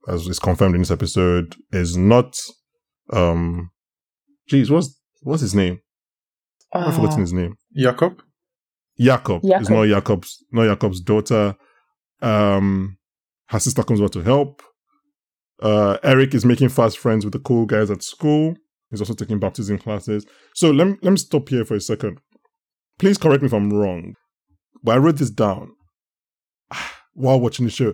as 0.08 0.28
is 0.28 0.40
confirmed 0.40 0.76
in 0.76 0.82
this 0.82 0.92
episode, 0.92 1.56
is 1.72 1.98
not. 1.98 2.38
Um, 3.12 3.72
geez, 4.48 4.70
what's 4.70 5.00
what's 5.22 5.42
his 5.42 5.56
name? 5.56 5.80
I've 6.74 6.88
Uh, 6.88 6.92
forgotten 6.96 7.22
his 7.22 7.34
name. 7.34 7.56
Jakob. 7.76 8.22
Jakob 9.00 9.44
is 9.44 9.50
Jakob. 9.50 9.70
not 9.72 9.88
Jakob's 9.88 10.44
not 10.52 10.66
Jakob's 10.66 11.02
daughter. 11.02 11.56
Um, 12.22 12.98
her 13.48 13.60
sister 13.60 13.84
comes 13.84 14.00
over 14.02 14.10
to 14.10 14.22
help. 14.22 14.62
Uh, 15.62 15.98
Eric 16.04 16.34
is 16.34 16.46
making 16.46 16.70
fast 16.70 16.98
friends 16.98 17.26
with 17.26 17.34
the 17.34 17.40
cool 17.40 17.66
guys 17.66 17.92
at 17.92 18.04
school. 18.04 18.56
He's 18.90 19.02
also 19.02 19.14
taking 19.14 19.40
baptism 19.40 19.78
classes. 19.78 20.26
So 20.56 20.72
let 20.72 20.88
me, 20.88 20.98
let 21.02 21.12
me 21.12 21.18
stop 21.18 21.50
here 21.50 21.66
for 21.66 21.76
a 21.76 21.82
second. 21.82 22.20
Please 22.98 23.18
correct 23.18 23.42
me 23.42 23.48
if 23.48 23.54
I'm 23.54 23.72
wrong, 23.72 24.16
but 24.84 24.96
I 24.96 24.98
wrote 24.98 25.18
this 25.18 25.30
down 25.30 25.72
while 27.14 27.40
watching 27.40 27.66
the 27.66 27.72
show. 27.72 27.94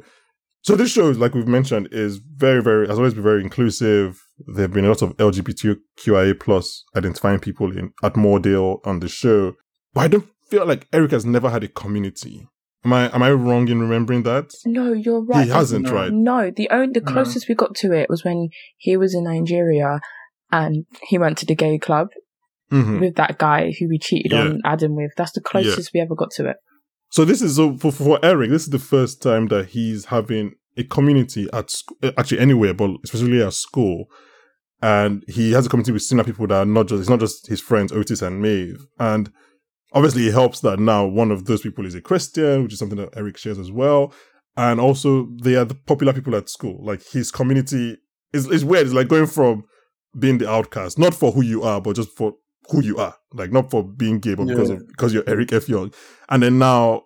So 0.63 0.76
this 0.76 0.89
show, 0.89 1.11
like 1.11 1.36
we've 1.36 1.47
mentioned, 1.47 1.89
is 1.91 2.18
very, 2.18 2.61
very 2.61 2.88
has 2.88 2.97
always 2.97 3.13
been 3.13 3.22
very 3.22 3.43
inclusive. 3.43 4.20
There 4.47 4.63
have 4.63 4.74
been 4.74 4.86
a 4.86 4.89
lot 4.89 5.03
of 5.03 5.16
LGBTQIA 5.18 6.39
plus 6.39 6.84
identifying 6.95 7.39
people 7.39 7.78
in 7.78 7.91
at 8.03 8.16
Moordale 8.16 8.80
on 8.84 8.99
the 8.99 9.07
show, 9.07 9.53
but 9.93 10.01
I 10.01 10.07
don't 10.07 10.28
feel 10.49 10.66
like 10.66 10.88
Eric 10.91 11.11
has 11.11 11.24
never 11.24 11.51
had 11.51 11.63
a 11.63 11.68
community. 11.68 12.47
Am 12.86 12.94
I 12.94 13.14
am 13.14 13.24
I 13.24 13.32
wrong 13.32 13.68
in 13.68 13.82
remembering 13.82 14.24
that? 14.24 14.54
No, 14.66 14.94
you're 14.94 15.24
right. 15.26 15.46
he 15.46 15.50
hasn't, 15.52 15.86
no. 15.86 15.92
right? 15.94 16.12
No, 16.14 16.52
the 16.52 16.70
only 16.70 16.94
the 16.94 17.02
No. 17.06 17.12
closest 17.12 17.50
we 17.50 17.56
got 17.56 17.76
to 17.78 17.92
it 17.92 18.10
was 18.10 18.24
when 18.24 18.50
he 18.78 18.96
was 18.96 19.16
in 19.16 19.24
Nigeria 19.24 20.00
and 20.52 20.86
he 21.10 21.18
went 21.18 21.38
to 21.40 21.46
the 21.46 21.56
gay 21.56 21.78
club 21.80 22.10
hmm 22.70 23.00
with 23.00 23.16
that 23.16 23.38
guy 23.38 23.72
who 23.80 23.88
we 23.90 23.98
cheated 24.00 24.32
Yeah. 24.32 24.42
on 24.42 24.62
Adam 24.66 24.96
with. 24.96 25.12
That's 25.18 25.32
the 25.34 25.42
closest 25.42 25.92
we 25.94 26.00
ever 26.00 26.16
got 26.16 26.32
to 26.32 26.48
it. 26.50 26.58
So 27.10 27.26
this 27.26 27.42
is 27.42 27.56
so 27.56 27.76
for, 27.78 27.92
for 27.92 28.20
Eric. 28.24 28.50
This 28.52 28.64
is 28.64 28.70
the 28.70 28.80
first 28.80 29.22
time 29.22 29.48
that 29.48 29.68
he's 29.70 30.06
having 30.06 30.54
a 30.78 30.84
community 30.84 31.48
at 31.54 31.70
sc- 31.70 31.92
uh, 32.04 32.12
actually 32.18 32.40
anywhere, 32.40 32.74
but 32.74 32.92
especially 33.04 33.42
at 33.42 33.54
school. 33.54 34.06
And 34.82 35.24
he 35.28 35.54
has 35.54 35.66
a 35.66 35.70
community 35.70 35.94
with 35.94 36.02
similar 36.04 36.26
people 36.26 36.48
that 36.48 36.56
are 36.56 36.66
not 36.66 36.88
just, 36.88 37.00
it's 37.02 37.10
not 37.10 37.20
just 37.20 37.48
his 37.48 37.62
friends, 37.62 37.92
Otis 37.92 38.22
and 38.22 38.42
Maeve. 38.42 38.86
And 39.00 39.32
obviously 39.96 40.28
it 40.28 40.34
helps 40.34 40.60
that 40.60 40.78
now 40.78 41.06
one 41.06 41.32
of 41.32 41.46
those 41.46 41.62
people 41.62 41.86
is 41.86 41.96
a 41.96 42.02
Christian, 42.02 42.64
which 42.64 42.74
is 42.74 42.80
something 42.80 42.98
that 42.98 43.16
Eric 43.16 43.38
shares 43.38 43.58
as 43.58 43.72
well. 43.72 44.14
And 44.58 44.80
also 44.80 45.28
they 45.41 45.56
are 45.56 45.66
the 45.66 45.76
popular 45.76 46.14
people 46.14 46.36
at 46.36 46.50
school. 46.50 46.80
Like 46.86 47.02
his 47.12 47.32
community 47.32 47.98
is, 48.34 48.46
is 48.48 48.64
weird. 48.64 48.86
It's 48.86 48.93
like 48.93 49.08
going 49.08 49.28
from 49.28 49.64
being 50.20 50.38
the 50.38 50.50
outcast, 50.50 51.00
not 51.00 51.16
for 51.16 51.32
who 51.32 51.41
you 51.41 51.64
are, 51.64 51.82
but 51.82 51.96
just 51.96 52.10
for 52.10 52.34
who 52.70 52.84
you 52.84 52.98
are. 52.98 53.16
Like 53.34 53.52
not 53.52 53.72
for 53.72 53.84
being 53.84 54.20
gay, 54.20 54.36
but 54.36 54.48
because 54.48 54.70
of, 54.70 54.86
because 54.88 55.14
you're 55.14 55.28
Eric 55.28 55.50
Effiong. 55.50 55.93
And 56.30 56.43
then 56.43 56.60
now 56.60 57.04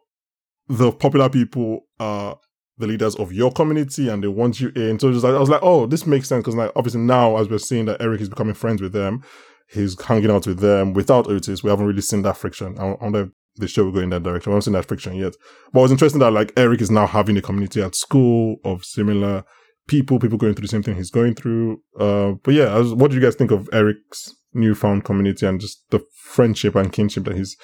the 0.68 0.92
popular 0.92 1.30
people 1.30 1.82
are 2.00 2.38
the 2.78 2.88
leaders 2.88 3.16
of 3.16 3.34
your 3.34 3.52
community 3.52 4.10
and 4.10 4.24
they 4.24 4.28
want 4.28 4.60
you 4.60 4.72
in. 4.76 4.98
So 5.00 5.12
just 5.12 5.24
like, 5.24 5.36
I 5.36 5.40
was 5.40 5.50
like, 5.50 5.62
oh, 5.64 5.86
this 5.86 6.08
makes 6.08 6.28
sense 6.28 6.42
because 6.42 6.56
like 6.56 6.72
obviously 6.76 7.02
now 7.02 7.38
as 7.38 7.50
we're 7.50 7.60
seeing 7.60 7.86
that 7.86 8.02
Eric 8.02 8.22
is 8.22 8.30
becoming 8.30 8.56
friends 8.56 8.82
with 8.82 8.94
them, 8.94 9.24
he's 9.72 10.02
hanging 10.02 10.32
out 10.32 10.48
with 10.48 10.60
them 10.60 10.94
without 10.94 11.28
Otis. 11.28 11.64
We 11.64 11.70
haven't 11.70 11.86
really 11.86 12.02
seen 12.02 12.22
that 12.24 12.38
friction. 12.38 12.78
I 12.80 12.96
wonder 13.02 13.22
if 13.22 13.30
the 13.56 13.68
show 13.68 13.86
will 13.86 13.92
go 13.92 14.00
in 14.00 14.10
that 14.10 14.24
direction. 14.24 14.52
We 14.52 14.54
haven't 14.54 14.64
seen 14.64 14.74
that 14.74 14.86
friction 14.86 15.16
yet. 15.16 15.36
But 15.72 15.80
it 15.80 15.84
was 15.84 15.92
interesting 15.92 16.20
that 16.20 16.32
like 16.32 16.54
Eric 16.58 16.82
is 16.82 16.92
now 16.92 17.08
having 17.08 17.38
a 17.38 17.42
community 17.42 17.82
at 17.82 17.96
school 17.96 18.58
of 18.64 18.86
similar 18.86 19.44
people, 19.88 20.20
people 20.20 20.38
going 20.38 20.54
through 20.54 20.64
the 20.64 20.70
same 20.70 20.84
thing 20.84 20.96
he's 20.96 21.12
going 21.12 21.36
through. 21.36 21.82
Uh, 22.00 22.34
but 22.44 22.54
yeah, 22.54 22.76
was, 22.78 22.94
what 22.94 23.12
do 23.12 23.18
you 23.18 23.24
guys 23.24 23.36
think 23.36 23.52
of 23.52 23.70
Eric's 23.74 24.36
newfound 24.54 25.04
community 25.04 25.46
and 25.46 25.60
just 25.60 25.84
the 25.90 26.00
friendship 26.16 26.76
and 26.76 26.94
kinship 26.94 27.26
that 27.26 27.36
he's 27.36 27.58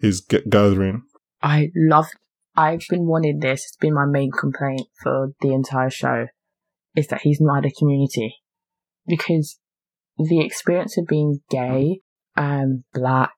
he's 0.00 0.20
gathering? 0.20 1.02
I 1.42 1.70
love. 1.74 2.06
I've 2.54 2.82
been 2.90 3.06
wanting 3.06 3.40
this. 3.40 3.62
It's 3.62 3.76
been 3.76 3.94
my 3.94 4.04
main 4.06 4.30
complaint 4.30 4.82
for 5.02 5.32
the 5.40 5.52
entire 5.52 5.90
show, 5.90 6.26
is 6.94 7.06
that 7.08 7.22
he's 7.22 7.40
not 7.40 7.64
had 7.64 7.72
a 7.72 7.74
community, 7.74 8.36
because 9.06 9.58
the 10.18 10.40
experience 10.44 10.96
of 10.98 11.06
being 11.06 11.40
gay, 11.50 12.00
and 12.36 12.84
black, 12.94 13.34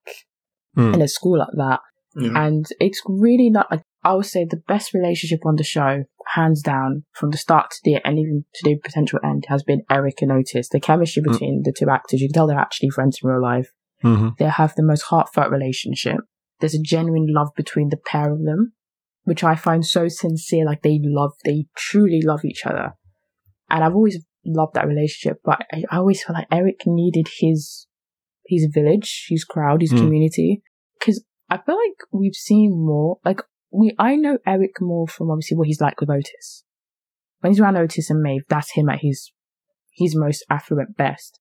Hmm. 0.75 0.93
in 0.93 1.01
a 1.01 1.07
school 1.07 1.39
like 1.39 1.55
that, 1.57 1.79
Yeah. 2.15 2.31
and 2.45 2.65
it's 2.79 3.01
really 3.07 3.49
not. 3.49 3.69
Like, 3.71 3.81
I 4.03 4.13
would 4.13 4.25
say 4.25 4.45
the 4.45 4.61
best 4.67 4.93
relationship 4.93 5.39
on 5.45 5.55
the 5.55 5.63
show, 5.63 6.03
hands 6.33 6.61
down, 6.61 7.05
from 7.13 7.31
the 7.31 7.37
start 7.37 7.71
to 7.71 7.79
the 7.83 7.95
and 8.05 8.19
even 8.19 8.45
to 8.55 8.69
the 8.69 8.75
potential 8.77 9.19
end, 9.23 9.45
has 9.47 9.63
been 9.63 9.83
Eric 9.89 10.21
and 10.21 10.31
Otis. 10.31 10.69
The 10.69 10.79
chemistry 10.79 11.23
Hmm. 11.25 11.31
between 11.31 11.61
the 11.63 11.73
two 11.77 11.89
actors, 11.89 12.21
you 12.21 12.27
can 12.27 12.33
tell 12.33 12.47
they're 12.47 12.59
actually 12.59 12.89
friends 12.89 13.19
in 13.23 13.29
real 13.29 13.41
life. 13.41 13.71
Mm-hmm. 14.03 14.29
They 14.37 14.45
have 14.45 14.75
the 14.75 14.83
most 14.83 15.03
heartfelt 15.03 15.49
relationship. 15.49 16.17
There's 16.59 16.75
a 16.75 16.81
genuine 16.81 17.27
love 17.29 17.49
between 17.55 17.89
the 17.89 17.97
pair 17.97 18.31
of 18.31 18.43
them, 18.43 18.73
which 19.23 19.43
I 19.43 19.55
find 19.55 19.85
so 19.85 20.07
sincere. 20.07 20.65
Like 20.65 20.83
they 20.83 20.99
love, 21.01 21.31
they 21.43 21.65
truly 21.75 22.21
love 22.21 22.45
each 22.45 22.65
other. 22.65 22.93
And 23.69 23.83
I've 23.83 23.95
always 23.95 24.23
loved 24.45 24.73
that 24.75 24.87
relationship, 24.87 25.39
but 25.43 25.61
I, 25.71 25.83
I 25.91 25.97
always 25.97 26.23
feel 26.23 26.33
like 26.35 26.47
Eric 26.51 26.81
needed 26.85 27.27
his, 27.39 27.87
his 28.45 28.67
village, 28.73 29.27
his 29.29 29.43
crowd, 29.43 29.81
his 29.81 29.93
Mm. 29.93 29.97
community. 29.99 30.61
Cause 31.03 31.23
I 31.49 31.57
feel 31.57 31.75
like 31.75 31.97
we've 32.11 32.35
seen 32.35 32.71
more, 32.71 33.19
like 33.23 33.41
we, 33.71 33.93
I 33.99 34.15
know 34.15 34.37
Eric 34.47 34.81
more 34.81 35.07
from 35.07 35.29
obviously 35.29 35.57
what 35.57 35.67
he's 35.67 35.81
like 35.81 35.99
with 35.99 36.09
Otis. 36.09 36.63
When 37.41 37.51
he's 37.51 37.59
around 37.59 37.77
Otis 37.77 38.09
and 38.09 38.21
Maeve, 38.21 38.43
that's 38.49 38.71
him 38.71 38.89
at 38.89 38.99
his, 39.01 39.31
his 39.93 40.15
most 40.15 40.43
affluent 40.49 40.97
best. 40.97 41.39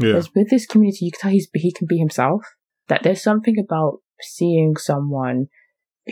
Yeah. 0.00 0.08
Whereas 0.08 0.34
with 0.34 0.50
this 0.50 0.66
community, 0.66 1.04
you 1.04 1.12
can 1.12 1.20
tell 1.20 1.30
he's, 1.30 1.48
he 1.54 1.72
can 1.72 1.86
be 1.86 1.98
himself. 1.98 2.42
That 2.88 3.02
there's 3.02 3.22
something 3.22 3.56
about 3.58 4.00
seeing 4.20 4.76
someone 4.76 5.46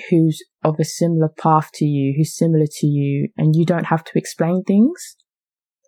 who's 0.08 0.42
of 0.62 0.76
a 0.78 0.84
similar 0.84 1.28
path 1.28 1.70
to 1.74 1.84
you, 1.84 2.14
who's 2.16 2.36
similar 2.36 2.66
to 2.66 2.86
you, 2.86 3.28
and 3.36 3.54
you 3.56 3.66
don't 3.66 3.86
have 3.86 4.04
to 4.04 4.12
explain 4.14 4.62
things 4.64 5.16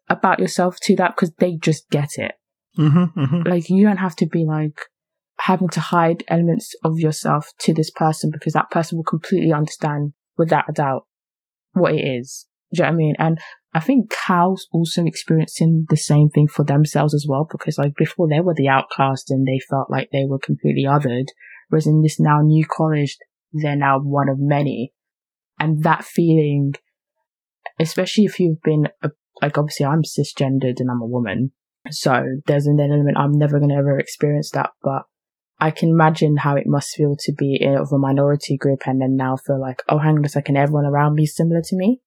about 0.08 0.38
yourself 0.38 0.78
to 0.82 0.96
that 0.96 1.14
because 1.14 1.32
they 1.38 1.56
just 1.56 1.88
get 1.90 2.10
it. 2.16 2.32
Mm-hmm, 2.78 3.18
mm-hmm. 3.18 3.48
Like 3.48 3.68
you 3.70 3.84
don't 3.86 3.98
have 3.98 4.16
to 4.16 4.26
be 4.26 4.44
like 4.44 4.80
having 5.40 5.68
to 5.68 5.80
hide 5.80 6.24
elements 6.28 6.74
of 6.84 6.98
yourself 6.98 7.50
to 7.60 7.74
this 7.74 7.90
person 7.90 8.30
because 8.32 8.52
that 8.52 8.70
person 8.70 8.98
will 8.98 9.04
completely 9.04 9.52
understand 9.52 10.12
without 10.36 10.64
a 10.68 10.72
doubt 10.72 11.06
what 11.72 11.94
it 11.94 12.02
is. 12.02 12.46
Do 12.72 12.78
you 12.78 12.84
know 12.84 12.90
what 12.90 12.94
I 12.94 12.96
mean? 12.96 13.14
And 13.18 13.38
I 13.72 13.80
think 13.80 14.10
Cal's 14.10 14.68
also 14.72 15.04
experiencing 15.04 15.86
the 15.88 15.96
same 15.96 16.28
thing 16.28 16.48
for 16.48 16.64
themselves 16.64 17.14
as 17.14 17.26
well 17.28 17.46
because 17.50 17.78
like 17.78 17.94
before 17.96 18.28
they 18.28 18.40
were 18.40 18.54
the 18.54 18.68
outcast 18.68 19.30
and 19.30 19.46
they 19.46 19.60
felt 19.68 19.90
like 19.90 20.10
they 20.12 20.24
were 20.26 20.38
completely 20.38 20.84
othered. 20.84 21.26
Whereas 21.68 21.86
in 21.86 22.02
this 22.02 22.20
now 22.20 22.40
new 22.40 22.64
college, 22.64 23.16
they're 23.52 23.76
now 23.76 24.00
one 24.00 24.28
of 24.28 24.38
many. 24.38 24.92
And 25.58 25.82
that 25.84 26.04
feeling, 26.04 26.74
especially 27.80 28.24
if 28.24 28.40
you've 28.40 28.62
been, 28.62 28.88
a, 29.02 29.10
like 29.42 29.58
obviously 29.58 29.86
I'm 29.86 30.02
cisgendered 30.02 30.80
and 30.80 30.90
I'm 30.90 31.02
a 31.02 31.06
woman. 31.06 31.52
So 31.90 32.24
there's 32.46 32.66
an 32.66 32.80
element 32.80 33.18
I'm 33.18 33.36
never 33.36 33.58
going 33.58 33.70
to 33.70 33.76
ever 33.76 33.98
experience 33.98 34.50
that, 34.52 34.70
but 34.82 35.02
I 35.60 35.70
can 35.70 35.90
imagine 35.90 36.38
how 36.38 36.56
it 36.56 36.66
must 36.66 36.96
feel 36.96 37.16
to 37.20 37.32
be 37.32 37.58
in 37.60 37.76
of 37.76 37.92
a 37.92 37.98
minority 37.98 38.56
group 38.56 38.80
and 38.86 39.00
then 39.00 39.16
now 39.16 39.36
feel 39.36 39.60
like, 39.60 39.82
oh, 39.88 39.98
hang 39.98 40.16
on 40.16 40.24
a 40.24 40.28
second, 40.28 40.56
everyone 40.56 40.86
around 40.86 41.14
me 41.14 41.24
is 41.24 41.36
similar 41.36 41.60
to 41.62 41.76
me. 41.76 42.00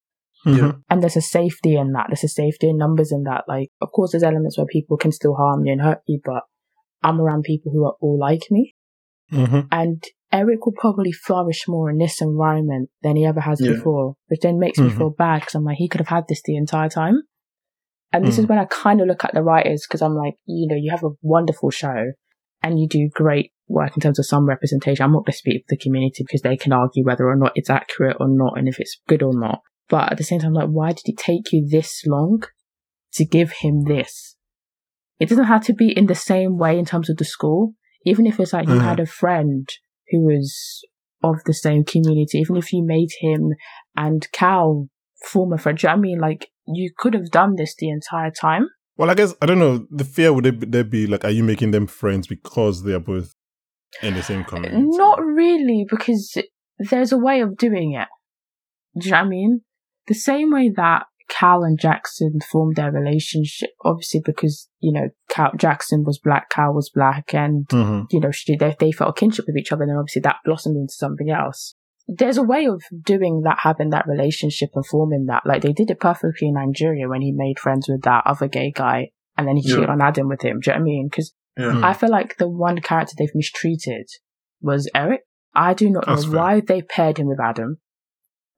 Mm-hmm. 0.46 0.80
And 0.90 1.02
there's 1.02 1.18
a 1.18 1.22
safety 1.22 1.76
in 1.76 1.94
that. 1.94 2.08
There's 2.10 2.24
a 2.24 2.28
safety 2.28 2.70
in 2.70 2.78
numbers 2.78 3.12
in 3.12 3.24
that. 3.24 3.46
Like, 3.48 3.70
of 3.82 3.92
course, 3.92 4.12
there's 4.12 4.24
elements 4.24 4.58
where 4.58 4.68
people 4.68 4.98
can 4.98 5.12
still 5.12 5.36
harm 5.36 5.66
you 5.66 5.74
and 5.74 5.82
hurt 5.82 6.02
you, 6.08 6.22
but 6.24 6.44
I'm 7.04 7.20
around 7.20 7.44
people 7.44 7.72
who 7.72 7.86
are 7.86 7.96
all 8.00 8.18
like 8.20 8.44
me. 8.50 8.76
Mm-hmm. 9.32 9.62
And 9.72 10.04
Eric 10.38 10.66
will 10.66 10.74
probably 10.78 11.12
flourish 11.12 11.68
more 11.68 11.90
in 11.90 11.98
this 11.98 12.22
environment 12.22 12.90
than 13.02 13.16
he 13.16 13.26
ever 13.26 13.42
has 13.42 13.60
Yeah. 13.62 13.72
before, 13.72 14.16
which 14.28 14.42
then 14.42 14.60
makes 14.60 14.80
me 14.80 14.90
Mhm. 14.90 14.98
feel 14.98 15.10
bad 15.10 15.42
because 15.42 15.56
I'm 15.56 15.64
like, 15.64 15.78
he 15.78 15.88
could 15.90 16.02
have 16.02 16.08
had 16.18 16.26
this 16.28 16.42
the 16.44 16.56
entire 16.56 16.90
time. 16.90 17.24
And 18.14 18.26
this 18.26 18.38
is 18.38 18.46
Mm. 18.46 18.50
when 18.50 18.60
I 18.60 18.66
kind 18.66 19.02
of 19.02 19.08
look 19.08 19.26
at 19.26 19.34
the 19.34 19.44
writers 19.44 19.86
because 19.88 20.02
I'm 20.02 20.16
like, 20.16 20.36
you 20.46 20.68
know, 20.68 20.76
you 20.76 20.92
have 20.92 21.04
a 21.04 21.16
wonderful 21.22 21.72
show 21.72 22.14
and 22.64 22.80
you 22.80 22.88
do 22.88 23.10
great 23.14 23.52
work 23.68 23.98
in 23.98 24.02
terms 24.02 24.20
of 24.20 24.26
some 24.26 24.46
representation. 24.48 25.04
I'm 25.04 25.12
not 25.12 25.26
going 25.26 25.34
to 25.34 25.38
speak 25.38 25.64
for 25.64 25.76
the 25.76 25.78
community 25.84 26.24
because 26.24 26.42
they 26.42 26.56
can 26.56 26.72
argue 26.72 27.04
whether 27.04 27.28
or 27.28 27.36
not 27.36 27.52
it's 27.56 27.70
accurate 27.70 28.18
or 28.20 28.28
not 28.30 28.58
and 28.58 28.68
if 28.68 28.80
it's 28.80 29.02
good 29.08 29.22
or 29.24 29.38
not. 29.38 29.62
But 29.90 30.12
at 30.12 30.18
the 30.18 30.24
same 30.24 30.40
time, 30.40 30.54
like, 30.54 30.70
why 30.70 30.90
did 30.94 31.04
it 31.06 31.18
take 31.18 31.52
you 31.52 31.68
this 31.68 32.04
long 32.06 32.44
to 33.14 33.26
give 33.26 33.52
him 33.62 33.84
this? 33.84 34.36
It 35.20 35.30
doesn't 35.30 35.46
have 35.46 35.64
to 35.66 35.74
be 35.74 35.92
in 35.92 36.06
the 36.06 36.16
same 36.16 36.58
way 36.58 36.78
in 36.78 36.86
terms 36.86 37.10
of 37.10 37.18
the 37.18 37.26
school. 37.26 37.74
Even 38.06 38.26
if 38.26 38.40
it's 38.40 38.54
like 38.54 38.68
you 38.68 38.76
Mhm. 38.76 38.84
had 38.84 39.00
a 39.00 39.06
friend 39.06 39.68
who 40.10 40.26
was 40.26 40.84
of 41.24 41.38
the 41.46 41.54
same 41.54 41.84
community, 41.84 42.40
even 42.40 42.58
if 42.58 42.72
you 42.72 42.84
made 42.86 43.10
him 43.20 43.54
and 43.96 44.28
Cal 44.32 44.88
former 45.26 45.56
a 45.56 45.60
friend, 45.60 45.82
you 45.82 45.88
know 45.88 45.94
I 45.94 45.98
mean? 45.98 46.20
Like, 46.20 46.50
you 46.68 46.92
could 46.96 47.14
have 47.14 47.32
done 47.32 47.56
this 47.56 47.76
the 47.78 47.90
entire 47.90 48.32
time. 48.32 48.70
Well, 48.98 49.10
I 49.10 49.14
guess 49.14 49.36
I 49.42 49.46
don't 49.46 49.60
know. 49.60 49.86
The 49.92 50.06
fear 50.06 50.34
would 50.34 50.72
there 50.72 50.84
be 50.84 51.08
like, 51.08 51.24
are 51.24 51.32
you 51.32 51.44
making 51.44 51.72
them 51.72 51.88
friends 51.88 52.28
because 52.28 52.84
they 52.84 52.94
are 52.94 53.00
both 53.00 53.34
in 54.02 54.16
the 54.16 54.24
same 54.24 54.44
community? 54.44 54.84
Not 54.86 55.24
really, 55.24 55.86
because 55.90 56.36
there's 56.80 57.12
a 57.12 57.18
way 57.18 57.42
of 57.42 57.58
doing 57.58 57.94
it. 57.94 58.08
Do 59.00 59.08
you 59.08 59.12
know 59.12 59.20
what 59.20 59.26
I 59.26 59.30
mean? 59.30 59.62
The 60.08 60.16
same 60.16 60.52
way 60.52 60.72
that 60.76 61.06
Cal 61.30 61.64
and 61.64 61.80
Jackson 61.80 62.40
formed 62.52 62.76
their 62.78 62.92
relationship, 62.92 63.72
obviously 63.84 64.22
because, 64.26 64.70
you 64.80 64.94
know, 64.94 65.10
Cal, 65.30 65.52
Jackson 65.58 66.04
was 66.06 66.20
black, 66.20 66.50
Cal 66.50 66.74
was 66.74 66.90
black, 66.90 67.34
and, 67.34 67.68
Mm-hmm. 67.68 68.06
you 68.12 68.20
know, 68.20 68.32
she, 68.32 68.56
they, 68.56 68.76
they 68.80 68.92
felt 68.92 69.12
a 69.18 69.20
kinship 69.20 69.46
with 69.48 69.58
each 69.58 69.72
other, 69.72 69.84
and 69.84 69.92
then 69.92 69.98
obviously 69.98 70.22
that 70.22 70.38
blossomed 70.46 70.78
into 70.78 70.94
something 70.94 71.30
else. 71.30 71.76
There's 72.08 72.38
a 72.38 72.44
way 72.44 72.66
of 72.68 72.82
doing 73.04 73.42
that, 73.44 73.58
having 73.64 73.90
that 73.90 74.08
relationship 74.08 74.70
and 74.76 74.86
forming 74.86 75.26
that. 75.26 75.44
Like, 75.46 75.62
they 75.62 75.74
did 75.74 75.92
it 75.92 76.00
perfectly 76.00 76.48
in 76.48 76.54
Nigeria 76.54 77.10
when 77.10 77.22
he 77.22 77.34
made 77.34 77.60
friends 77.60 77.88
with 77.90 78.04
that 78.04 78.24
other 78.26 78.48
gay 78.48 78.72
guy, 78.72 79.10
and 79.38 79.46
then 79.48 79.58
he 79.58 79.68
Yeah. 79.68 79.76
cheated 79.76 79.90
on 79.90 80.02
Adam 80.02 80.30
with 80.30 80.42
him. 80.42 80.60
Do 80.62 80.72
you 80.72 80.76
know 80.78 80.80
what 80.80 80.82
I 80.82 80.86
mean? 80.86 81.08
Because 81.10 81.34
Yeah. 81.58 81.82
I 81.84 81.94
feel 81.94 82.10
like 82.10 82.38
the 82.38 82.48
one 82.48 82.80
character 82.80 83.14
they've 83.18 83.36
mistreated 83.36 84.08
was 84.62 84.90
Eric. 84.96 85.22
I 85.54 85.74
do 85.74 85.90
not 85.90 86.06
That's 86.06 86.24
know 86.26 86.32
fair. 86.32 86.40
why 86.40 86.60
they 86.62 86.82
paired 86.84 87.18
him 87.18 87.28
with 87.28 87.40
Adam. 87.42 87.80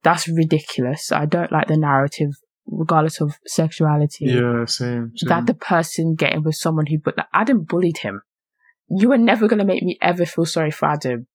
That's 0.02 0.28
ridiculous. 0.28 1.10
I 1.12 1.26
don't 1.26 1.50
like 1.52 1.66
the 1.68 1.76
narrative, 1.76 2.30
regardless 2.66 3.20
of 3.20 3.34
sexuality, 3.46 4.26
Yeah, 4.26 4.64
same. 4.66 5.12
same. 5.16 5.28
that 5.28 5.46
the 5.46 5.54
person 5.54 6.14
getting 6.14 6.42
with 6.42 6.56
someone 6.56 6.86
who, 6.86 6.98
but 6.98 7.16
like, 7.16 7.26
Adam 7.32 7.64
bullied 7.64 7.98
him. 7.98 8.22
You 8.88 9.08
were 9.08 9.18
never 9.18 9.46
going 9.48 9.58
to 9.60 9.64
make 9.64 9.82
me 9.82 9.98
ever 10.02 10.26
feel 10.26 10.46
sorry 10.46 10.70
for 10.70 10.86
Adam 10.86 11.26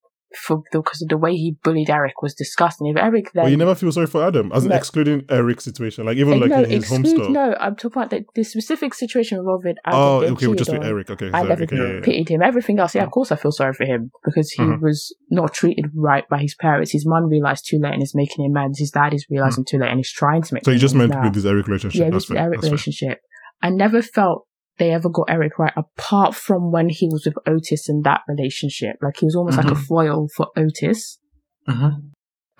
for 0.45 0.63
because 0.71 1.01
of 1.01 1.07
the 1.09 1.17
way 1.17 1.33
he 1.33 1.55
bullied 1.63 1.89
Eric 1.89 2.21
was 2.21 2.33
disgusting. 2.33 2.87
If 2.87 2.97
Eric 2.97 3.31
then 3.33 3.43
Well, 3.43 3.51
you 3.51 3.57
never 3.57 3.75
feel 3.75 3.91
sorry 3.91 4.07
for 4.07 4.25
Adam, 4.25 4.51
as 4.53 4.63
in 4.65 4.69
No. 4.69 4.75
excluding 4.75 5.23
Eric's 5.29 5.63
situation, 5.63 6.05
like 6.05 6.17
even 6.17 6.33
Eh, 6.33 6.37
like 6.37 6.49
no, 6.49 6.63
in 6.63 6.69
his 6.71 6.89
home 6.89 7.01
exclude, 7.01 7.23
stuff. 7.23 7.31
no, 7.31 7.55
I'm 7.59 7.75
talking 7.75 8.01
about 8.01 8.09
the, 8.09 8.25
the 8.35 8.43
specific 8.43 8.93
situation 8.93 9.37
involving 9.37 9.75
Adam. 9.85 9.99
oh, 9.99 10.21
okay, 10.33 10.47
we're 10.47 10.55
just 10.55 10.71
with 10.71 10.81
on. 10.81 10.85
Eric. 10.85 11.09
Okay, 11.11 11.27
I 11.27 11.31
sorry. 11.39 11.49
never 11.49 11.63
okay, 11.63 11.75
yeah, 11.77 12.01
yeah. 12.05 12.23
him. 12.27 12.41
Everything 12.41 12.79
else, 12.79 12.95
yeah, 12.95 13.03
of 13.03 13.11
course 13.11 13.31
I 13.31 13.37
feel 13.37 13.51
sorry 13.51 13.73
for 13.73 13.85
him 13.85 14.11
because 14.25 14.49
he 14.51 14.61
Mhm. 14.63 14.81
was 14.81 15.15
not 15.29 15.53
treated 15.53 15.85
right 15.95 16.27
by 16.29 16.39
his 16.39 16.55
parents. 16.55 16.91
His 16.91 17.05
mum 17.07 17.25
realised 17.29 17.65
too 17.69 17.79
late 17.81 17.93
and 17.93 18.03
is 18.03 18.13
making 18.13 18.43
him 18.45 18.53
mad. 18.53 18.71
His 18.77 18.91
dad 18.91 19.13
is 19.13 19.25
realising 19.29 19.63
too 19.65 19.77
late 19.77 19.89
and 19.89 19.99
he's 19.99 20.11
trying 20.11 20.41
to 20.41 20.53
make 20.53 20.63
Mm. 20.63 20.65
So 20.65 20.71
you 20.71 20.79
just 20.79 20.95
meant 20.95 21.11
now. 21.11 21.23
with 21.23 21.33
this 21.35 21.45
Eric 21.45 21.67
relationship. 21.67 21.99
Yeah, 22.11 22.19
fair. 22.19 22.37
Eric 22.37 22.51
That's 22.61 22.65
fair. 22.65 22.71
relationship. 22.71 23.19
I 23.61 23.69
never 23.69 24.01
felt 24.01 24.45
they 24.77 24.91
ever 24.91 25.09
got 25.09 25.29
Eric 25.29 25.57
right 25.57 25.73
apart 25.75 26.35
from 26.35 26.71
when 26.71 26.89
he 26.89 27.07
was 27.09 27.25
with 27.25 27.37
Otis 27.47 27.87
in 27.89 28.01
that 28.03 28.21
relationship. 28.27 28.97
Like 29.01 29.17
he 29.17 29.25
was 29.25 29.35
almost 29.35 29.57
like 29.57 29.67
a 29.71 29.75
Mhm. 29.75 29.85
foil 29.87 30.27
for 30.35 30.47
Otis. 30.57 31.19
Mhm. 31.67 32.11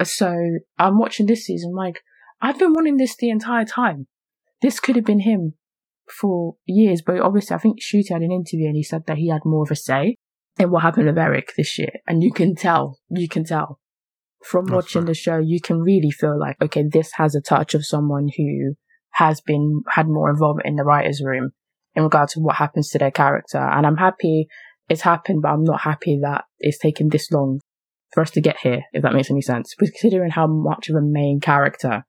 So 0.04 0.36
I'm 0.78 0.98
watching 0.98 1.26
this 1.26 1.46
season, 1.46 1.74
like, 1.74 2.02
I've 2.42 2.60
been 2.60 2.74
wanting 2.74 2.98
this 2.98 3.16
the 3.16 3.30
entire 3.30 3.66
time. 3.66 4.08
This 4.62 4.80
could 4.80 4.96
have 4.96 5.06
been 5.06 5.22
him 5.22 5.54
for 6.20 6.56
years, 6.66 7.02
but 7.02 7.20
obviously 7.20 7.56
I 7.56 7.60
think 7.60 7.80
Ncuti 7.82 8.10
had 8.12 8.22
an 8.22 8.32
interview 8.32 8.68
and 8.68 8.76
he 8.76 8.84
said 8.84 9.06
that 9.08 9.18
he 9.18 9.30
had 9.30 9.42
more 9.46 9.64
of 9.64 9.72
a 9.72 9.76
say 9.76 10.16
in 10.60 10.72
what 10.72 10.84
happened 10.84 11.08
with 11.08 11.18
Eric 11.18 11.54
this 11.58 11.78
year. 11.80 11.92
And 12.08 12.24
you 12.24 12.32
can 12.32 12.56
tell, 12.56 13.00
you 13.10 13.28
can 13.28 13.44
tell 13.44 13.80
from 14.44 14.66
That's 14.66 14.76
watching 14.76 15.02
fair. 15.02 15.08
the 15.08 15.14
show, 15.16 15.38
you 15.40 15.60
can 15.60 15.80
really 15.82 16.12
feel 16.12 16.38
like, 16.40 16.62
okay, 16.62 16.84
this 16.88 17.12
has 17.16 17.36
a 17.36 17.42
touch 17.42 17.74
of 17.74 17.86
someone 17.86 18.30
who 18.38 18.76
has 19.14 19.42
been, 19.42 19.82
had 19.90 20.08
more 20.08 20.30
involvement 20.30 20.68
in 20.68 20.76
the 20.76 20.84
writer's 20.84 21.22
room 21.24 21.52
in 21.96 22.04
regard 22.04 22.30
to 22.30 22.40
what 22.40 22.56
happens 22.56 22.90
to 22.90 23.00
their 23.00 23.12
character. 23.12 23.58
And 23.58 23.86
I'm 23.86 23.98
happy 23.98 24.48
it's 24.90 25.02
happened, 25.02 25.42
but 25.42 25.50
I'm 25.50 25.64
not 25.64 25.82
happy 25.82 26.20
that 26.22 26.46
it's 26.60 26.78
taken 26.78 27.10
this 27.10 27.32
long 27.32 27.60
for 28.14 28.22
us 28.22 28.32
to 28.32 28.42
get 28.42 28.58
here, 28.58 28.84
if 28.94 29.02
that 29.02 29.14
makes 29.14 29.32
any 29.32 29.42
sense. 29.42 29.74
Considering 29.74 30.32
how 30.32 30.48
much 30.48 30.90
of 30.90 30.96
a 30.96 31.02
main 31.02 31.40
character 31.40 32.06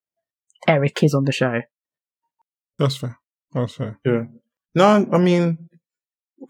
Eric 0.69 1.03
is 1.03 1.15
on 1.15 1.25
the 1.25 1.33
show. 1.33 1.63
That's 2.79 2.97
fair. 2.97 3.19
That's 3.53 3.75
fair. 3.75 3.99
Yeah. 4.05 4.25
No, 4.75 5.09
I 5.11 5.19
mean, 5.19 5.71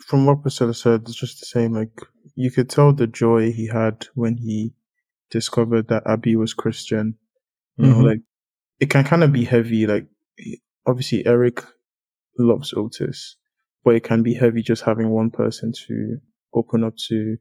from 0.07 0.27
what 0.27 0.43
Priscilla 0.43 0.75
said, 0.75 1.03
it's 1.03 1.15
just 1.15 1.39
the 1.39 1.47
same. 1.47 1.73
Like, 1.75 1.93
you 2.35 2.51
could 2.51 2.69
tell 2.69 2.93
the 2.93 3.07
joy 3.07 3.53
he 3.53 3.69
had 3.69 4.07
when 4.15 4.39
he 4.39 4.75
discovered 5.31 5.89
that 5.89 6.03
Abby 6.07 6.35
was 6.35 6.55
Christian. 6.55 7.19
You 7.77 7.87
know, 7.87 7.97
Mhm. 7.97 8.05
like, 8.05 8.21
it 8.81 8.91
can 8.91 9.05
kind 9.05 9.23
of 9.23 9.33
be 9.33 9.45
heavy. 9.45 9.87
Like, 9.87 10.07
obviously, 10.87 11.25
Eric 11.25 11.63
loves 12.39 12.73
Otis, 12.75 13.37
but 13.85 13.95
it 13.95 14.05
can 14.05 14.23
be 14.23 14.35
heavy 14.35 14.63
just 14.63 14.83
having 14.83 15.11
one 15.11 15.31
person 15.31 15.73
to 15.87 16.19
open 16.55 16.85
up 16.85 16.97
to, 17.09 17.37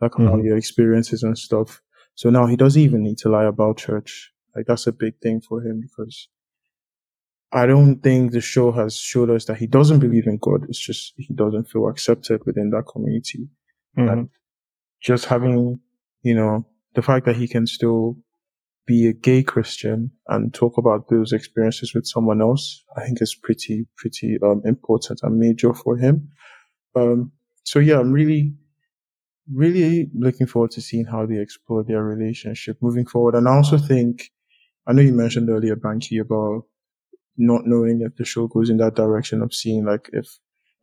like, 0.00 0.14
about 0.18 0.40
Mhm. 0.40 0.44
your 0.44 0.56
experiences 0.56 1.22
and 1.22 1.36
stuff. 1.38 1.82
So 2.14 2.30
now 2.30 2.46
he 2.46 2.56
doesn't 2.56 2.80
even 2.80 3.02
need 3.02 3.18
to 3.18 3.28
lie 3.28 3.44
about 3.44 3.78
church. 3.78 4.32
Like, 4.54 4.66
that's 4.66 4.86
a 4.86 4.92
big 4.92 5.18
thing 5.20 5.40
for 5.40 5.62
him 5.62 5.80
because 5.80 6.28
I 7.52 7.66
don't 7.66 8.02
think 8.02 8.32
the 8.32 8.40
show 8.40 8.72
has 8.72 8.96
showed 8.96 9.30
us 9.30 9.44
that 9.46 9.58
he 9.58 9.66
doesn't 9.66 10.00
believe 10.00 10.26
in 10.26 10.36
God. 10.38 10.64
It's 10.68 10.78
just 10.80 11.14
he 11.16 11.32
doesn't 11.32 11.68
feel 11.68 11.88
accepted 11.88 12.44
within 12.44 12.70
that 12.70 12.86
community. 12.86 13.48
Mhm. 13.96 14.28
Just 15.00 15.26
having, 15.26 15.80
you 16.22 16.34
know, 16.34 16.66
the 16.94 17.02
fact 17.02 17.24
that 17.26 17.36
he 17.36 17.46
can 17.46 17.66
still 17.66 18.18
be 18.86 19.08
a 19.08 19.12
gay 19.12 19.42
Christian 19.42 20.10
and 20.28 20.54
talk 20.54 20.78
about 20.78 21.08
those 21.08 21.32
experiences 21.32 21.92
with 21.94 22.06
someone 22.06 22.40
else, 22.40 22.84
I 22.96 23.04
think 23.04 23.20
is 23.20 23.34
pretty, 23.34 23.86
pretty 23.96 24.38
um, 24.42 24.62
important 24.64 25.20
and 25.22 25.38
major 25.38 25.74
for 25.74 25.96
him. 25.96 26.28
Um, 26.94 27.32
so 27.64 27.80
yeah, 27.80 27.98
I'm 27.98 28.12
really, 28.12 28.54
really 29.52 30.08
looking 30.14 30.46
forward 30.46 30.70
to 30.72 30.80
seeing 30.80 31.04
how 31.04 31.26
they 31.26 31.38
explore 31.38 31.84
their 31.84 32.02
relationship 32.02 32.78
moving 32.80 33.06
forward. 33.06 33.34
And 33.34 33.48
I 33.48 33.56
also 33.56 33.78
think, 33.78 34.30
I 34.86 34.92
know 34.92 35.02
you 35.02 35.12
mentioned 35.12 35.50
earlier, 35.50 35.76
Banky, 35.76 36.20
about 36.20 36.64
not 37.36 37.66
knowing 37.66 38.00
if 38.02 38.16
the 38.16 38.24
show 38.24 38.46
goes 38.46 38.70
in 38.70 38.78
that 38.78 38.94
direction 38.94 39.42
of 39.42 39.52
seeing 39.52 39.84
like 39.84 40.08
if 40.12 40.26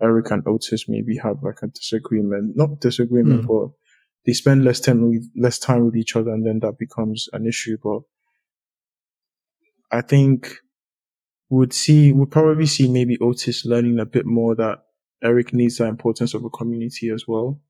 Eric 0.02 0.30
and 0.32 0.44
Otis 0.48 0.88
maybe 0.88 1.18
have 1.18 1.38
like 1.42 1.60
a 1.64 1.68
disagreement, 1.68 2.56
not 2.56 2.80
disagreement, 2.82 3.44
Mm. 3.44 3.48
but 3.48 3.72
they 4.26 4.34
spend 4.34 4.64
less 4.64 4.80
time 4.80 5.10
with 5.10 5.30
less 5.36 5.60
time 5.60 5.86
with 5.86 5.96
each 5.96 6.16
other, 6.16 6.32
and 6.32 6.46
then 6.46 6.60
that 6.60 6.78
becomes 6.78 7.28
an 7.34 7.46
issue. 7.46 7.78
But 7.84 8.02
I 9.92 10.02
think 10.02 10.58
would 11.50 11.74
see 11.74 12.14
would 12.14 12.32
probably 12.32 12.66
see 12.66 12.92
maybe 12.92 13.18
Otis 13.20 13.66
learning 13.66 14.00
a 14.00 14.06
bit 14.06 14.26
more 14.26 14.56
that 14.56 14.80
Eric 15.24 15.54
needs 15.54 15.78
the 15.78 15.86
importance 15.86 16.34
of 16.34 16.44
a 16.44 16.50
community 16.50 17.10
as 17.10 17.26
well. 17.28 17.62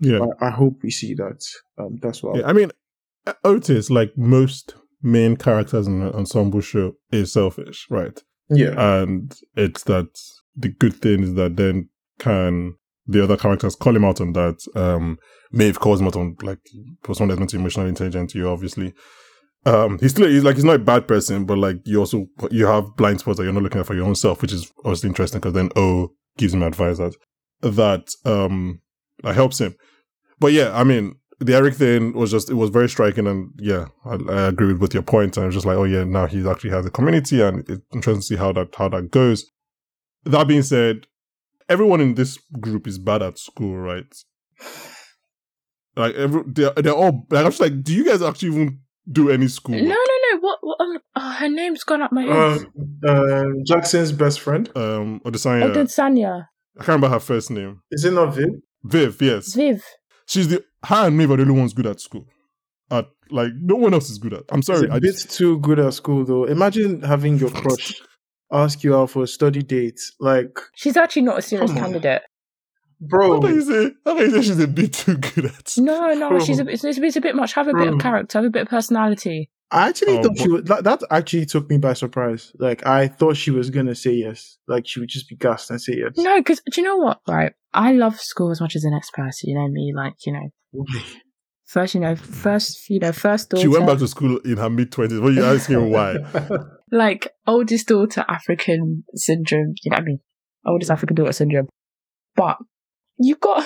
Yeah. 0.00 0.20
I, 0.40 0.48
I 0.48 0.50
hope 0.50 0.80
we 0.82 0.90
see 0.90 1.14
that. 1.14 1.44
Um, 1.78 1.98
that's 2.00 2.22
what. 2.22 2.36
Yeah, 2.36 2.46
I 2.46 2.52
mean, 2.52 2.70
Otis, 3.44 3.90
like 3.90 4.16
most 4.16 4.74
main 5.02 5.36
characters 5.36 5.86
in 5.86 6.02
an 6.02 6.12
ensemble 6.12 6.60
show, 6.60 6.94
is 7.12 7.32
selfish, 7.32 7.86
right? 7.90 8.22
yeah. 8.50 9.00
And 9.00 9.34
it's 9.56 9.84
that 9.84 10.08
the 10.56 10.68
good 10.68 10.94
thing 10.94 11.22
is 11.22 11.34
that 11.34 11.56
then 11.56 11.88
can 12.18 12.74
the 13.08 13.24
other 13.24 13.36
characters 13.36 13.74
call 13.74 13.96
him 13.96 14.04
out 14.04 14.20
on 14.20 14.32
that. 14.34 14.60
Um, 14.76 15.18
Maeve 15.50 15.80
calls 15.80 16.00
him 16.00 16.06
out 16.06 16.16
on 16.16 16.36
like 16.42 16.60
for 17.02 17.14
someone 17.14 17.36
that's 17.36 17.52
not 17.52 17.58
emotionally 17.58 17.88
intelligent 17.88 18.34
you, 18.34 18.48
obviously. 18.48 18.94
Um, 19.66 19.98
he's 19.98 20.12
still 20.12 20.28
he's 20.28 20.44
like 20.44 20.56
he's 20.56 20.64
not 20.64 20.76
a 20.76 20.80
bad 20.80 21.08
person, 21.08 21.44
but 21.44 21.58
like 21.58 21.78
you 21.84 21.98
also 21.98 22.26
you 22.50 22.66
have 22.66 22.96
blind 22.96 23.20
spots 23.20 23.38
that 23.38 23.44
you're 23.44 23.52
not 23.52 23.62
looking 23.62 23.80
at 23.80 23.86
for 23.86 23.94
your 23.94 24.06
own 24.06 24.14
self, 24.14 24.42
which 24.42 24.52
is 24.52 24.70
obviously 24.84 25.08
interesting 25.08 25.40
because 25.40 25.54
then 25.54 25.70
O 25.74 26.12
gives 26.36 26.54
him 26.54 26.62
advice 26.62 26.98
that 26.98 27.14
that 27.62 28.08
um 28.24 28.80
that 29.22 29.34
helps 29.34 29.60
him. 29.60 29.74
But 30.38 30.52
yeah, 30.52 30.78
I 30.78 30.84
mean 30.84 31.16
the 31.40 31.54
Eric 31.54 31.74
thing 31.74 32.12
was 32.14 32.30
just 32.30 32.50
it 32.50 32.54
was 32.54 32.70
very 32.70 32.88
striking, 32.88 33.26
and 33.26 33.50
yeah, 33.58 33.86
I, 34.04 34.18
I 34.28 34.48
agree 34.48 34.68
with, 34.68 34.80
with 34.80 34.94
your 34.94 35.02
point. 35.02 35.36
And 35.36 35.44
I 35.44 35.46
was 35.46 35.54
just 35.54 35.66
like, 35.66 35.76
oh 35.76 35.84
yeah, 35.84 36.04
now 36.04 36.26
he 36.26 36.48
actually 36.48 36.70
has 36.70 36.86
a 36.86 36.90
community, 36.90 37.40
and 37.40 37.60
it's 37.68 37.82
interesting 37.94 38.20
to 38.20 38.26
see 38.26 38.36
how 38.36 38.52
that 38.52 38.74
how 38.76 38.88
that 38.88 39.10
goes. 39.10 39.44
That 40.24 40.48
being 40.48 40.62
said, 40.62 41.06
everyone 41.68 42.00
in 42.00 42.14
this 42.14 42.38
group 42.60 42.86
is 42.86 42.98
bad 42.98 43.22
at 43.22 43.38
school, 43.38 43.76
right? 43.76 44.06
Like 45.96 46.14
every 46.14 46.42
they're, 46.46 46.72
they're 46.76 46.92
all 46.94 47.26
like 47.30 47.44
I'm 47.44 47.50
just 47.50 47.60
like, 47.60 47.82
do 47.82 47.92
you 47.92 48.04
guys 48.04 48.22
actually 48.22 48.48
even 48.48 48.80
do 49.10 49.30
any 49.30 49.48
school? 49.48 49.74
No, 49.74 49.82
no, 49.82 49.94
no. 49.94 50.38
What? 50.40 50.58
what 50.62 50.80
um, 50.80 50.98
oh, 51.16 51.30
her 51.32 51.48
name's 51.48 51.82
gone 51.82 52.02
up 52.02 52.12
my 52.12 52.22
head. 52.22 52.30
Um, 52.30 53.00
uh, 53.06 53.44
Jackson's 53.66 54.12
best 54.12 54.40
friend 54.40 54.68
Um, 54.76 55.20
Odesanya, 55.24 55.64
oh, 55.64 55.72
did 55.74 55.88
Sanya. 55.88 56.46
I 56.76 56.84
can't 56.84 56.88
remember 56.88 57.08
her 57.08 57.18
first 57.20 57.50
name. 57.50 57.80
is 57.90 58.04
it 58.04 58.12
not 58.12 58.34
Viv? 58.34 58.46
Viv, 58.84 59.20
yes, 59.20 59.54
Viv. 59.54 59.82
she's 60.26 60.46
the 60.48 60.64
her 60.84 61.06
and 61.08 61.18
Maeve 61.18 61.32
are 61.32 61.36
the 61.36 61.42
only 61.42 61.54
ones 61.54 61.72
good 61.72 61.86
at 61.86 62.00
school. 62.00 62.26
At 62.90 63.06
like 63.30 63.50
no 63.60 63.74
one 63.74 63.92
else 63.92 64.08
is 64.08 64.18
good 64.18 64.34
at. 64.34 64.44
I'm 64.50 64.62
sorry, 64.62 64.82
It's 64.84 64.90
a 64.90 64.94
I 64.94 64.98
bit 65.00 65.12
just 65.12 65.30
too 65.32 65.58
good 65.58 65.80
at 65.80 65.94
school 65.94 66.24
though. 66.24 66.44
Imagine 66.44 67.02
having 67.02 67.38
your 67.38 67.50
crush 67.50 68.00
ask 68.52 68.82
you 68.84 68.96
out 68.96 69.10
for 69.10 69.22
a 69.22 69.26
study 69.26 69.62
date. 69.62 70.00
Like, 70.20 70.58
She's 70.74 70.96
actually 70.96 71.22
not 71.22 71.38
a 71.38 71.42
serious 71.42 71.72
candidate. 71.72 72.22
bro, 73.00 73.34
How 73.34 73.40
can 73.46 73.54
you 73.56 73.62
say? 73.62 73.92
How 74.04 74.14
can 74.16 74.24
you 74.24 74.30
say 74.30 74.42
she's 74.42 74.58
a 74.60 74.66
bit 74.68 74.92
too 74.92 75.16
good 75.16 75.44
at? 75.46 75.72
No, 75.78 76.12
no, 76.14 76.28
Bro. 76.30 76.40
she's 76.40 76.58
a, 76.60 76.66
it's, 76.68 76.84
it's 76.84 77.16
a 77.16 77.20
bit 77.20 77.34
much. 77.36 77.52
Have 77.54 77.68
a 77.68 77.74
bit 77.74 77.88
of 77.88 77.98
character, 78.00 78.38
have 78.38 78.44
a 78.46 78.50
bit 78.50 78.62
of 78.62 78.68
personality. 78.68 79.50
I 79.70 79.90
actually 79.90 80.16
Oh, 80.18 80.22
thought 80.22 80.38
she 80.38 80.44
but- 80.44 80.52
would. 80.52 80.66
That, 80.66 80.84
that 80.84 81.02
actually 81.10 81.44
took 81.44 81.68
me 81.68 81.76
by 81.76 81.92
surprise. 81.92 82.52
Like, 82.58 82.86
I 82.86 83.06
thought 83.06 83.36
she 83.36 83.50
was 83.50 83.68
gonna 83.68 83.94
say 83.94 84.12
yes. 84.12 84.56
Like, 84.66 84.86
she 84.86 84.98
would 85.00 85.10
just 85.10 85.28
be 85.28 85.36
gassed 85.36 85.70
and 85.70 85.78
say 85.80 85.96
yes. 85.98 86.12
No, 86.16 86.38
because 86.40 86.62
do 86.72 86.80
you 86.80 86.86
know 86.86 86.96
what? 86.96 87.20
Right, 87.28 87.52
I 87.74 87.92
love 87.92 88.18
school 88.18 88.50
as 88.50 88.60
much 88.62 88.74
as 88.76 88.82
the 88.82 88.90
next 88.90 89.12
person. 89.12 89.50
You 89.50 89.56
know 89.56 89.68
me, 89.68 89.92
like 89.94 90.14
you 90.26 90.32
know, 90.32 90.84
first, 91.68 91.94
you 91.94 92.00
know, 92.00 92.16
first, 92.16 92.88
you 92.90 92.98
know, 92.98 93.12
first 93.12 93.50
daughter, 93.50 93.62
She 93.62 93.68
went 93.68 93.86
back 93.86 93.98
to 93.98 94.08
school 94.08 94.38
in 94.38 94.56
her 94.56 94.70
mid 94.70 94.90
twenties. 94.90 95.20
What 95.20 95.30
are 95.30 95.34
you 95.34 95.44
asking 95.44 95.90
why? 95.90 96.16
like 96.90 97.28
oldest 97.46 97.88
daughter 97.88 98.24
African 98.28 99.04
syndrome. 99.14 99.74
You 99.82 99.90
know 99.90 99.96
what 99.96 100.02
I 100.02 100.04
mean? 100.04 100.20
Oldest 100.66 100.90
African 100.90 101.14
daughter 101.16 101.32
syndrome. 101.32 101.68
But 102.34 102.56
you 103.18 103.36
got. 103.36 103.64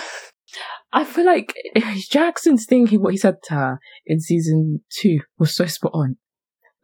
I 0.93 1.05
feel 1.05 1.25
like 1.25 1.55
Jackson's 2.11 2.67
thinking 2.67 3.01
what 3.01 3.13
he 3.13 3.17
said 3.17 3.37
to 3.45 3.55
her 3.55 3.79
in 4.05 4.21
season 4.21 4.81
two 4.91 5.21
was 5.39 5.55
so 5.55 5.65
spot 5.65 5.93
on. 5.95 6.17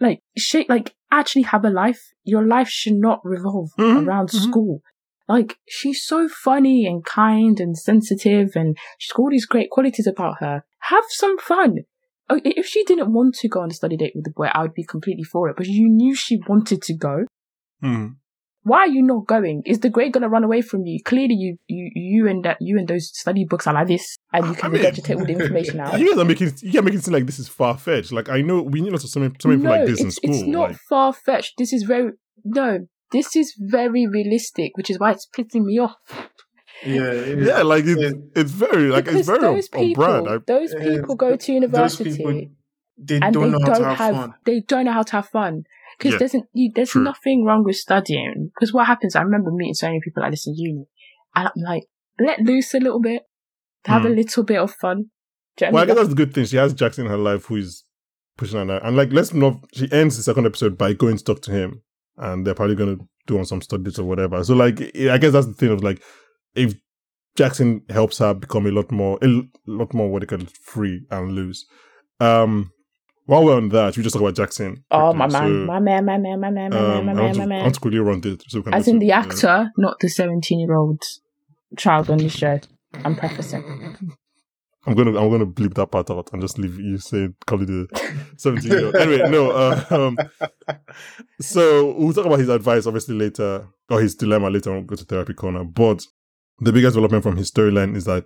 Like, 0.01 0.21
she, 0.39 0.65
like, 0.69 0.95
actually 1.11 1.43
have 1.43 1.65
a 1.65 1.71
life. 1.71 2.01
Your 2.25 2.47
life 2.47 2.69
should 2.69 2.95
not 2.95 3.21
revolve 3.25 3.71
Mhm, 3.79 4.07
around 4.07 4.29
mhm. 4.31 4.41
school. 4.41 4.81
Like, 5.29 5.59
she's 5.69 6.05
so 6.05 6.29
funny 6.29 6.87
and 6.87 7.05
kind 7.05 7.61
and 7.61 7.77
sensitive 7.77 8.53
and 8.55 8.77
she's 8.99 9.13
got 9.13 9.23
all 9.25 9.31
these 9.31 9.47
great 9.47 9.71
qualities 9.71 10.07
about 10.07 10.37
her. 10.41 10.65
Have 10.81 11.05
some 11.11 11.39
fun. 11.39 11.81
Oh, 12.31 12.41
If 12.45 12.67
she 12.67 12.85
didn't 12.85 13.13
want 13.13 13.35
to 13.37 13.49
go 13.49 13.61
on 13.61 13.71
a 13.71 13.75
study 13.75 13.97
date 13.97 14.13
with 14.15 14.25
the 14.25 14.31
boy, 14.31 14.47
I 14.53 14.63
would 14.63 14.75
be 14.75 14.85
completely 14.85 15.25
for 15.25 15.49
it. 15.49 15.57
But 15.57 15.67
you 15.67 15.89
knew 15.89 16.15
she 16.15 16.39
wanted 16.49 16.83
to 16.83 16.95
go. 16.95 17.25
Hmm. 17.83 18.07
Why 18.63 18.81
are 18.81 18.89
you 18.89 19.03
not 19.03 19.27
going? 19.27 19.63
Is 19.65 19.81
the 19.81 19.89
grade 19.89 20.13
gonna 20.13 20.29
run 20.29 20.45
away 20.45 20.61
from 20.61 20.85
you? 20.85 20.99
Clearly, 21.03 21.33
you, 21.35 21.57
you, 21.69 21.91
you 21.95 22.29
and 22.29 22.45
that, 22.45 22.59
you 22.61 22.77
and 22.77 22.87
those 22.87 23.09
study 23.17 23.47
books 23.49 23.67
are 23.67 23.73
like 23.73 23.87
this, 23.89 24.17
and 24.33 24.47
you 24.47 24.53
can 24.55 24.67
I 24.67 24.69
mean- 24.69 24.83
regurgitate 24.83 25.17
all 25.17 25.25
the 25.25 25.33
information 25.33 25.81
out. 25.81 25.99
You 25.99 26.11
guys 26.11 26.19
are 26.19 26.25
making 26.27 26.53
you 26.61 26.73
guys 26.73 26.83
making 26.83 26.99
it 26.99 27.05
seem 27.05 27.15
like 27.15 27.25
this 27.25 27.39
is 27.39 27.49
far 27.49 27.79
fetched. 27.79 28.13
Like 28.13 28.29
I 28.29 28.43
know 28.43 28.61
we 28.63 28.83
need 28.83 28.91
lots 28.93 29.05
of 29.05 29.11
so 29.11 29.21
many, 29.21 29.35
so 29.41 29.49
many 29.49 29.63
people 29.63 29.73
no, 29.73 29.79
like 29.79 29.89
this 29.89 30.03
in 30.03 30.11
school. 30.11 30.31
it's 30.35 30.43
not 30.43 30.71
like, 30.71 30.79
far 30.87 31.15
fetched. 31.15 31.55
This 31.57 31.73
is 31.73 31.85
very 31.85 32.13
no. 32.45 32.81
This 33.13 33.35
is 33.37 33.55
very 33.59 34.07
realistic, 34.07 34.77
which 34.77 34.91
is 34.91 34.99
why 34.99 35.13
it's 35.13 35.27
pissing 35.27 35.65
me 35.65 35.79
off. 35.79 35.97
yeah, 36.85 37.11
it 37.11 37.39
is. 37.39 37.47
yeah, 37.49 37.63
like 37.63 37.85
it's, 37.87 38.01
Yeah. 38.01 38.11
it's 38.37 38.51
very 38.53 38.89
like 38.89 39.05
because 39.05 39.21
it's 39.21 39.27
very 39.27 39.39
on, 39.39 39.55
those 39.55 39.69
on 39.73 39.81
people, 39.81 40.05
brand. 40.05 40.29
I, 40.29 40.39
those 40.47 40.75
people 40.75 41.15
go 41.17 41.37
to 41.37 41.53
university 41.53 42.51
they 43.01 43.17
and 43.21 43.33
don't 43.33 43.45
they 43.45 43.51
know 43.51 43.59
how 43.63 43.73
to 43.75 43.83
don't 43.85 43.95
have, 43.97 44.15
have, 44.15 44.31
they 44.45 44.61
don't 44.61 44.85
know 44.87 44.93
how 44.93 45.03
to 45.05 45.13
have 45.13 45.29
fun. 45.29 45.63
Because 45.99 46.13
Yeah, 46.13 46.19
there's 46.19 46.35
an, 46.35 46.43
you, 46.53 46.73
there's 46.75 46.91
true. 46.91 47.03
nothing 47.03 47.45
wrong 47.45 47.65
with 47.65 47.77
studying. 47.77 48.51
Because 48.55 48.73
what 48.73 48.87
happens? 48.87 49.15
I 49.17 49.23
remember 49.23 49.51
meeting 49.53 49.75
so 49.75 49.87
many 49.87 50.01
people 50.03 50.23
like 50.23 50.33
this 50.33 50.47
in 50.47 50.55
uni, 50.57 50.87
and 51.35 51.47
I'm 51.49 51.53
like, 51.63 51.85
let 52.21 52.41
loose 52.41 52.75
a 52.75 52.79
little 52.79 53.01
bit, 53.01 53.23
have 53.85 54.05
a 54.05 54.09
Hmm. 54.09 54.15
little 54.17 54.43
bit 54.45 54.59
of 54.59 54.73
fun. 54.75 55.07
Do 55.57 55.65
you 55.65 55.71
know 55.71 55.75
well, 55.75 55.83
I 55.83 55.87
what 55.87 55.87
guess 55.87 55.93
I 55.93 55.95
mean? 55.95 55.97
that's 55.97 56.09
the 56.09 56.25
good 56.27 56.35
thing. 56.35 56.45
She 56.45 56.57
has 56.57 56.75
Jackson 56.75 57.05
in 57.07 57.11
her 57.11 57.17
life 57.17 57.47
who 57.47 57.57
is 57.57 57.85
pushing 58.37 58.69
her, 58.69 58.77
and 58.79 58.97
like 58.97 59.13
let's 59.13 59.33
not. 59.33 59.65
She 59.73 59.91
ends 59.93 60.17
the 60.17 60.23
second 60.23 60.47
episode 60.47 60.77
by 60.77 60.93
going 60.93 61.17
to 61.17 61.25
talk 61.25 61.41
to 61.43 61.53
him, 61.53 61.83
and 62.19 62.47
they're 62.47 62.55
probably 62.55 62.77
gonna 62.77 62.97
do 63.27 63.39
on 63.39 63.45
some 63.45 63.63
studies 63.63 63.99
or 63.99 64.05
whatever. 64.05 64.43
So 64.45 64.55
like, 64.55 64.81
I 64.81 65.19
guess 65.19 65.33
that's 65.33 65.47
the 65.47 65.55
thing 65.55 65.71
of 65.71 65.83
like, 65.83 66.03
if 66.55 66.75
Jackson 67.37 67.83
helps 67.89 68.19
her 68.19 68.35
become 68.35 68.67
a 68.67 68.71
lot 68.71 68.91
more, 68.91 69.19
a 69.23 69.43
lot 69.67 69.95
more 69.95 70.11
what 70.11 70.21
they 70.21 70.27
call 70.27 70.47
free 70.61 71.03
and 71.11 71.33
loose. 71.33 71.67
Um, 72.21 72.73
while 73.27 73.45
we're 73.45 73.57
on 73.57 73.69
that, 73.69 73.97
we 73.97 74.03
just 74.03 74.15
talk 74.15 74.23
about 74.23 74.35
Jackson. 74.35 74.85
Oh 74.91 75.13
quickly. 75.13 75.19
my 75.19 75.27
man, 75.27 75.49
So, 75.49 75.67
my 75.67 75.79
man, 75.81 76.05
my 76.05 76.19
man, 76.19 76.41
my 76.41 76.51
man, 76.51 76.71
my 76.71 76.79
um, 76.79 77.07
man, 77.07 77.09
I 77.09 77.13
my 77.13 77.13
man, 77.13 77.33
to, 77.35 77.39
my 77.39 77.45
I 77.45 77.47
man. 77.47 77.63
want 77.63 77.75
to 77.75 77.81
quickly 77.81 77.99
run 78.01 78.21
this. 78.23 78.39
So 78.49 78.63
As 78.73 78.89
in 78.89 78.99
the 78.99 79.13
actor, 79.13 79.71
not 79.77 80.01
the 80.01 80.09
seventeen-year-old 80.09 81.03
child 81.77 82.11
on 82.11 82.19
the 82.19 82.29
show. 82.31 82.59
I'm 83.05 83.15
prefacing. 83.15 84.17
I'm 84.89 84.95
gonna 84.95 85.21
I'm 85.21 85.31
gonna 85.31 85.47
bleep 85.47 85.75
that 85.75 85.91
part 85.91 86.11
out 86.11 86.31
and 86.33 86.41
just 86.41 86.59
leave 86.59 86.79
you 86.79 86.99
say 86.99 87.29
call 87.47 87.63
it 87.63 87.69
a 87.69 87.87
17 88.39 88.71
year 88.71 88.87
old. 88.87 88.97
Anyway, 88.97 89.29
no. 89.31 89.51
Uh, 89.51 89.85
um, 89.91 90.19
so 91.41 91.93
we'll 91.93 92.15
talk 92.15 92.27
about 92.27 92.39
his 92.39 92.49
advice 92.49 92.87
obviously 92.87 93.15
later 93.15 93.69
or 93.91 94.01
his 94.01 94.15
dilemma 94.15 94.49
later. 94.49 94.73
We'll 94.73 94.83
go 94.83 94.97
to 94.97 95.05
therapy 95.05 95.35
corner. 95.35 95.65
But 95.65 96.07
the 96.61 96.73
biggest 96.73 96.95
development 96.95 97.23
from 97.23 97.37
his 97.37 97.51
storyline 97.51 97.97
is 97.97 98.07
that 98.07 98.25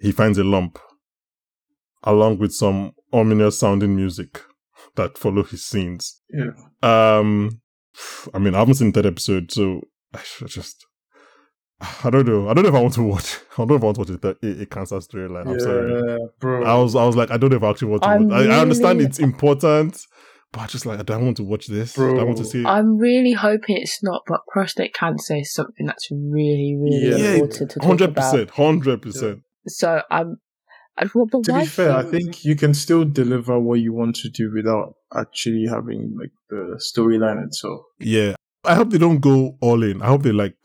he 0.00 0.12
finds 0.12 0.38
a 0.38 0.44
lump 0.44 0.78
along 2.04 2.38
with 2.38 2.52
some 2.52 2.92
ominous 3.12 3.58
sounding 3.58 3.96
music 3.96 4.40
that 4.94 5.18
follow 5.18 5.42
his 5.42 5.64
scenes. 5.64 6.20
Yeah. 6.30 6.52
Um, 6.82 7.60
I 8.32 8.38
mean, 8.38 8.54
I 8.54 8.58
haven't 8.60 8.74
seen 8.74 8.92
that 8.92 9.06
episode, 9.06 9.50
so 9.50 9.82
I 10.14 10.20
just. 10.46 10.86
I 12.04 12.10
don't 12.10 12.26
know. 12.26 12.48
I 12.48 12.54
don't 12.54 12.64
know 12.64 12.70
if 12.70 12.74
I 12.74 12.80
want 12.80 12.94
to 12.94 13.02
watch. 13.02 13.38
I 13.52 13.64
don't 13.64 13.68
know 13.70 13.76
if 13.76 13.82
I 13.82 13.86
want 13.86 13.96
to 13.96 14.18
watch 14.18 14.36
a, 14.42 14.46
a, 14.46 14.62
a 14.62 14.66
cancer 14.66 14.96
storyline. 14.96 15.46
I'm 15.48 15.60
sorry. 15.60 16.18
Bro. 16.40 16.64
I 16.64 16.74
was, 16.74 16.96
I 16.96 17.04
was 17.04 17.16
like, 17.16 17.30
I 17.30 17.36
don't 17.36 17.50
know 17.50 17.56
if 17.56 17.62
I 17.62 17.70
actually 17.70 17.88
want 17.88 18.02
to. 18.02 18.08
I'm. 18.08 18.32
I, 18.32 18.44
I 18.46 18.60
understand 18.60 19.00
it's 19.00 19.18
important, 19.30 20.00
but 20.52 20.60
I 20.62 20.66
just 20.66 20.86
like, 20.86 20.98
I 20.98 21.02
don't 21.02 21.24
want 21.24 21.36
to 21.38 21.44
watch 21.44 21.66
this. 21.68 21.96
I 21.98 22.02
don't 22.02 22.26
want 22.26 22.38
to 22.38 22.42
Bro. 22.44 22.50
see. 22.50 22.64
I'm 22.64 22.96
really 22.98 23.32
hoping 23.32 23.76
it's 23.76 24.02
not, 24.02 24.22
but 24.26 24.40
prostate 24.48 24.94
cancer 24.94 25.36
is 25.36 25.52
something 25.52 25.86
that's 25.86 26.08
really, 26.10 26.76
really 26.80 27.10
Yeah. 27.10 27.16
yeah, 27.16 27.32
important 27.34 27.70
to 27.70 27.78
talk 27.78 27.86
hundred 27.86 28.10
about. 28.10 28.32
percent, 28.32 28.50
hundred 28.50 29.02
percent. 29.02 29.42
So 29.68 30.02
um, 30.10 30.36
I'm. 30.96 31.10
Well, 31.14 31.26
but 31.30 31.44
to 31.44 31.52
be 31.60 31.66
fair, 31.66 31.92
I 31.96 32.02
think 32.02 32.44
you 32.44 32.56
can 32.56 32.74
still 32.74 33.04
deliver 33.04 33.56
what 33.60 33.78
you 33.78 33.92
want 33.92 34.16
to 34.16 34.28
do 34.30 34.50
without 34.52 34.94
actually 35.16 35.66
having 35.70 36.16
like 36.18 36.32
the 36.50 36.80
storyline 36.92 37.44
itself. 37.46 37.82
Yeah, 38.00 38.34
I 38.64 38.74
hope 38.74 38.90
they 38.90 38.98
don't 38.98 39.20
go 39.20 39.56
all 39.60 39.84
in. 39.84 40.02
I 40.02 40.06
hope 40.08 40.22
they 40.24 40.32
like 40.32 40.56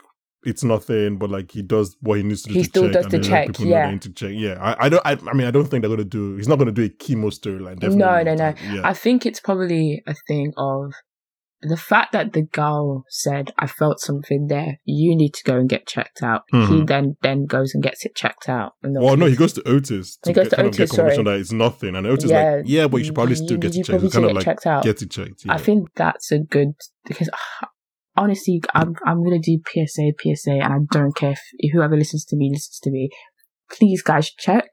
it's 0.46 0.64
nothing, 0.64 1.18
but 1.18 1.30
like 1.30 1.52
he 1.52 1.62
does 1.62 1.96
what 2.02 2.18
he 2.18 2.24
needs 2.24 2.44
to 2.44 2.50
do. 2.50 2.54
He 2.56 2.64
to 2.64 2.70
still 2.70 2.84
check 2.92 2.94
does 3.04 3.12
the 3.12 3.20
check, 3.20 3.48
people 3.48 3.66
yeah. 3.66 3.90
need 3.92 4.02
to 4.04 4.12
check. 4.12 4.32
Yeah, 4.34 4.58
I, 4.62 4.86
I 4.86 4.90
don't. 4.90 5.02
I, 5.06 5.12
I 5.30 5.34
mean, 5.34 5.48
I 5.48 5.52
don't 5.52 5.66
think 5.66 5.82
they're 5.82 5.90
gonna 5.90 6.04
do. 6.04 6.36
He's 6.38 6.48
not 6.48 6.58
gonna 6.60 6.72
do 6.72 6.84
a 6.84 6.90
chemo 6.90 7.28
storyline. 7.28 7.80
Definitely. 7.80 7.98
No, 7.98 8.24
no, 8.24 8.36
no. 8.36 8.54
Yeah. 8.74 8.82
I 8.84 8.94
think 8.94 9.26
it's 9.26 9.40
probably 9.40 10.04
a 10.08 10.14
thing 10.28 10.54
of 10.58 10.94
the 11.66 11.78
fact 11.78 12.12
that 12.12 12.34
the 12.34 12.42
girl 12.42 13.06
said, 13.08 13.54
"I 13.58 13.68
felt 13.68 14.02
something 14.02 14.48
there. 14.48 14.80
You 14.84 15.16
need 15.16 15.34
to 15.36 15.44
go 15.46 15.56
and 15.58 15.70
get 15.70 15.88
checked 15.88 16.22
out." 16.22 16.42
He 16.52 16.58
Mhm. 16.58 16.88
then 16.88 17.16
then 17.22 17.46
goes 17.46 17.74
and 17.74 17.82
gets 17.82 18.06
it 18.06 18.16
checked 18.16 18.50
out. 18.50 18.74
And 18.84 18.98
well, 19.00 19.16
no, 19.16 19.28
he 19.28 19.36
goes 19.38 19.54
to 19.54 19.66
Otis. 19.68 20.18
To 20.24 20.30
He 20.30 20.34
goes 20.34 20.46
get, 20.46 20.50
to 20.50 20.56
kind 20.58 20.68
of 20.68 20.74
get 20.74 20.82
Otis, 20.82 20.90
confirmation 20.92 21.26
sorry. 21.26 21.38
that 21.38 21.42
it's 21.42 21.52
nothing, 21.54 21.96
and 21.96 22.06
Otis 22.06 22.30
Yeah, 22.30 22.56
like, 22.56 22.64
yeah, 22.66 22.88
but 22.88 22.98
you 22.98 23.04
should 23.06 23.16
probably 23.16 23.36
still 23.36 23.58
get 23.58 23.74
you 23.76 23.80
it 23.82 23.86
checked. 23.86 24.04
It's 24.04 24.14
kind 24.14 24.26
of 24.26 24.34
like 24.34 24.44
checked 24.44 24.68
out. 24.68 24.84
get 24.84 25.02
it 25.02 25.10
checked. 25.10 25.46
I 25.48 25.58
think 25.58 25.88
that's 25.96 26.32
a 26.34 26.40
good 26.40 26.74
because 27.06 27.30
ah, 27.34 27.70
honestly, 28.16 28.62
I'm 28.74 28.96
I'm 29.06 29.24
gonna 29.24 29.40
do 29.40 29.60
PSA 29.66 30.14
PSA, 30.22 30.52
and 30.52 30.74
I 30.74 30.78
don't 30.92 31.16
care 31.16 31.36
if 31.58 31.72
whoever 31.74 31.98
listens 31.98 32.26
to 32.26 32.36
me 32.36 32.50
listens 32.52 32.80
to 32.84 32.92
me. 32.92 33.10
Please, 33.72 34.02
guys, 34.02 34.30
check 34.32 34.68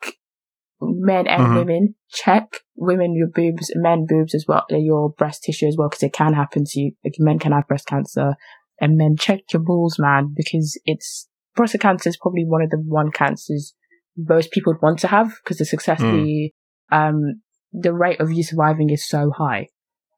men 0.81 1.27
and 1.27 1.49
Mhm. 1.49 1.55
women. 1.57 1.95
Check 2.09 2.53
women 2.77 3.15
your 3.15 3.29
boobs, 3.29 3.71
men 3.77 4.07
boobs 4.09 4.35
as 4.35 4.47
well, 4.49 4.65
your 4.71 5.11
breast 5.11 5.45
tissue 5.45 5.67
as 5.67 5.77
well, 5.79 5.89
because 5.89 6.03
it 6.03 6.13
can 6.13 6.35
happen 6.35 6.65
to 6.67 6.81
you. 6.81 6.93
Like 7.05 7.15
men 7.19 7.39
can 7.39 7.53
have 7.53 7.69
breast 7.69 7.87
cancer, 7.87 8.35
and 8.81 8.97
men 8.97 9.17
check 9.17 9.41
your 9.53 9.63
balls, 9.63 9.99
man, 9.99 10.33
because 10.35 10.79
it's 10.85 11.29
prostate 11.55 11.81
cancer 11.81 12.09
is 12.09 12.17
probably 12.17 12.45
one 12.45 12.63
of 12.63 12.71
the 12.71 12.79
one 12.79 13.11
cancers 13.11 13.75
most 14.17 14.51
people 14.51 14.73
would 14.73 14.83
want 14.83 14.99
to 15.01 15.07
have 15.09 15.33
because 15.43 15.59
the 15.59 15.65
success 15.65 16.01
Mm. 16.01 16.11
the 16.11 16.53
um 16.97 17.43
the 17.73 17.93
rate 17.93 18.21
of 18.21 18.33
you 18.33 18.43
surviving 18.43 18.91
is 18.91 19.07
so 19.07 19.31
high. 19.31 19.69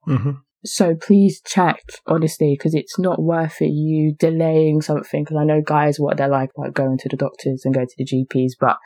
Mhm. 0.07 0.39
So 0.64 0.94
please 0.94 1.40
check, 1.44 1.80
honestly, 2.06 2.54
because 2.56 2.74
it's 2.74 2.98
not 2.98 3.20
worth 3.20 3.60
it 3.60 3.72
you 3.72 4.14
delaying 4.18 4.80
something. 4.80 5.24
Because 5.24 5.36
I 5.36 5.44
know 5.44 5.60
guys 5.60 5.98
what 5.98 6.16
they're 6.16 6.28
like, 6.28 6.50
like 6.56 6.72
going 6.72 6.98
to 6.98 7.08
the 7.08 7.16
doctors 7.16 7.62
and 7.64 7.74
going 7.74 7.88
to 7.88 7.94
the 7.98 8.04
GPs. 8.04 8.52
But 8.60 8.76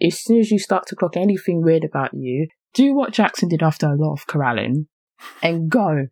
as 0.00 0.18
soon 0.20 0.40
as 0.40 0.50
you 0.50 0.58
start 0.58 0.86
to 0.88 0.96
clock 0.96 1.16
anything 1.16 1.62
weird 1.62 1.84
about 1.84 2.10
you, 2.12 2.48
do 2.74 2.94
what 2.94 3.12
Jackson 3.12 3.48
did 3.48 3.62
after 3.62 3.86
a 3.86 3.96
lot 3.96 4.14
of 4.14 4.26
corralling 4.26 4.88
and 5.42 5.70
go. 5.70 6.06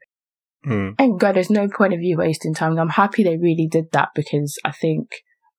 Mm. 0.66 0.94
And 0.98 1.18
go. 1.20 1.32
There's 1.32 1.50
no 1.50 1.68
point 1.68 1.94
of 1.94 2.02
you 2.02 2.18
wasting 2.18 2.54
time. 2.54 2.78
I'm 2.78 2.90
happy 2.90 3.22
they 3.22 3.36
really 3.36 3.68
did 3.70 3.92
that 3.92 4.10
because 4.14 4.58
I 4.64 4.72
think 4.72 5.08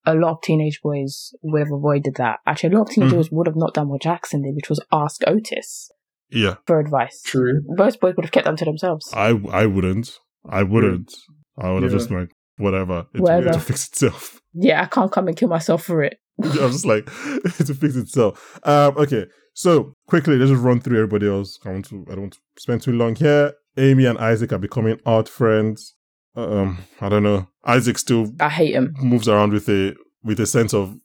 a 0.06 0.16
lot 0.16 0.34
of 0.34 0.42
teenage 0.42 0.80
boys 0.82 1.34
would 1.44 1.60
have 1.60 1.72
avoided 1.72 2.16
that. 2.16 2.40
Actually, 2.48 2.74
a 2.74 2.78
lot 2.78 2.90
of 2.90 2.96
teenage 2.96 3.12
Mhm. 3.12 3.16
boys 3.16 3.32
would 3.32 3.48
have 3.48 3.56
not 3.56 3.74
done 3.74 3.90
what 3.90 4.02
Jackson 4.02 4.42
did, 4.44 4.56
which 4.56 4.70
was 4.70 4.84
ask 4.92 5.22
Otis 5.28 5.92
Yeah, 6.32 6.56
for 6.68 6.80
advice. 6.80 7.22
True. 7.24 7.62
Most 7.68 8.00
boys 8.00 8.16
would 8.16 8.26
have 8.26 8.32
kept 8.32 8.46
them 8.46 8.56
to 8.58 8.66
themselves. 8.66 9.12
I 9.14 9.30
I 9.52 9.66
wouldn't. 9.66 10.18
I 10.50 10.64
wouldn't. 10.64 11.14
I 11.58 11.72
would 11.72 11.84
have 11.84 11.92
Yeah. 11.92 11.98
just 11.98 12.12
like 12.12 12.30
whatever. 12.58 13.06
It's 13.14 13.22
Whatever. 13.22 13.54
to 13.54 13.60
fix 13.60 13.88
itself. 13.88 14.40
Yeah, 14.54 14.82
I 14.82 14.86
can't 14.86 15.12
come 15.12 15.28
and 15.28 15.38
kill 15.38 15.50
myself 15.50 15.84
for 15.84 16.04
it. 16.04 16.18
I'm 16.44 16.72
just 16.72 16.86
like 16.86 17.06
to 17.58 17.74
fix 17.74 17.96
itself. 17.96 18.60
Um, 18.64 18.98
okay, 18.98 19.26
so 19.54 19.94
quickly, 20.08 20.38
let's 20.38 20.52
just 20.52 20.64
run 20.64 20.80
through 20.82 20.98
everybody 20.98 21.28
else. 21.28 21.60
I 21.66 21.70
want 21.70 21.86
to. 21.90 22.06
I 22.08 22.12
don't 22.12 22.22
want 22.22 22.34
to 22.34 22.40
spend 22.60 22.82
too 22.82 22.92
long 22.94 23.16
here. 23.16 23.54
Amy 23.78 24.06
and 24.06 24.18
Isaac 24.18 24.52
are 24.52 24.58
becoming 24.58 25.00
art 25.06 25.30
friends. 25.30 25.96
Um, 26.36 26.80
I 27.02 27.10
don't 27.10 27.24
know. 27.24 27.48
Isaac 27.66 27.98
still 27.98 28.32
I 28.40 28.50
hate 28.50 28.74
him. 28.74 28.94
moves 29.02 29.28
around 29.28 29.54
with 29.54 29.68
a 29.70 29.96
with 30.24 30.40
a 30.40 30.46
sense 30.46 30.74
of 30.74 30.96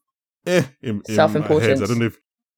eh 0.47 0.62
in, 0.83 1.03
in 1.09 1.14
Self-importance. 1.14 1.81
head. 1.81 1.83
I 1.83 1.87
don't 1.87 1.99
know 1.99 2.07
if 2.07 2.16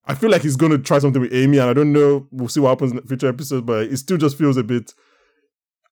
I 0.09 0.15
feel 0.15 0.31
like 0.31 0.43
he's 0.43 0.57
going 0.57 0.73
to 0.73 0.79
try 0.79 0.99
something 0.99 1.21
with 1.21 1.33
Amy, 1.35 1.59
and 1.59 1.69
I 1.69 1.75
don't 1.75 1.93
know. 1.93 2.27
We'll 2.31 2.49
see 2.49 2.61
what 2.61 2.71
happens 2.71 2.93
in 2.93 3.03
future 3.03 3.29
episodes, 3.29 3.65
but 3.67 3.85
it 3.87 3.97
still 3.99 4.17
just 4.17 4.39
feels 4.39 4.57
a 4.57 4.63
bit. 4.65 4.93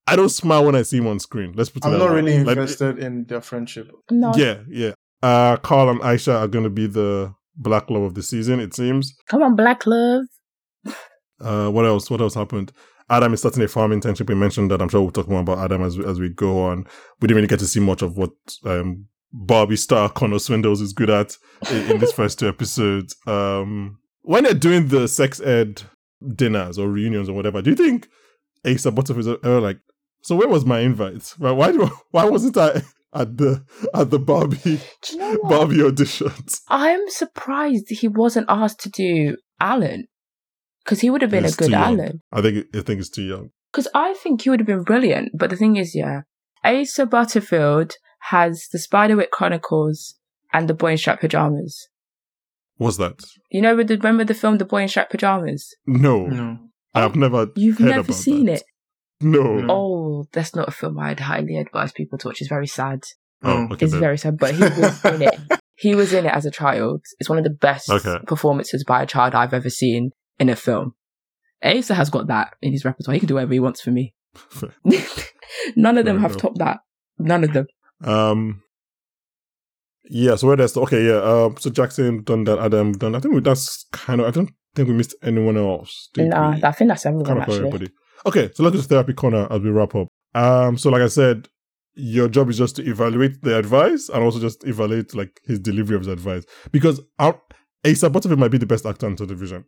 I 0.06 0.16
don't 0.16 0.30
smile 0.30 0.64
when 0.64 0.74
I 0.74 0.82
see 0.82 0.98
him 0.98 1.06
on 1.06 1.18
screen. 1.18 1.52
Let's 1.54 1.68
put 1.68 1.84
it 1.84 1.86
I'm 1.86 1.92
that 1.92 1.98
not 1.98 2.10
way. 2.10 2.16
really 2.16 2.38
Like, 2.44 2.56
invested 2.56 2.98
in 2.98 3.24
their 3.26 3.40
friendship. 3.42 3.90
No, 4.10 4.32
yeah, 4.36 4.60
yeah. 4.68 4.92
Uh, 5.22 5.56
Carl 5.56 5.90
and 5.90 6.00
Aisha 6.00 6.34
are 6.34 6.48
going 6.48 6.64
to 6.64 6.70
be 6.70 6.86
the 6.86 7.34
black 7.56 7.90
love 7.90 8.02
of 8.02 8.14
the 8.14 8.22
season. 8.22 8.60
It 8.60 8.74
seems. 8.74 9.14
come 9.28 9.42
on, 9.42 9.56
Black 9.56 9.86
Love. 9.86 10.24
Uh, 11.40 11.68
what 11.68 11.84
else? 11.84 12.08
What 12.10 12.20
else 12.20 12.34
happened? 12.34 12.72
Adam 13.10 13.34
is 13.34 13.40
starting 13.40 13.62
a 13.62 13.68
farm 13.68 13.92
internship. 13.92 14.28
We 14.28 14.34
mentioned 14.34 14.70
that. 14.70 14.80
I'm 14.80 14.88
sure 14.88 15.00
we'll 15.02 15.10
talk 15.10 15.28
more 15.28 15.40
about 15.40 15.58
Adam 15.58 15.82
as 15.82 15.98
we, 15.98 16.04
as 16.06 16.18
we 16.18 16.28
go 16.30 16.64
on. 16.64 16.86
We 17.20 17.28
didn't 17.28 17.36
really 17.36 17.48
get 17.48 17.58
to 17.60 17.66
see 17.66 17.80
much 17.80 18.02
of 18.02 18.16
what 18.16 18.30
um, 18.64 19.06
Barbie 19.32 19.76
star 19.76 20.08
Connor 20.08 20.36
Swindells 20.36 20.80
is 20.80 20.92
good 20.92 21.10
at 21.10 21.36
in, 21.70 21.90
in 21.92 21.98
these 22.00 22.12
first 22.12 22.38
two 22.38 22.48
episodes. 22.48 23.14
Um, 23.26 23.98
when 24.26 24.42
they're 24.44 24.54
doing 24.54 24.88
the 24.88 25.06
sex 25.06 25.40
ed 25.40 25.82
dinners 26.34 26.78
or 26.78 26.88
reunions 26.88 27.28
or 27.28 27.32
whatever, 27.32 27.62
do 27.62 27.70
you 27.70 27.76
think 27.76 28.08
Asa 28.66 28.90
Butterfield 28.90 29.26
is 29.26 29.36
ever 29.44 29.60
like? 29.60 29.78
So 30.22 30.34
where 30.34 30.48
was 30.48 30.66
my 30.66 30.80
invite? 30.80 31.34
Why 31.38 31.52
why, 31.52 31.72
do, 31.72 31.88
why 32.10 32.24
wasn't 32.24 32.56
I 32.56 32.82
at 33.14 33.36
the 33.36 33.64
at 33.94 34.10
the 34.10 34.18
Barbie 34.18 34.80
you 35.10 35.16
know? 35.16 35.38
Barbie 35.44 35.76
auditions? 35.76 36.60
I'm 36.68 37.08
surprised 37.08 37.86
he 37.88 38.08
wasn't 38.08 38.46
asked 38.48 38.80
to 38.80 38.90
do 38.90 39.36
Alan 39.60 40.06
because 40.84 41.00
he 41.00 41.10
would 41.10 41.22
have 41.22 41.30
been 41.30 41.44
He's 41.44 41.54
a 41.54 41.58
good. 41.58 41.72
Alan. 41.72 42.20
I 42.32 42.42
think 42.42 42.66
I 42.74 42.80
think 42.80 43.00
it's 43.00 43.10
too 43.10 43.22
young. 43.22 43.50
Because 43.72 43.88
I 43.94 44.14
think 44.14 44.42
he 44.42 44.50
would 44.50 44.60
have 44.60 44.66
been 44.66 44.82
brilliant. 44.82 45.32
But 45.34 45.50
the 45.50 45.56
thing 45.56 45.76
is, 45.76 45.94
yeah, 45.94 46.22
Asa 46.64 47.06
Butterfield 47.06 47.94
has 48.30 48.66
the 48.72 48.78
Spiderwick 48.78 49.30
Chronicles 49.30 50.16
and 50.52 50.68
the 50.68 50.74
Boy 50.74 50.92
in 50.92 50.98
Striped 50.98 51.20
Pajamas. 51.20 51.88
What's 52.76 52.96
that? 52.98 53.20
You 53.50 53.62
know, 53.62 53.74
with 53.76 53.88
the, 53.88 53.96
remember 53.96 54.24
the 54.24 54.34
film 54.34 54.58
The 54.58 54.64
Boy 54.64 54.82
in 54.82 54.88
Striped 54.88 55.10
Pajamas? 55.10 55.74
No, 55.86 56.26
No. 56.26 56.58
I've 56.94 57.16
never. 57.16 57.48
You've 57.56 57.78
heard 57.78 57.88
never 57.88 58.00
about 58.00 58.14
seen 58.16 58.46
that. 58.46 58.52
it. 58.60 58.62
No. 59.20 59.56
No. 59.60 59.66
Oh, 59.74 60.24
that's 60.32 60.54
not 60.54 60.68
a 60.68 60.70
film 60.72 60.98
I'd 60.98 61.20
highly 61.20 61.56
advise 61.58 61.92
people 61.92 62.18
to 62.18 62.28
watch. 62.28 62.40
It's 62.40 62.48
very 62.48 62.66
sad. 62.66 63.04
Oh, 63.42 63.64
okay. 63.72 63.84
It's 63.84 63.92
then. 63.92 64.00
very 64.00 64.16
sad, 64.18 64.38
but 64.38 64.54
he 64.54 64.60
was 64.62 65.04
in 65.04 65.22
it. 65.22 65.40
He 65.76 65.94
was 65.94 66.12
in 66.14 66.24
it 66.26 66.32
as 66.32 66.46
a 66.46 66.50
child. 66.50 67.02
It's 67.18 67.28
one 67.28 67.36
of 67.38 67.44
the 67.44 67.50
best 67.50 67.90
Okay. 67.90 68.18
performances 68.26 68.82
by 68.84 69.02
a 69.02 69.06
child 69.06 69.34
I've 69.34 69.52
ever 69.52 69.68
seen 69.70 70.10
in 70.38 70.48
a 70.48 70.56
film. 70.56 70.94
Asa 71.62 71.94
has 71.94 72.08
got 72.10 72.28
that 72.28 72.54
in 72.62 72.72
his 72.72 72.84
repertoire. 72.84 73.12
He 73.14 73.20
can 73.20 73.28
do 73.28 73.34
whatever 73.34 73.52
he 73.52 73.60
wants 73.60 73.80
for 73.82 73.90
me. 73.90 74.14
None 75.76 75.98
of 75.98 76.04
them 76.04 76.16
Fair 76.16 76.22
have 76.22 76.30
enough. 76.32 76.40
topped 76.42 76.58
that. 76.58 76.78
None 77.18 77.44
of 77.44 77.52
them. 77.52 77.66
Um. 78.04 78.62
Yeah. 80.08 80.36
So 80.36 80.48
where 80.48 80.56
there's 80.56 80.76
okay. 80.76 81.06
Yeah. 81.06 81.22
Um. 81.22 81.56
So 81.58 81.70
Jackson 81.70 82.22
done 82.22 82.44
that. 82.44 82.58
Adam 82.58 82.92
done. 82.92 83.14
I 83.14 83.20
think 83.20 83.34
we, 83.34 83.40
that's 83.40 83.86
kind 83.92 84.20
of. 84.20 84.26
I 84.26 84.30
don't 84.30 84.50
think 84.74 84.88
we 84.88 84.94
missed 84.94 85.14
anyone 85.22 85.56
else. 85.56 86.08
Nah, 86.16 86.54
we? 86.54 86.62
I 86.62 86.72
think 86.72 86.88
that's 86.88 87.06
everyone 87.06 87.26
kind 87.26 87.38
of 87.38 87.42
actually. 87.42 87.58
everybody. 87.58 87.90
Okay. 88.24 88.50
So 88.54 88.62
let's 88.62 88.76
go 88.76 88.82
to 88.82 88.88
therapy 88.88 89.12
corner 89.12 89.46
as 89.50 89.60
we 89.60 89.70
wrap 89.70 89.94
up. 89.94 90.08
Um. 90.34 90.78
So 90.78 90.90
like 90.90 91.02
I 91.02 91.08
said, 91.08 91.48
your 91.94 92.28
job 92.28 92.50
is 92.50 92.58
just 92.58 92.76
to 92.76 92.88
evaluate 92.88 93.42
the 93.42 93.58
advice 93.58 94.08
and 94.08 94.22
also 94.22 94.38
just 94.38 94.64
evaluate 94.64 95.14
like 95.14 95.40
his 95.44 95.58
delivery 95.58 95.96
of 95.96 96.02
his 96.02 96.08
advice 96.08 96.44
because 96.70 97.00
our 97.18 97.40
Asa 97.86 98.10
Butterfield 98.10 98.38
might 98.38 98.50
be 98.50 98.58
the 98.58 98.66
best 98.66 98.84
actor 98.84 99.06
on 99.06 99.16
television. 99.16 99.64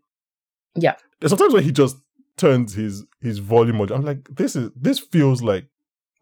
Yeah. 0.75 0.97
There's 1.21 1.31
sometimes 1.31 1.55
when 1.55 1.65
he 1.65 1.73
just 1.73 1.97
turns 2.37 2.75
his 2.75 3.05
his 3.21 3.39
volume 3.39 3.81
on. 3.81 3.91
I'm 3.93 4.05
like, 4.05 4.29
this 4.31 4.57
is 4.57 4.71
this 4.77 4.99
feels 4.99 5.43
like 5.43 5.67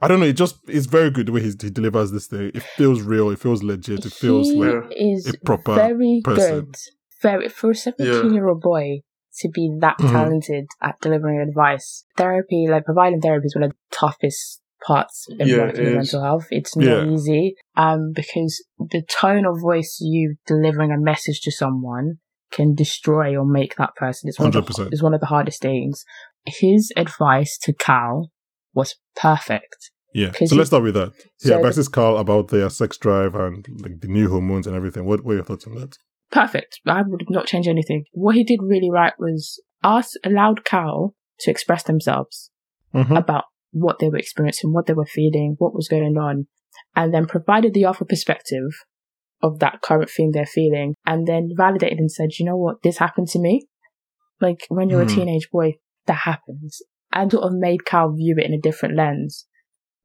I 0.01 0.09
don't 0.09 0.21
know. 0.21 0.27
It 0.27 0.35
just 0.37 0.57
it's 0.69 0.87
very 0.87 1.11
good 1.11 1.27
the 1.27 1.33
way 1.33 1.43
he's, 1.43 1.61
he 1.61 1.71
delivers 1.71 2.13
this 2.13 2.27
thing. 2.27 2.51
It 2.55 2.63
feels 2.63 3.03
real. 3.03 3.31
It 3.31 3.39
feels 3.39 3.63
legit. 3.63 4.05
It 4.05 4.13
feels 4.13 4.51
he 4.51 4.57
like 4.57 4.93
is 4.97 5.27
a 5.27 5.39
proper 5.45 5.75
very 5.75 6.21
person. 6.25 6.61
good. 6.67 6.75
Very 7.23 7.49
for 7.49 7.71
a 7.71 7.75
seventeen-year-old 7.75 8.61
boy 8.61 9.01
to 9.39 9.49
be 9.49 9.75
that 9.81 9.97
Mhm. 9.99 10.13
talented 10.13 10.67
at 10.83 10.97
delivering 11.01 11.41
advice. 11.41 12.05
Therapy, 12.17 12.67
like 12.69 12.85
providing 12.85 13.21
therapy 13.21 13.47
is 13.47 13.55
one 13.55 13.65
of 13.65 13.71
the 13.71 13.77
toughest 13.91 14.61
parts 14.87 15.27
of 15.41 15.47
Yeah, 15.49 15.59
working 15.59 15.81
it 15.81 15.85
with 15.87 15.95
mental 15.95 16.23
health. 16.23 16.47
It's 16.51 16.77
not 16.77 16.85
Yeah. 17.07 17.13
easy. 17.13 17.55
Um, 17.77 18.13
because 18.15 18.63
the 18.79 19.03
tone 19.03 19.47
of 19.47 19.61
voice 19.61 19.99
you 20.01 20.37
delivering 20.47 20.93
a 20.93 20.99
message 20.99 21.41
to 21.43 21.51
someone 21.51 22.19
can 22.53 22.75
destroy 22.75 23.35
or 23.37 23.45
make 23.47 23.77
that 23.77 23.95
person. 23.97 24.29
It's 24.29 24.39
one, 24.39 24.49
of 24.49 24.53
the, 24.53 24.61
100%. 24.61 24.93
it's 24.93 25.03
one 25.03 25.15
of 25.15 25.21
the 25.21 25.27
hardest 25.27 25.61
things. 25.63 26.05
His 26.47 26.93
advice 26.97 27.59
to 27.63 27.73
Cal 27.73 28.31
was 28.77 28.95
perfect. 29.17 29.91
Yeah. 30.15 30.31
So 30.33 30.45
you- 30.55 30.57
let's 30.59 30.71
start 30.71 30.85
with 30.85 30.95
that. 30.95 31.13
He 31.43 31.49
so 31.49 31.57
advises 31.57 31.89
Cal 31.89 32.17
about 32.19 32.49
their 32.49 32.71
sex 32.71 32.97
drive 32.97 33.35
and 33.35 33.67
like 33.83 34.01
the 34.01 34.09
new 34.09 34.29
hormones 34.31 34.67
and 34.69 34.77
everything. 34.77 35.05
What 35.05 35.25
were 35.25 35.35
your 35.35 35.45
thoughts 35.45 35.67
on 35.67 35.75
that? 35.75 35.97
perfect. 36.33 36.81
I 36.87 37.03
would 37.07 37.25
not 37.31 37.47
change 37.47 37.69
anything. 37.69 38.05
What 38.13 38.35
he 38.35 38.43
did 38.45 38.61
really 38.63 38.91
right 38.91 39.13
was 39.19 39.61
ask, 39.85 40.11
allowed 40.25 40.65
Cal 40.65 41.15
to 41.41 41.51
express 41.51 41.83
themselves 41.85 42.51
Mm-hmm. 42.95 43.17
about 43.17 43.45
what 43.73 43.99
they 43.99 44.09
were 44.09 44.17
experiencing, 44.17 44.73
what 44.73 44.87
they 44.87 44.93
were 44.95 45.05
feeling, 45.07 45.55
what 45.59 45.75
was 45.75 45.87
going 45.89 46.17
on, 46.17 46.47
and 46.95 47.13
then 47.15 47.27
provided 47.27 47.75
the 47.75 47.85
other 47.85 48.05
perspective 48.07 48.71
of 49.43 49.59
that 49.59 49.83
current 49.83 50.09
thing 50.11 50.31
they're 50.33 50.47
feeling, 50.47 50.95
and 51.05 51.27
then 51.27 51.51
validated 51.57 51.99
and 51.99 52.11
said, 52.11 52.31
you 52.39 52.45
know 52.47 52.57
what, 52.57 52.83
this 52.83 52.99
happened 52.99 53.29
to 53.29 53.39
me. 53.39 53.67
Like 54.41 54.61
when 54.69 54.89
you're 54.89 55.05
Hmm. 55.05 55.11
a 55.11 55.15
teenage 55.15 55.49
boy, 55.53 55.75
that 56.07 56.21
happens. 56.31 56.81
And 57.19 57.33
sort 57.33 57.45
of 57.45 57.53
made 57.55 57.85
Cal 57.85 58.13
view 58.13 58.37
it 58.39 58.47
in 58.47 58.53
a 58.53 58.61
different 58.61 58.95
lens. 58.97 59.47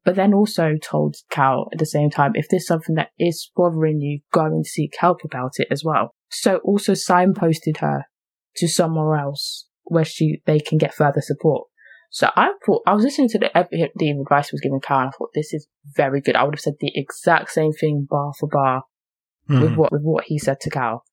But 0.04 0.16
then 0.16 0.34
also 0.34 0.72
told 0.82 1.16
Cal 1.30 1.68
at 1.72 1.78
the 1.78 1.86
same 1.86 2.10
time, 2.10 2.32
if 2.34 2.48
there's 2.48 2.66
something 2.66 2.96
that 2.96 3.10
is 3.18 3.50
bothering 3.54 4.00
you, 4.00 4.20
go 4.32 4.46
and 4.46 4.66
seek 4.66 4.94
help 4.98 5.18
about 5.24 5.52
it 5.58 5.68
as 5.70 5.84
well. 5.84 6.14
So 6.30 6.56
also 6.64 6.92
signposted 6.92 7.78
her 7.78 8.06
to 8.56 8.66
somewhere 8.66 9.16
else 9.16 9.68
where 9.84 10.04
she 10.04 10.42
they 10.46 10.58
can 10.58 10.78
get 10.78 10.94
further 10.94 11.20
support. 11.20 11.68
So 12.10 12.30
I 12.34 12.52
thought 12.66 12.82
I 12.86 12.94
was 12.94 13.04
listening 13.04 13.28
to 13.30 13.38
the 13.38 13.50
the 13.94 14.10
advice 14.10 14.50
was 14.50 14.60
given 14.60 14.80
Cal, 14.80 15.00
and 15.00 15.08
I 15.08 15.12
thought 15.12 15.30
this 15.34 15.52
is 15.52 15.68
very 15.94 16.20
good. 16.20 16.34
I 16.34 16.44
would 16.44 16.54
have 16.54 16.60
said 16.60 16.74
the 16.80 16.92
exact 16.94 17.50
same 17.50 17.72
thing 17.72 18.06
bar 18.10 18.32
for 18.38 18.48
bar 18.48 18.84
Mm-hmm. 19.50 19.62
with 19.62 19.74
what 19.74 19.92
with 19.92 20.02
what 20.02 20.24
he 20.24 20.38
said 20.38 20.60
to 20.60 20.70
Cal. 20.70 21.04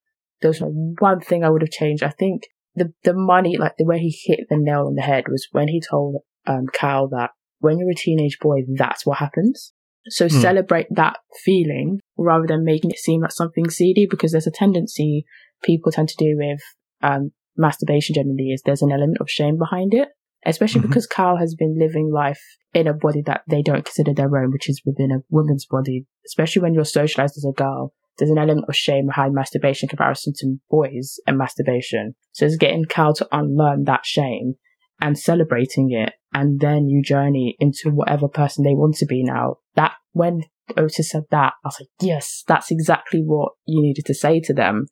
There 0.42 0.50
was 0.50 0.62
one 0.62 1.20
thing 1.20 1.44
I 1.44 1.50
would 1.50 1.64
have 1.64 1.72
changed. 1.72 2.04
I 2.04 2.10
think 2.12 2.44
the 2.80 2.94
the 3.04 3.14
money, 3.14 3.58
like 3.58 3.76
the 3.78 3.86
way 3.86 4.00
he 4.00 4.12
hit 4.26 4.42
the 4.50 4.58
nail 4.58 4.86
on 4.88 4.96
the 4.96 5.02
head, 5.12 5.26
was 5.28 5.48
when 5.52 5.68
he 5.68 5.80
told 5.92 6.24
um, 6.48 6.66
Cal 6.74 7.08
that 7.10 7.32
when 7.60 7.78
you're 7.78 7.92
a 7.92 7.96
teenage 7.96 8.38
boy, 8.42 8.60
that's 8.76 9.06
what 9.06 9.20
happens. 9.20 9.74
So 10.08 10.26
Hmm. 10.26 10.42
celebrate 10.48 10.88
that 11.02 11.18
feeling 11.46 12.00
rather 12.18 12.48
than 12.48 12.64
making 12.64 12.92
it 12.92 12.98
seem 12.98 13.22
like 13.22 13.32
something 13.32 13.70
seedy, 13.70 14.08
because 14.10 14.32
there's 14.32 14.48
a 14.48 14.52
tendency 14.64 15.26
people 15.62 15.92
tend 15.92 16.10
to 16.10 16.16
do 16.18 16.32
with 16.38 16.62
um, 17.02 17.32
masturbation. 17.58 18.16
Generally, 18.16 18.52
is 18.54 18.62
there's 18.66 18.82
an 18.82 18.92
element 18.92 19.20
of 19.22 19.30
shame 19.30 19.58
behind 19.58 19.94
it, 19.94 20.08
especially 20.46 20.82
Mhm. 20.82 20.88
because 20.90 21.06
Cal 21.08 21.36
has 21.38 21.54
been 21.56 21.78
living 21.78 22.10
life 22.12 22.42
in 22.74 22.88
a 22.88 22.94
body 22.94 23.22
that 23.26 23.42
they 23.50 23.62
don't 23.62 23.86
consider 23.86 24.14
their 24.14 24.36
own, 24.38 24.52
which 24.52 24.70
is 24.70 24.82
within 24.86 25.12
a 25.12 25.20
woman's 25.30 25.66
body. 25.66 26.06
Especially 26.26 26.62
when 26.62 26.74
you're 26.74 26.86
socialized 27.00 27.36
as 27.38 27.46
a 27.46 27.52
girl, 27.66 27.94
there's 28.20 28.32
an 28.32 28.38
element 28.38 28.66
of 28.68 28.76
shame 28.76 29.08
behind 29.08 29.34
masturbation 29.34 29.86
in 29.88 29.90
comparison 29.90 30.34
to 30.38 30.58
boys 30.70 31.16
and 31.26 31.38
masturbation. 31.38 32.16
So 32.34 32.46
it's 32.46 32.58
getting 32.58 32.86
Cal 32.86 33.14
to 33.16 33.28
unlearn 33.32 33.86
that 33.86 34.06
shame 34.06 34.56
and 35.02 35.18
celebrating 35.18 35.92
it 35.92 36.14
and 36.34 36.60
then 36.60 36.88
you 36.88 37.02
journey 37.02 37.56
into 37.60 37.90
whatever 37.90 38.28
person 38.28 38.64
they 38.64 38.76
want 38.76 38.96
to 38.98 39.06
be 39.06 39.24
now. 39.24 39.56
That 39.76 39.94
when 40.12 40.44
Otis 40.78 41.10
said 41.10 41.24
that, 41.32 41.54
I 41.64 41.68
was 41.68 41.78
like, 41.80 41.90
yes, 42.02 42.44
that's 42.48 42.70
exactly 42.70 43.22
what 43.26 43.54
you 43.66 43.82
needed 43.82 44.06
to 44.06 44.14
say 44.14 44.40
to 44.42 44.54
them 44.54 44.88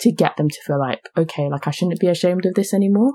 to 0.00 0.12
get 0.12 0.36
them 0.36 0.48
to 0.48 0.58
feel 0.66 0.78
like, 0.78 1.00
okay, 1.16 1.48
like 1.48 1.66
I 1.66 1.70
shouldn't 1.70 2.00
be 2.00 2.08
ashamed 2.08 2.44
of 2.44 2.54
this 2.54 2.74
anymore. 2.74 3.14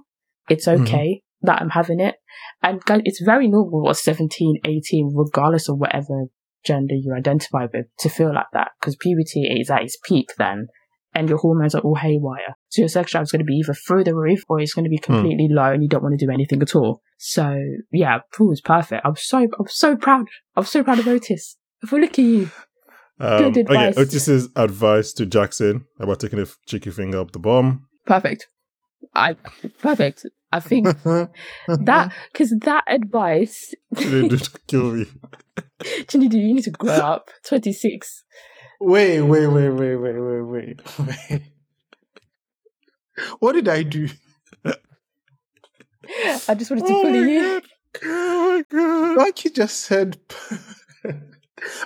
It's 0.49 0.67
Mhm. 0.67 0.81
okay 0.81 1.21
that 1.41 1.61
I'm 1.61 1.69
having 1.69 1.99
it. 1.99 2.15
And 2.63 2.81
guys, 2.83 3.01
it's 3.03 3.21
very 3.21 3.47
normal 3.47 3.89
at 3.89 3.97
17, 3.97 4.59
18, 4.65 5.13
regardless 5.13 5.69
of 5.69 5.77
whatever 5.77 6.27
gender 6.67 6.93
you 6.93 7.13
identify 7.13 7.67
with, 7.73 7.85
to 7.99 8.09
feel 8.09 8.33
like 8.33 8.47
that 8.53 8.71
because 8.79 8.95
puberty 8.97 9.43
is 9.43 9.69
at 9.69 9.83
its 9.83 9.97
peak 10.07 10.29
then. 10.37 10.67
And 11.13 11.29
your 11.29 11.39
hormones 11.39 11.73
are 11.73 11.81
all 11.81 11.95
haywire. 11.95 12.55
So 12.69 12.81
your 12.83 12.89
sex 12.89 13.11
drive 13.11 13.23
is 13.23 13.31
going 13.31 13.39
to 13.39 13.45
be 13.45 13.55
either 13.55 13.73
through 13.73 14.03
the 14.03 14.13
roof 14.13 14.43
or 14.47 14.59
it's 14.59 14.75
going 14.75 14.83
to 14.83 14.89
be 14.89 14.99
completely 14.99 15.47
low 15.49 15.71
and 15.71 15.81
you 15.81 15.89
don't 15.89 16.03
want 16.03 16.19
to 16.19 16.23
do 16.23 16.31
anything 16.31 16.61
at 16.61 16.75
all. 16.75 17.01
So 17.17 17.57
yeah, 17.91 18.19
Paul 18.35 18.49
was 18.49 18.61
perfect. 18.61 19.01
I'm 19.03 19.15
so, 19.15 19.47
I'm 19.57 19.67
so 19.67 19.95
proud. 19.95 20.27
I'm 20.55 20.65
so 20.65 20.83
proud 20.83 20.99
of 20.99 21.07
Otis. 21.07 21.57
We 21.91 22.01
look 22.01 22.11
at 22.11 22.19
you. 22.19 22.51
Um, 23.19 23.51
Good 23.51 23.67
okay. 23.67 23.93
Otis's 23.97 24.49
advice 24.55 25.11
to 25.13 25.25
Jackson 25.25 25.85
about 25.99 26.19
taking 26.19 26.39
a 26.39 26.43
f- 26.43 26.57
cheeky 26.67 26.91
finger 26.91 27.19
up 27.19 27.31
the 27.31 27.39
bum. 27.39 27.87
Perfect. 28.05 28.47
I, 29.15 29.37
perfect. 29.81 30.25
I 30.51 30.59
think 30.59 30.85
that, 31.03 32.13
because 32.31 32.55
that 32.61 32.83
advice, 32.87 33.73
didn't 33.93 34.49
kill 34.67 34.91
me. 34.91 35.05
Chinny, 36.07 36.27
do 36.27 36.37
you 36.37 36.53
need 36.53 36.63
to 36.63 36.71
grow 36.71 36.91
up. 36.91 37.29
26. 37.45 38.23
Wait, 38.79 39.21
wait, 39.21 39.47
wait, 39.47 39.69
wait, 39.69 39.95
wait, 39.95 40.19
wait, 40.19 40.41
wait, 40.41 40.81
wait. 41.29 41.41
What 43.39 43.53
did 43.53 43.67
I 43.67 43.83
do? 43.83 44.07
I 44.65 46.55
just 46.55 46.69
wanted 46.71 46.85
to 46.85 46.93
Oh 46.93 47.01
bully 47.03 47.31
you. 47.31 47.41
God. 47.41 47.63
Oh 48.05 48.51
my 48.55 48.63
god. 48.69 49.17
Banky 49.17 49.53
just 49.53 49.79
said. 49.81 50.17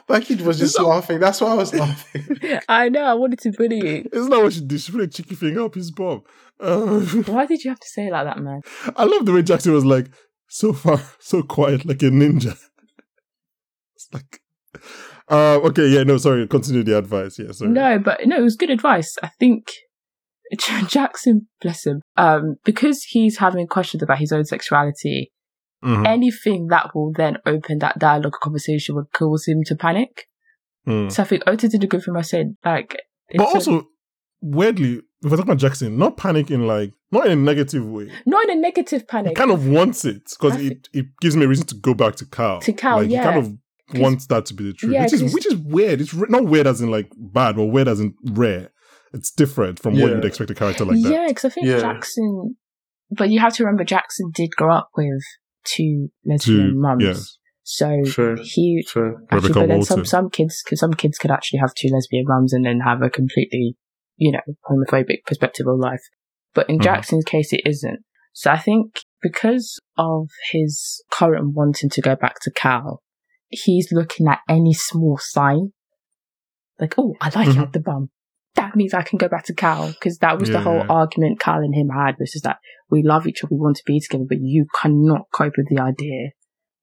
Banky 0.10 0.42
was 0.42 0.60
just 0.60 0.80
laughing. 0.80 1.20
That's 1.20 1.40
why 1.40 1.52
I 1.52 1.54
was 1.54 1.74
laughing. 1.74 2.38
I 2.68 2.90
know, 2.90 3.04
I 3.04 3.14
wanted 3.14 3.40
to 3.40 3.52
bully 3.54 3.78
you. 3.78 4.10
It's 4.12 4.28
not 4.28 4.44
what 4.44 4.54
she 4.54 4.62
did? 4.62 4.82
She 4.82 4.92
put 4.92 5.02
a 5.02 5.08
cheeky 5.08 5.36
finger 5.36 5.62
up 5.64 5.76
his 5.76 5.92
bum. 5.92 6.24
Uh, 6.60 7.00
Why 7.00 7.46
did 7.46 7.64
you 7.64 7.72
have 7.72 7.80
to 7.80 7.88
say 7.88 8.08
it 8.08 8.12
like 8.12 8.26
that, 8.26 8.40
man? 8.40 8.62
I 8.98 9.06
love 9.06 9.26
the 9.26 9.32
way 9.32 9.42
Jackson 9.42 9.74
was 9.74 9.86
like, 9.86 10.08
so 10.50 10.74
far, 10.74 11.02
so 11.20 11.42
quiet, 11.42 11.86
like 11.86 12.04
a 12.04 12.08
ninja. 12.08 12.58
Like, 14.14 14.42
uh, 15.30 15.60
okay, 15.68 15.88
yeah, 15.88 16.04
no, 16.04 16.18
sorry, 16.18 16.48
continue 16.48 16.84
the 16.84 16.98
advice. 16.98 17.38
Yeah, 17.40 17.52
sorry. 17.52 17.72
No, 17.72 18.00
but 18.00 18.20
no, 18.26 18.38
it 18.38 18.42
was 18.42 18.56
good 18.56 18.70
advice. 18.70 19.16
I 19.24 19.30
think 19.40 19.68
Jackson, 20.88 21.48
bless 21.62 21.86
him, 21.86 22.02
um, 22.18 22.56
because 22.66 23.04
he's 23.04 23.38
having 23.38 23.68
questions 23.68 24.04
about 24.04 24.18
his 24.20 24.32
own 24.32 24.46
sexuality, 24.46 25.32
Mhm. 25.84 26.06
anything 26.08 26.68
that 26.68 26.92
will 26.94 27.12
then 27.16 27.38
open 27.46 27.80
that 27.80 27.98
dialogue 28.00 28.34
conversation 28.42 28.96
would 28.96 29.12
cause 29.14 29.48
him 29.48 29.64
to 29.66 29.76
panic. 29.76 30.26
Mm. 30.88 31.12
So 31.12 31.24
I 31.24 31.26
think 31.26 31.44
Otis 31.48 31.72
did 31.72 31.84
a 31.84 31.88
good 31.88 32.04
thing 32.04 32.14
by 32.14 32.22
saying, 32.22 32.58
like, 32.64 32.98
But 33.36 33.48
it's 33.56 33.68
a- 33.68 33.72
also, 33.72 33.88
weirdly, 34.42 34.98
if 34.98 35.04
we're 35.24 35.30
talking 35.32 35.44
about 35.44 35.58
Jackson, 35.58 35.98
not 35.98 36.18
panic 36.18 36.52
in 36.52 36.68
like, 36.68 36.92
not 37.12 37.26
in 37.26 37.32
a 37.32 37.36
negative 37.36 37.86
way. 37.86 38.12
not 38.26 38.44
in 38.50 38.58
a 38.58 38.62
negative 38.62 39.02
He 39.02 39.06
panic. 39.08 39.36
kind 39.36 39.52
of 39.52 39.68
wants 39.68 40.06
it 40.06 40.22
because 40.40 40.60
it, 40.62 40.88
it 40.94 41.06
gives 41.22 41.36
me 41.36 41.46
a 41.46 41.48
reason 41.48 41.66
to 41.68 41.76
go 41.76 41.94
back 41.94 42.16
to 42.18 42.26
Cal. 42.26 42.60
To 42.62 42.74
Cal, 42.74 42.98
like, 42.98 43.10
yeah. 43.10 43.20
He 43.20 43.24
kind 43.26 43.40
of 43.40 43.58
wants 44.00 44.28
that 44.28 44.46
to 44.48 44.54
be 44.54 44.66
the 44.66 44.74
truth, 44.74 44.94
yeah, 44.94 45.04
which 45.04 45.14
is 45.14 45.34
which 45.34 45.46
is 45.46 45.56
weird. 45.56 46.02
It's 46.02 46.14
re- 46.14 46.28
not 46.30 46.46
weird 46.46 46.68
as 46.68 46.82
in 46.82 46.92
like 46.92 47.12
bad, 47.18 47.56
but 47.56 47.66
weird 47.66 47.88
as 47.88 48.00
in 48.00 48.14
rare. 48.32 48.72
It's 49.14 49.32
different 49.32 49.80
from 49.80 49.94
what 50.00 50.10
you'd 50.12 50.24
expect 50.26 50.50
a 50.52 50.56
character 50.56 50.86
like 50.86 51.02
that. 51.02 51.12
yeah, 51.12 51.26
because 51.28 51.46
I 51.46 51.50
think 51.50 51.68
Yeah. 51.68 51.80
Jackson, 51.80 52.56
but 53.10 53.30
you 53.30 53.40
have 53.40 53.54
to 53.56 53.64
remember 53.64 53.84
Jackson 53.84 54.32
did 54.34 54.52
grow 54.56 54.74
up 54.74 54.90
with 54.96 55.22
two 55.66 56.08
To 56.24 56.30
lesbian 56.30 56.80
mums. 56.82 57.04
yeah, 57.04 57.14
So 57.64 58.04
Fair. 58.06 58.38
he 58.42 58.86
Fair. 58.88 59.16
actually, 59.30 59.36
Rebecca 59.50 59.54
but 59.60 59.68
then 59.68 59.84
some 59.84 59.98
Walton. 59.98 60.06
some 60.06 60.30
kids, 60.30 60.62
cause 60.68 60.80
some 60.80 60.94
kids 60.94 61.18
could 61.18 61.30
actually 61.32 61.60
have 61.60 61.74
two 61.74 61.90
lesbian 61.92 62.24
mums 62.28 62.54
and 62.54 62.66
then 62.66 62.80
have 62.80 63.02
a 63.02 63.10
completely, 63.10 63.76
you 64.18 64.32
know, 64.32 64.40
homophobic 64.70 65.26
perspective 65.26 65.68
of 65.68 65.78
life. 65.78 66.02
But 66.54 66.70
in 66.70 66.78
Mhm. 66.80 66.84
Jackson's 66.84 67.26
case, 67.26 67.52
it 67.54 67.62
isn't. 67.66 68.00
So 68.34 68.50
I 68.52 68.58
think 68.58 69.02
because 69.22 69.78
of 69.98 70.30
his 70.54 71.04
current 71.12 71.54
wanting 71.54 71.90
to 71.90 72.02
go 72.02 72.16
back 72.16 72.36
to 72.44 72.52
Cal, 72.52 73.02
he's 73.52 73.92
looking 73.92 74.28
at 74.28 74.40
any 74.50 74.74
small 74.74 75.18
sign, 75.22 75.74
like, 76.80 76.96
oh, 76.98 77.16
I 77.22 77.26
like 77.36 77.50
Mhm. 77.50 77.56
you 77.56 77.62
at 77.62 77.74
the 77.74 77.80
bum. 77.80 78.10
That 78.56 78.76
means 78.76 78.94
I 78.94 79.02
can 79.04 79.18
go 79.18 79.30
back 79.30 79.46
to 79.46 79.54
Cal 79.54 79.88
because 79.90 80.18
that 80.18 80.40
was 80.40 80.50
the 80.50 80.60
whole 80.60 80.78
yeah. 80.80 80.88
argument 80.90 81.40
Cal 81.40 81.60
and 81.60 81.74
him 81.76 81.90
had, 81.90 82.16
which 82.18 82.36
is 82.36 82.42
that 82.42 82.58
we 82.90 83.02
love 83.04 83.26
each 83.28 83.44
other, 83.44 83.56
we 83.56 83.60
want 83.62 83.78
to 83.78 83.84
be 83.86 84.00
together, 84.00 84.26
but 84.28 84.40
you 84.42 84.66
cannot 84.82 85.28
cope 85.34 85.54
with 85.58 85.68
the 85.70 85.80
idea 85.82 86.32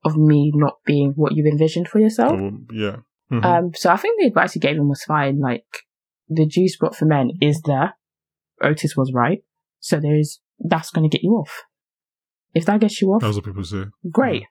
of 0.03 0.15
me 0.17 0.51
not 0.55 0.75
being 0.85 1.11
what 1.15 1.33
you 1.35 1.45
envisioned 1.45 1.87
for 1.87 1.99
yourself. 1.99 2.33
Um, 2.33 2.65
yeah. 2.71 2.97
Mhm. 3.31 3.43
Um, 3.45 3.71
so 3.75 3.91
I 3.91 3.97
think 3.97 4.19
the 4.19 4.27
advice 4.27 4.53
he 4.53 4.59
gave 4.59 4.77
him 4.77 4.89
was 4.89 5.03
fine. 5.03 5.39
Like 5.39 5.65
the 6.27 6.47
G 6.47 6.67
spot 6.67 6.95
for 6.95 7.05
men 7.05 7.31
is 7.41 7.61
there. 7.61 7.93
Otis 8.63 8.95
was 8.97 9.11
right. 9.13 9.43
So 9.79 9.99
there 9.99 10.15
is 10.15 10.39
that's 10.59 10.89
going 10.91 11.07
to 11.09 11.15
get 11.15 11.23
you 11.23 11.31
off. 11.33 11.63
If 12.55 12.65
that 12.65 12.79
gets 12.81 12.99
you 13.01 13.09
off, 13.09 13.21
That's 13.21 13.35
what 13.35 13.45
people 13.45 13.63
say. 13.63 13.85
great. 14.09 14.43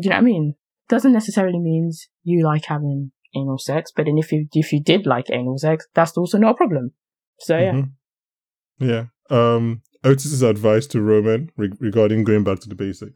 Do 0.00 0.02
you 0.04 0.10
know 0.10 0.16
what 0.16 0.22
I 0.22 0.24
mean? 0.24 0.54
Doesn't 0.88 1.12
necessarily 1.12 1.58
means 1.58 2.08
you 2.22 2.42
like 2.44 2.64
having 2.66 3.12
anal 3.36 3.58
sex, 3.58 3.92
but 3.94 4.06
then 4.06 4.16
if 4.18 4.32
you 4.32 4.46
if 4.52 4.72
you 4.72 4.82
did 4.82 5.06
like 5.06 5.26
anal 5.30 5.58
sex, 5.58 5.86
that's 5.94 6.16
also 6.16 6.38
not 6.38 6.52
a 6.52 6.54
problem. 6.54 6.92
So 7.40 7.58
yeah, 7.58 7.72
Mhm. 7.72 7.90
Yeah. 8.80 9.04
Um, 9.30 9.82
Otis's 10.04 10.42
advice 10.42 10.86
to 10.88 11.02
Roman 11.02 11.50
re- 11.56 11.72
regarding 11.80 12.24
going 12.24 12.44
back 12.44 12.60
to 12.60 12.68
the 12.68 12.74
basic. 12.74 13.10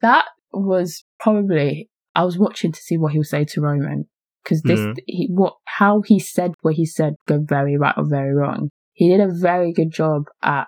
that 0.00 0.24
was 0.52 1.04
probably 1.20 1.90
I 2.14 2.24
was 2.24 2.38
watching 2.38 2.72
to 2.72 2.80
see 2.80 2.96
what 2.96 3.12
he 3.12 3.18
would 3.18 3.26
say 3.26 3.44
to 3.44 3.60
Roman 3.60 4.06
because 4.42 4.62
this 4.62 4.80
Yeah. 4.80 4.94
he, 5.06 5.28
what 5.30 5.54
how 5.66 6.00
he 6.02 6.18
said 6.18 6.54
what 6.62 6.74
he 6.74 6.86
said 6.86 7.14
go 7.28 7.38
very 7.40 7.76
right 7.76 7.94
or 7.96 8.04
very 8.08 8.34
wrong. 8.34 8.70
He 8.94 9.08
did 9.10 9.20
a 9.20 9.32
very 9.32 9.72
good 9.72 9.90
job 9.92 10.22
at 10.42 10.66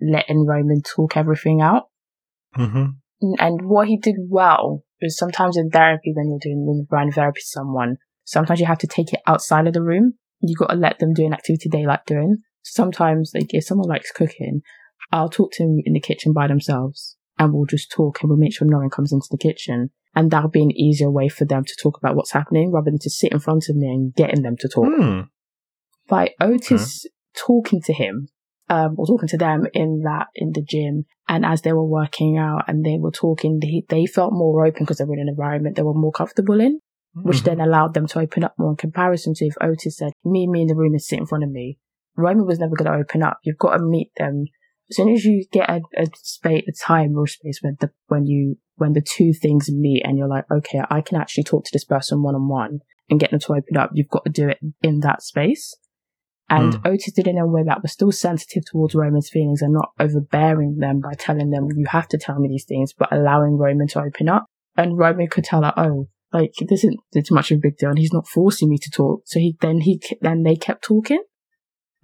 letting 0.00 0.44
Roman 0.46 0.82
talk 0.82 1.16
everything 1.16 1.60
out. 1.60 1.84
Mm-hmm. 2.56 2.86
And 3.38 3.62
what 3.62 3.86
he 3.88 3.96
did 3.96 4.16
well 4.28 4.82
sometimes 5.08 5.56
in 5.56 5.70
therapy, 5.70 6.12
when 6.14 6.28
you're 6.28 6.38
doing 6.40 6.66
when 6.66 7.06
you're 7.06 7.12
therapy 7.12 7.40
to 7.40 7.46
someone, 7.46 7.96
sometimes 8.24 8.60
you 8.60 8.66
have 8.66 8.78
to 8.78 8.86
take 8.86 9.12
it 9.12 9.20
outside 9.26 9.66
of 9.66 9.74
the 9.74 9.82
room. 9.82 10.14
You 10.40 10.56
got 10.56 10.70
to 10.70 10.76
let 10.76 10.98
them 10.98 11.14
do 11.14 11.26
an 11.26 11.34
activity 11.34 11.68
they 11.70 11.86
like 11.86 12.04
doing. 12.06 12.38
Sometimes, 12.62 13.32
like 13.34 13.46
if 13.50 13.64
someone 13.64 13.88
likes 13.88 14.10
cooking, 14.10 14.62
I'll 15.12 15.28
talk 15.28 15.52
to 15.52 15.64
them 15.64 15.78
in 15.84 15.92
the 15.92 16.00
kitchen 16.00 16.32
by 16.32 16.46
themselves, 16.46 17.16
and 17.38 17.52
we'll 17.52 17.66
just 17.66 17.90
talk, 17.90 18.20
and 18.20 18.30
we'll 18.30 18.38
make 18.38 18.54
sure 18.54 18.66
no 18.66 18.78
one 18.78 18.90
comes 18.90 19.12
into 19.12 19.28
the 19.30 19.38
kitchen. 19.38 19.90
And 20.14 20.30
that'll 20.30 20.50
be 20.50 20.62
an 20.62 20.76
easier 20.76 21.10
way 21.10 21.28
for 21.28 21.46
them 21.46 21.64
to 21.64 21.76
talk 21.82 21.96
about 21.96 22.14
what's 22.14 22.32
happening 22.32 22.70
rather 22.70 22.90
than 22.90 22.98
to 23.00 23.10
sit 23.10 23.32
in 23.32 23.38
front 23.38 23.70
of 23.70 23.76
me 23.76 23.88
and 23.88 24.14
getting 24.14 24.42
them 24.42 24.56
to 24.58 24.68
talk. 24.68 24.88
Hmm. 24.94 25.20
By 26.06 26.32
Otis 26.38 27.06
talking 27.34 27.80
to 27.82 27.94
him, 27.94 28.28
um, 28.72 28.94
or 28.96 29.06
talking 29.06 29.28
to 29.28 29.36
them 29.36 29.66
in 29.74 30.00
that, 30.04 30.28
in 30.34 30.52
the 30.52 30.62
gym. 30.62 31.04
And 31.28 31.44
as 31.44 31.60
they 31.60 31.74
were 31.74 31.84
working 32.00 32.38
out 32.38 32.64
and 32.68 32.84
they 32.84 32.96
were 32.98 33.10
talking, 33.10 33.60
they, 33.60 33.84
they 33.90 34.06
felt 34.06 34.32
more 34.32 34.64
open 34.66 34.84
because 34.84 34.96
they 34.96 35.04
were 35.04 35.14
in 35.14 35.20
an 35.20 35.28
environment 35.28 35.76
they 35.76 35.82
were 35.82 35.92
more 36.06 36.12
comfortable 36.12 36.58
in, 36.58 36.80
which 37.14 37.40
Mhm. 37.40 37.44
then 37.44 37.60
allowed 37.60 37.92
them 37.92 38.06
to 38.08 38.20
open 38.20 38.44
up 38.44 38.54
more 38.58 38.70
in 38.70 38.76
comparison 38.76 39.34
to 39.34 39.44
if 39.44 39.56
Otis 39.60 39.98
said, 39.98 40.12
me, 40.24 40.46
me 40.48 40.62
in 40.62 40.68
the 40.68 40.74
room 40.74 40.92
and 40.94 41.02
sit 41.02 41.18
in 41.18 41.26
front 41.26 41.44
of 41.44 41.50
me. 41.50 41.78
Roman 42.16 42.46
was 42.46 42.58
never 42.58 42.74
going 42.74 42.90
to 42.90 42.98
open 42.98 43.22
up. 43.22 43.38
You've 43.44 43.58
got 43.58 43.76
to 43.76 43.82
meet 43.84 44.10
them. 44.16 44.46
As 44.90 44.96
soon 44.96 45.10
as 45.10 45.24
you 45.24 45.44
get 45.52 45.68
a, 45.68 45.80
a 45.96 46.06
space, 46.14 46.64
a 46.68 46.72
time 46.72 47.14
or 47.16 47.26
space 47.26 47.58
when 47.62 47.76
the, 47.80 47.90
when 48.08 48.24
you, 48.26 48.56
when 48.76 48.94
the 48.94 49.02
two 49.02 49.32
things 49.34 49.70
meet 49.70 50.02
and 50.04 50.16
you're 50.16 50.28
like, 50.28 50.44
okay, 50.50 50.80
I 50.90 51.02
can 51.02 51.18
actually 51.20 51.44
talk 51.44 51.64
to 51.64 51.70
this 51.72 51.84
person 51.84 52.22
one 52.22 52.34
on 52.34 52.48
one 52.48 52.80
and 53.10 53.20
get 53.20 53.30
them 53.30 53.40
to 53.40 53.52
open 53.52 53.76
up, 53.76 53.90
you've 53.92 54.08
got 54.08 54.24
to 54.24 54.30
do 54.30 54.48
it 54.48 54.58
in 54.82 55.00
that 55.00 55.22
space. 55.22 55.74
And 56.52 56.86
Otis 56.86 57.12
did 57.12 57.26
it 57.26 57.30
in 57.30 57.38
a 57.38 57.46
way 57.46 57.62
that 57.64 57.82
was 57.82 57.92
still 57.92 58.12
sensitive 58.12 58.64
towards 58.66 58.94
Roman's 58.94 59.30
feelings 59.30 59.62
and 59.62 59.72
not 59.72 59.90
overbearing 59.98 60.76
them 60.78 61.00
by 61.00 61.14
telling 61.14 61.50
them, 61.50 61.68
you 61.74 61.86
have 61.88 62.08
to 62.08 62.18
tell 62.18 62.38
me 62.38 62.48
these 62.48 62.66
things, 62.66 62.92
but 62.92 63.12
allowing 63.12 63.56
Roman 63.56 63.86
to 63.88 64.00
open 64.00 64.28
up. 64.28 64.46
And 64.76 64.98
Roman 64.98 65.28
could 65.28 65.44
tell 65.44 65.62
her, 65.62 65.72
oh, 65.76 66.08
like, 66.32 66.52
this 66.60 66.84
isn't 66.84 67.00
it's 67.12 67.30
much 67.30 67.50
of 67.50 67.58
a 67.58 67.60
big 67.60 67.78
deal. 67.78 67.90
And 67.90 67.98
he's 67.98 68.12
not 68.12 68.26
forcing 68.26 68.68
me 68.68 68.78
to 68.78 68.90
talk. 68.90 69.22
So 69.26 69.38
he, 69.38 69.56
then 69.60 69.80
he, 69.80 70.00
then 70.20 70.42
they 70.42 70.56
kept 70.56 70.84
talking. 70.84 71.22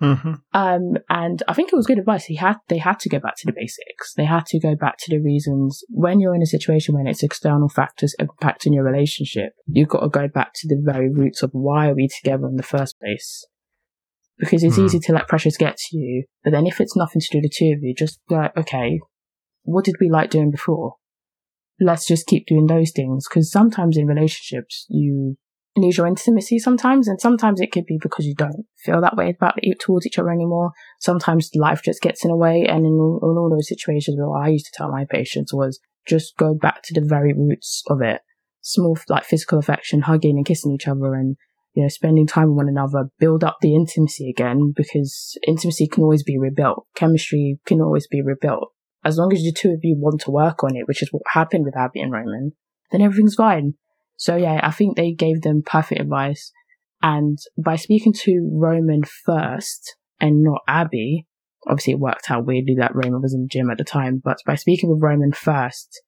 Mm-hmm. 0.01 0.35
Um, 0.55 0.97
and 1.11 1.43
I 1.49 1.55
think 1.55 1.73
it 1.73 1.77
was 1.77 1.87
good 1.87 1.99
advice. 1.99 2.27
He 2.27 2.37
had, 2.37 2.57
they 2.69 2.79
had 2.79 3.01
to 3.01 3.09
go 3.09 3.19
back 3.19 3.35
to 3.39 3.47
the 3.47 3.53
basics. 3.53 4.15
They 4.17 4.27
had 4.27 4.47
to 4.47 4.61
go 4.61 4.77
back 4.77 4.97
to 4.99 5.11
the 5.11 5.23
reasons 5.23 5.83
when 5.89 6.21
you're 6.21 6.35
in 6.35 6.43
a 6.43 6.47
situation 6.47 6.95
when 6.95 7.07
it's 7.07 7.23
external 7.23 7.69
factors 7.69 8.15
impacting 8.21 8.75
your 8.75 8.85
relationship, 8.85 9.53
you've 9.67 9.89
got 9.89 10.01
to 10.01 10.09
go 10.09 10.29
back 10.29 10.53
to 10.55 10.69
the 10.69 10.81
very 10.81 11.11
roots 11.11 11.43
of 11.43 11.51
why 11.53 11.89
are 11.89 11.95
we 11.95 12.09
together 12.09 12.47
in 12.47 12.57
the 12.57 12.63
first 12.63 12.99
place? 13.01 13.45
Because 14.39 14.63
it's 14.63 14.77
Hmm. 14.77 14.85
easy 14.85 15.01
to 15.01 15.13
let 15.13 15.29
pressures 15.29 15.57
get 15.57 15.77
to 15.77 15.97
you. 15.97 16.25
But 16.45 16.53
then 16.53 16.67
if 16.67 16.81
it's 16.81 16.97
nothing 16.97 17.21
to 17.21 17.29
do 17.31 17.39
with 17.39 17.51
the 17.51 17.55
two 17.57 17.73
of 17.77 17.83
you, 17.83 17.95
just 17.95 18.21
be 18.29 18.37
like, 18.37 18.57
okay, 18.57 19.01
what 19.65 19.85
did 19.85 19.97
we 20.01 20.09
like 20.09 20.31
doing 20.31 20.51
before? 20.51 20.95
Let's 21.81 22.07
just 22.07 22.27
keep 22.27 22.47
doing 22.47 22.67
those 22.67 22.93
things. 22.93 23.27
Cause 23.27 23.51
sometimes 23.51 23.97
in 23.97 24.07
relationships, 24.07 24.87
you 24.89 25.37
lose 25.77 25.97
your 25.97 26.07
intimacy 26.07 26.59
sometimes, 26.59 27.09
and 27.09 27.21
sometimes 27.21 27.61
it 27.61 27.71
could 27.71 27.87
be 27.87 27.99
because 28.01 28.27
you 28.27 28.35
don't 28.35 28.67
feel 28.85 29.01
that 29.01 29.17
way 29.17 29.31
about 29.31 29.55
it 29.59 29.79
towards 29.81 30.07
each 30.07 30.19
other 30.19 30.31
anymore. 30.31 30.73
Sometimes 31.01 31.51
life 31.55 31.83
just 31.85 32.03
gets 32.03 32.25
in 32.25 32.31
the 32.31 32.37
way, 32.37 32.67
and 32.69 32.85
in 32.85 32.93
in 32.93 32.93
all 32.93 33.51
those 33.51 33.69
situations, 33.69 34.17
what 34.19 34.45
I 34.45 34.49
used 34.49 34.67
to 34.67 34.73
tell 34.75 34.91
my 34.91 35.05
patients 35.09 35.55
was 35.55 35.79
just 36.07 36.37
go 36.37 36.55
back 36.55 36.83
to 36.85 36.95
the 36.95 37.07
very 37.07 37.33
roots 37.33 37.83
of 37.89 38.01
it. 38.03 38.23
Small, 38.61 38.99
like 39.09 39.25
physical 39.25 39.59
affection, 39.59 40.03
hugging 40.03 40.37
and 40.37 40.47
kissing 40.47 40.73
each 40.73 40.89
other, 40.89 41.15
and 41.15 41.37
you 41.75 41.83
know, 41.83 41.89
spending 41.89 42.27
time 42.27 42.49
with 42.49 42.57
one 42.57 42.69
another, 42.69 43.11
build 43.19 43.45
up 43.45 43.59
the 43.61 43.75
intimacy 43.75 44.29
again, 44.29 44.73
because 44.75 45.37
intimacy 45.47 45.87
can 45.87 46.03
always 46.03 46.23
be 46.23 46.39
rebuilt. 46.39 46.87
Chemistry 46.95 47.59
can 47.67 47.81
always 47.81 48.07
be 48.07 48.23
rebuilt. 48.23 48.73
As 49.05 49.17
long 49.17 49.33
as 49.33 49.41
the 49.41 49.53
two 49.53 49.71
of 49.71 49.81
you 49.83 49.97
want 49.97 50.21
to 50.23 50.31
work 50.31 50.65
on 50.65 50.77
it, 50.77 50.89
which 50.89 51.03
is 51.03 51.13
what 51.13 51.23
happened 51.29 51.65
with 51.65 51.77
Abby 51.77 52.01
and 52.01 52.13
Roman, 52.13 52.53
then 52.91 53.01
everything's 53.01 53.35
fine. 53.35 53.75
So 54.17 54.37
yeah, 54.37 54.61
I 54.63 54.73
think 54.73 54.97
they 54.97 55.13
gave 55.13 55.43
them 55.43 55.63
perfect 55.65 56.01
advice. 56.01 56.53
And 57.01 57.39
by 57.57 57.77
speaking 57.77 58.13
to 58.25 58.51
Roman 58.53 59.05
first 59.05 59.97
and 60.21 60.43
not 60.43 60.63
Abby, 60.67 61.27
obviously 61.67 61.93
it 61.93 62.01
worked 62.01 62.31
out 62.31 62.45
weirdly 62.45 62.75
that 62.79 62.95
Roman 62.95 63.23
was 63.23 63.35
in 63.35 63.43
the 63.43 63.49
gym 63.49 63.71
at 63.71 63.79
the 63.79 63.85
time, 63.85 64.21
but 64.23 64.39
by 64.45 64.57
speaking 64.57 64.91
with 64.91 65.03
Roman 65.03 65.33
first, 65.33 66.03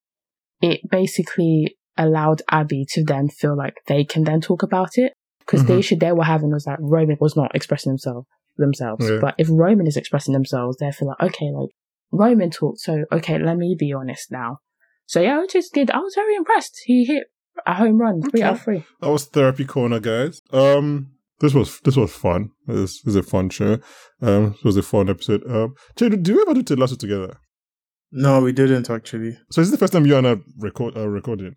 it 0.61 0.81
basically 0.91 1.77
allowed 1.97 2.43
Abby 2.51 2.85
to 2.91 3.05
then 3.05 3.29
feel 3.29 3.57
like 3.57 3.75
they 3.87 4.05
can 4.05 4.25
then 4.25 4.41
talk 4.41 4.63
about 4.63 4.93
it. 4.95 5.13
Because 5.51 5.67
the 5.67 5.73
Mhm. 5.75 5.79
issue 5.81 5.97
they 5.97 6.13
were 6.13 6.25
having 6.25 6.51
was 6.53 6.65
that 6.65 6.79
Roman 6.81 7.17
was 7.21 7.35
not 7.35 7.55
expressing 7.55 7.91
himself 7.91 8.27
themselves. 8.57 9.09
Yeah. 9.09 9.19
But 9.21 9.35
if 9.39 9.49
Roman 9.51 9.87
is 9.87 9.97
expressing 9.97 10.33
themselves, 10.33 10.77
they 10.77 10.93
feel 10.93 11.09
like, 11.09 11.21
okay, 11.21 11.51
like 11.51 11.71
Roman 12.13 12.51
talked, 12.51 12.79
so 12.81 13.05
okay, 13.11 13.39
let 13.39 13.57
me 13.57 13.75
be 13.79 13.93
honest 13.93 14.31
now. 14.31 14.59
So 15.07 15.21
yeah, 15.21 15.41
I 15.41 15.47
just 15.47 15.73
did. 15.75 15.91
I 15.91 15.99
was 15.99 16.15
very 16.15 16.35
impressed. 16.37 16.81
He 16.85 17.05
hit 17.05 17.25
a 17.67 17.75
home 17.75 17.99
run, 17.99 18.23
three 18.23 18.43
out 18.43 18.55
of 18.55 18.63
three. 18.63 18.85
That 19.01 19.11
was 19.11 19.25
therapy 19.27 19.65
corner, 19.65 19.99
guys. 19.99 20.41
Um, 20.53 21.13
this 21.41 21.55
was 21.55 21.81
this 21.81 21.97
was 21.97 22.13
fun. 22.13 22.51
This 22.67 23.05
is 23.07 23.17
a 23.17 23.23
fun 23.23 23.49
show. 23.51 23.79
Um, 24.23 24.53
this 24.53 24.63
was 24.63 24.77
a 24.77 24.83
fun 24.83 25.09
episode. 25.09 25.43
Um, 25.51 25.75
Jay, 25.97 26.09
do 26.11 26.33
you 26.33 26.43
ever 26.43 26.55
do 26.55 26.63
Ted 26.63 26.79
Lasso 26.79 26.97
together? 26.97 27.39
No, 28.13 28.41
we 28.41 28.53
didn't 28.53 28.91
actually. 28.91 29.33
So 29.51 29.61
this 29.61 29.67
is 29.67 29.71
this 29.71 29.79
the 29.79 29.79
first 29.79 29.93
time 29.93 30.07
you 30.07 30.17
and 30.17 30.27
I 30.27 30.37
record 30.59 30.97
uh, 30.97 31.09
recording? 31.09 31.55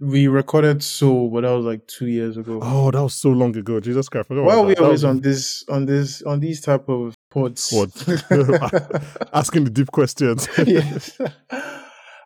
We 0.00 0.26
recorded 0.26 0.82
so 0.82 1.28
but 1.28 1.42
that 1.42 1.52
was 1.52 1.64
like 1.64 1.86
two 1.86 2.06
years 2.06 2.36
ago. 2.36 2.58
Oh, 2.62 2.90
that 2.90 3.02
was 3.02 3.14
so 3.14 3.30
long 3.30 3.56
ago. 3.56 3.80
Jesus 3.80 4.08
Christ! 4.08 4.28
Why 4.30 4.54
are 4.54 4.62
we 4.62 4.74
always 4.76 5.02
was- 5.02 5.04
on 5.04 5.20
this 5.20 5.64
on 5.68 5.86
this 5.86 6.22
on 6.22 6.40
these 6.40 6.60
type 6.60 6.88
of 6.88 7.14
pods? 7.30 7.72
Pods. 7.72 8.08
asking 9.32 9.64
the 9.64 9.70
deep 9.70 9.90
questions? 9.92 10.48
yes. 10.66 11.18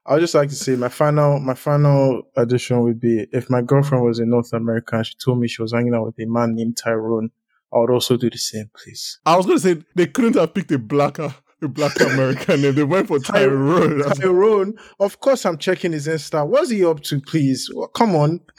I 0.07 0.14
would 0.14 0.21
just 0.21 0.35
like 0.35 0.49
to 0.49 0.55
say 0.55 0.77
my 0.77 0.89
final 0.89 1.39
my 1.39 1.55
final 1.55 2.23
addition 2.37 2.81
would 2.83 2.99
be 2.99 3.27
if 3.33 3.51
my 3.51 3.61
girlfriend 3.61 4.03
was 4.05 4.19
in 4.19 4.31
North 4.31 4.55
America 4.55 4.97
and 4.97 5.07
she 5.07 5.14
told 5.23 5.39
me 5.39 5.49
she 5.49 5.61
was 5.61 5.73
hanging 5.73 5.95
out 5.95 6.07
with 6.07 6.19
a 6.19 6.25
man 6.27 6.55
named 6.55 6.79
Tyrone, 6.79 7.31
I 7.73 7.79
would 7.79 7.91
also 7.91 8.16
do 8.16 8.31
the 8.31 8.39
same, 8.39 8.71
please. 8.75 9.19
I 9.27 9.37
was 9.37 9.45
going 9.45 9.59
to 9.59 9.62
say 9.62 9.83
they 9.95 10.07
couldn't 10.07 10.37
have 10.37 10.55
picked 10.55 10.73
a 10.73 10.79
blacker 10.79 11.35
a 11.63 11.69
black 11.69 11.99
American 12.01 12.63
name. 12.63 12.75
They 12.75 12.85
went 12.85 13.09
for 13.09 13.19
Tyrone. 13.19 14.03
Tyrone, 14.15 14.79
of 15.01 15.21
course 15.21 15.45
I'm 15.45 15.59
checking 15.59 15.93
his 15.93 16.07
Insta. 16.07 16.47
What's 16.47 16.71
he 16.71 16.85
up 16.85 17.01
to, 17.05 17.21
please? 17.21 17.71
Well, 17.75 17.89
come 17.89 18.15
on. 18.15 18.41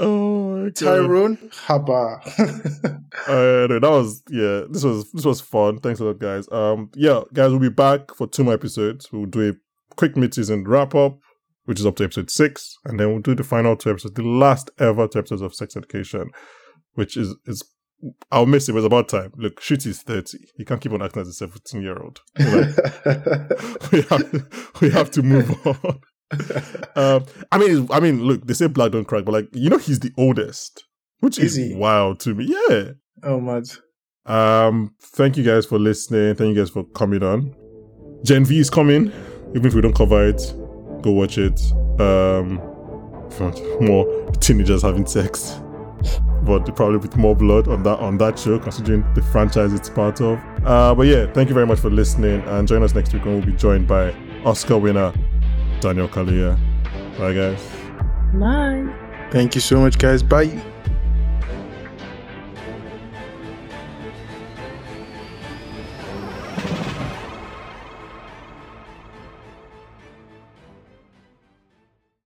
Oh. 0.00 0.70
Tyrone 0.70 1.36
Haba. 1.66 2.20
Uh, 3.26 3.66
that 3.66 3.82
was 3.82 4.22
yeah. 4.30 4.62
This 4.70 4.84
was 4.84 5.10
this 5.10 5.24
was 5.24 5.40
fun. 5.40 5.80
Thanks 5.80 5.98
a 5.98 6.04
lot, 6.04 6.20
guys. 6.20 6.50
Um, 6.52 6.88
yeah, 6.94 7.22
guys, 7.34 7.50
we'll 7.50 7.58
be 7.58 7.68
back 7.68 8.14
for 8.14 8.28
two 8.28 8.44
more 8.44 8.54
episodes. 8.54 9.12
We'll 9.12 9.26
do 9.26 9.50
a 9.50 9.94
quick 9.96 10.16
mid-season 10.16 10.64
wrap 10.64 10.94
up, 10.94 11.18
which 11.64 11.80
is 11.80 11.84
up 11.84 11.96
to 11.96 12.04
episode 12.04 12.30
six, 12.30 12.76
and 12.84 12.98
then 12.98 13.08
we'll 13.08 13.20
do 13.20 13.34
the 13.34 13.42
final 13.42 13.76
two 13.76 13.90
episodes, 13.90 14.14
the 14.14 14.22
last 14.22 14.70
ever 14.78 15.08
two 15.08 15.18
episodes 15.18 15.42
of 15.42 15.54
Sex 15.54 15.76
Education, 15.76 16.30
which 16.94 17.16
is 17.16 17.34
is. 17.46 17.64
I'll 18.30 18.46
miss 18.46 18.68
it. 18.68 18.72
It 18.72 18.74
was 18.74 18.84
about 18.84 19.08
time. 19.08 19.32
Look, 19.36 19.60
Ncuti 19.60 19.88
is 19.88 20.02
thirty. 20.02 20.38
He 20.56 20.64
can't 20.64 20.80
keep 20.80 20.92
on 20.92 21.02
acting 21.02 21.22
as 21.22 21.28
a 21.28 21.32
seventeen-year-old. 21.32 22.20
we 23.92 24.02
have 24.02 24.72
we 24.80 24.90
have 24.90 25.10
to 25.12 25.22
move 25.22 25.66
on. 25.66 26.00
um, 26.96 27.24
I 27.50 27.58
mean, 27.58 27.88
I 27.90 28.00
mean, 28.00 28.22
look, 28.22 28.46
they 28.46 28.54
say 28.54 28.66
black 28.66 28.92
don't 28.92 29.06
crack, 29.06 29.24
but 29.24 29.32
like, 29.32 29.48
you 29.52 29.70
know, 29.70 29.78
he's 29.78 30.00
the 30.00 30.12
oldest, 30.16 30.84
which 31.20 31.38
Is 31.38 31.56
is 31.56 31.74
wild 31.74 32.20
to 32.20 32.34
me. 32.34 32.54
Yeah. 32.68 32.90
oh 33.24 33.40
mad. 33.40 33.64
Um, 34.26 34.94
thank 35.00 35.36
you 35.38 35.44
guys 35.44 35.64
for 35.64 35.78
listening. 35.78 36.34
Thank 36.34 36.54
you 36.54 36.62
guys 36.62 36.70
for 36.70 36.84
coming 36.84 37.22
on. 37.22 37.54
Gen 38.24 38.44
V 38.44 38.58
is 38.60 38.68
coming. 38.68 39.10
Even 39.54 39.66
if 39.66 39.74
we 39.74 39.80
don't 39.80 39.94
cover 39.94 40.28
it, 40.28 40.42
go 41.02 41.12
watch 41.12 41.38
it. 41.38 41.58
Um, 41.98 42.60
if 43.30 43.40
you 43.40 43.46
want 43.46 43.82
more 43.82 44.30
teenagers 44.32 44.82
having 44.82 45.06
sex, 45.06 45.58
but 46.42 46.64
probably 46.74 46.98
with 46.98 47.16
more 47.16 47.36
blood 47.36 47.68
on 47.68 47.82
that 47.82 47.98
on 47.98 48.18
that 48.18 48.38
show, 48.38 48.58
considering 48.58 49.04
the 49.14 49.22
franchise 49.22 49.72
it's 49.72 49.90
part 49.90 50.20
of. 50.20 50.38
Uh, 50.64 50.94
but 50.94 51.06
yeah, 51.06 51.30
thank 51.32 51.48
you 51.48 51.54
very 51.54 51.66
much 51.66 51.80
for 51.80 51.90
listening, 51.90 52.40
and 52.42 52.66
join 52.66 52.82
us 52.82 52.94
next 52.94 53.12
week 53.12 53.24
when 53.24 53.34
we'll 53.34 53.46
be 53.46 53.52
joined 53.52 53.86
by 53.86 54.14
Oscar 54.44 54.78
winner 54.78 55.12
Daniel 55.80 56.08
Kaluuya. 56.08 56.58
Bye, 57.18 57.34
guys. 57.34 57.66
Bye. 58.34 58.86
Thank 59.30 59.54
you 59.54 59.60
so 59.60 59.80
much, 59.80 59.98
guys. 59.98 60.22
Bye. 60.22 60.62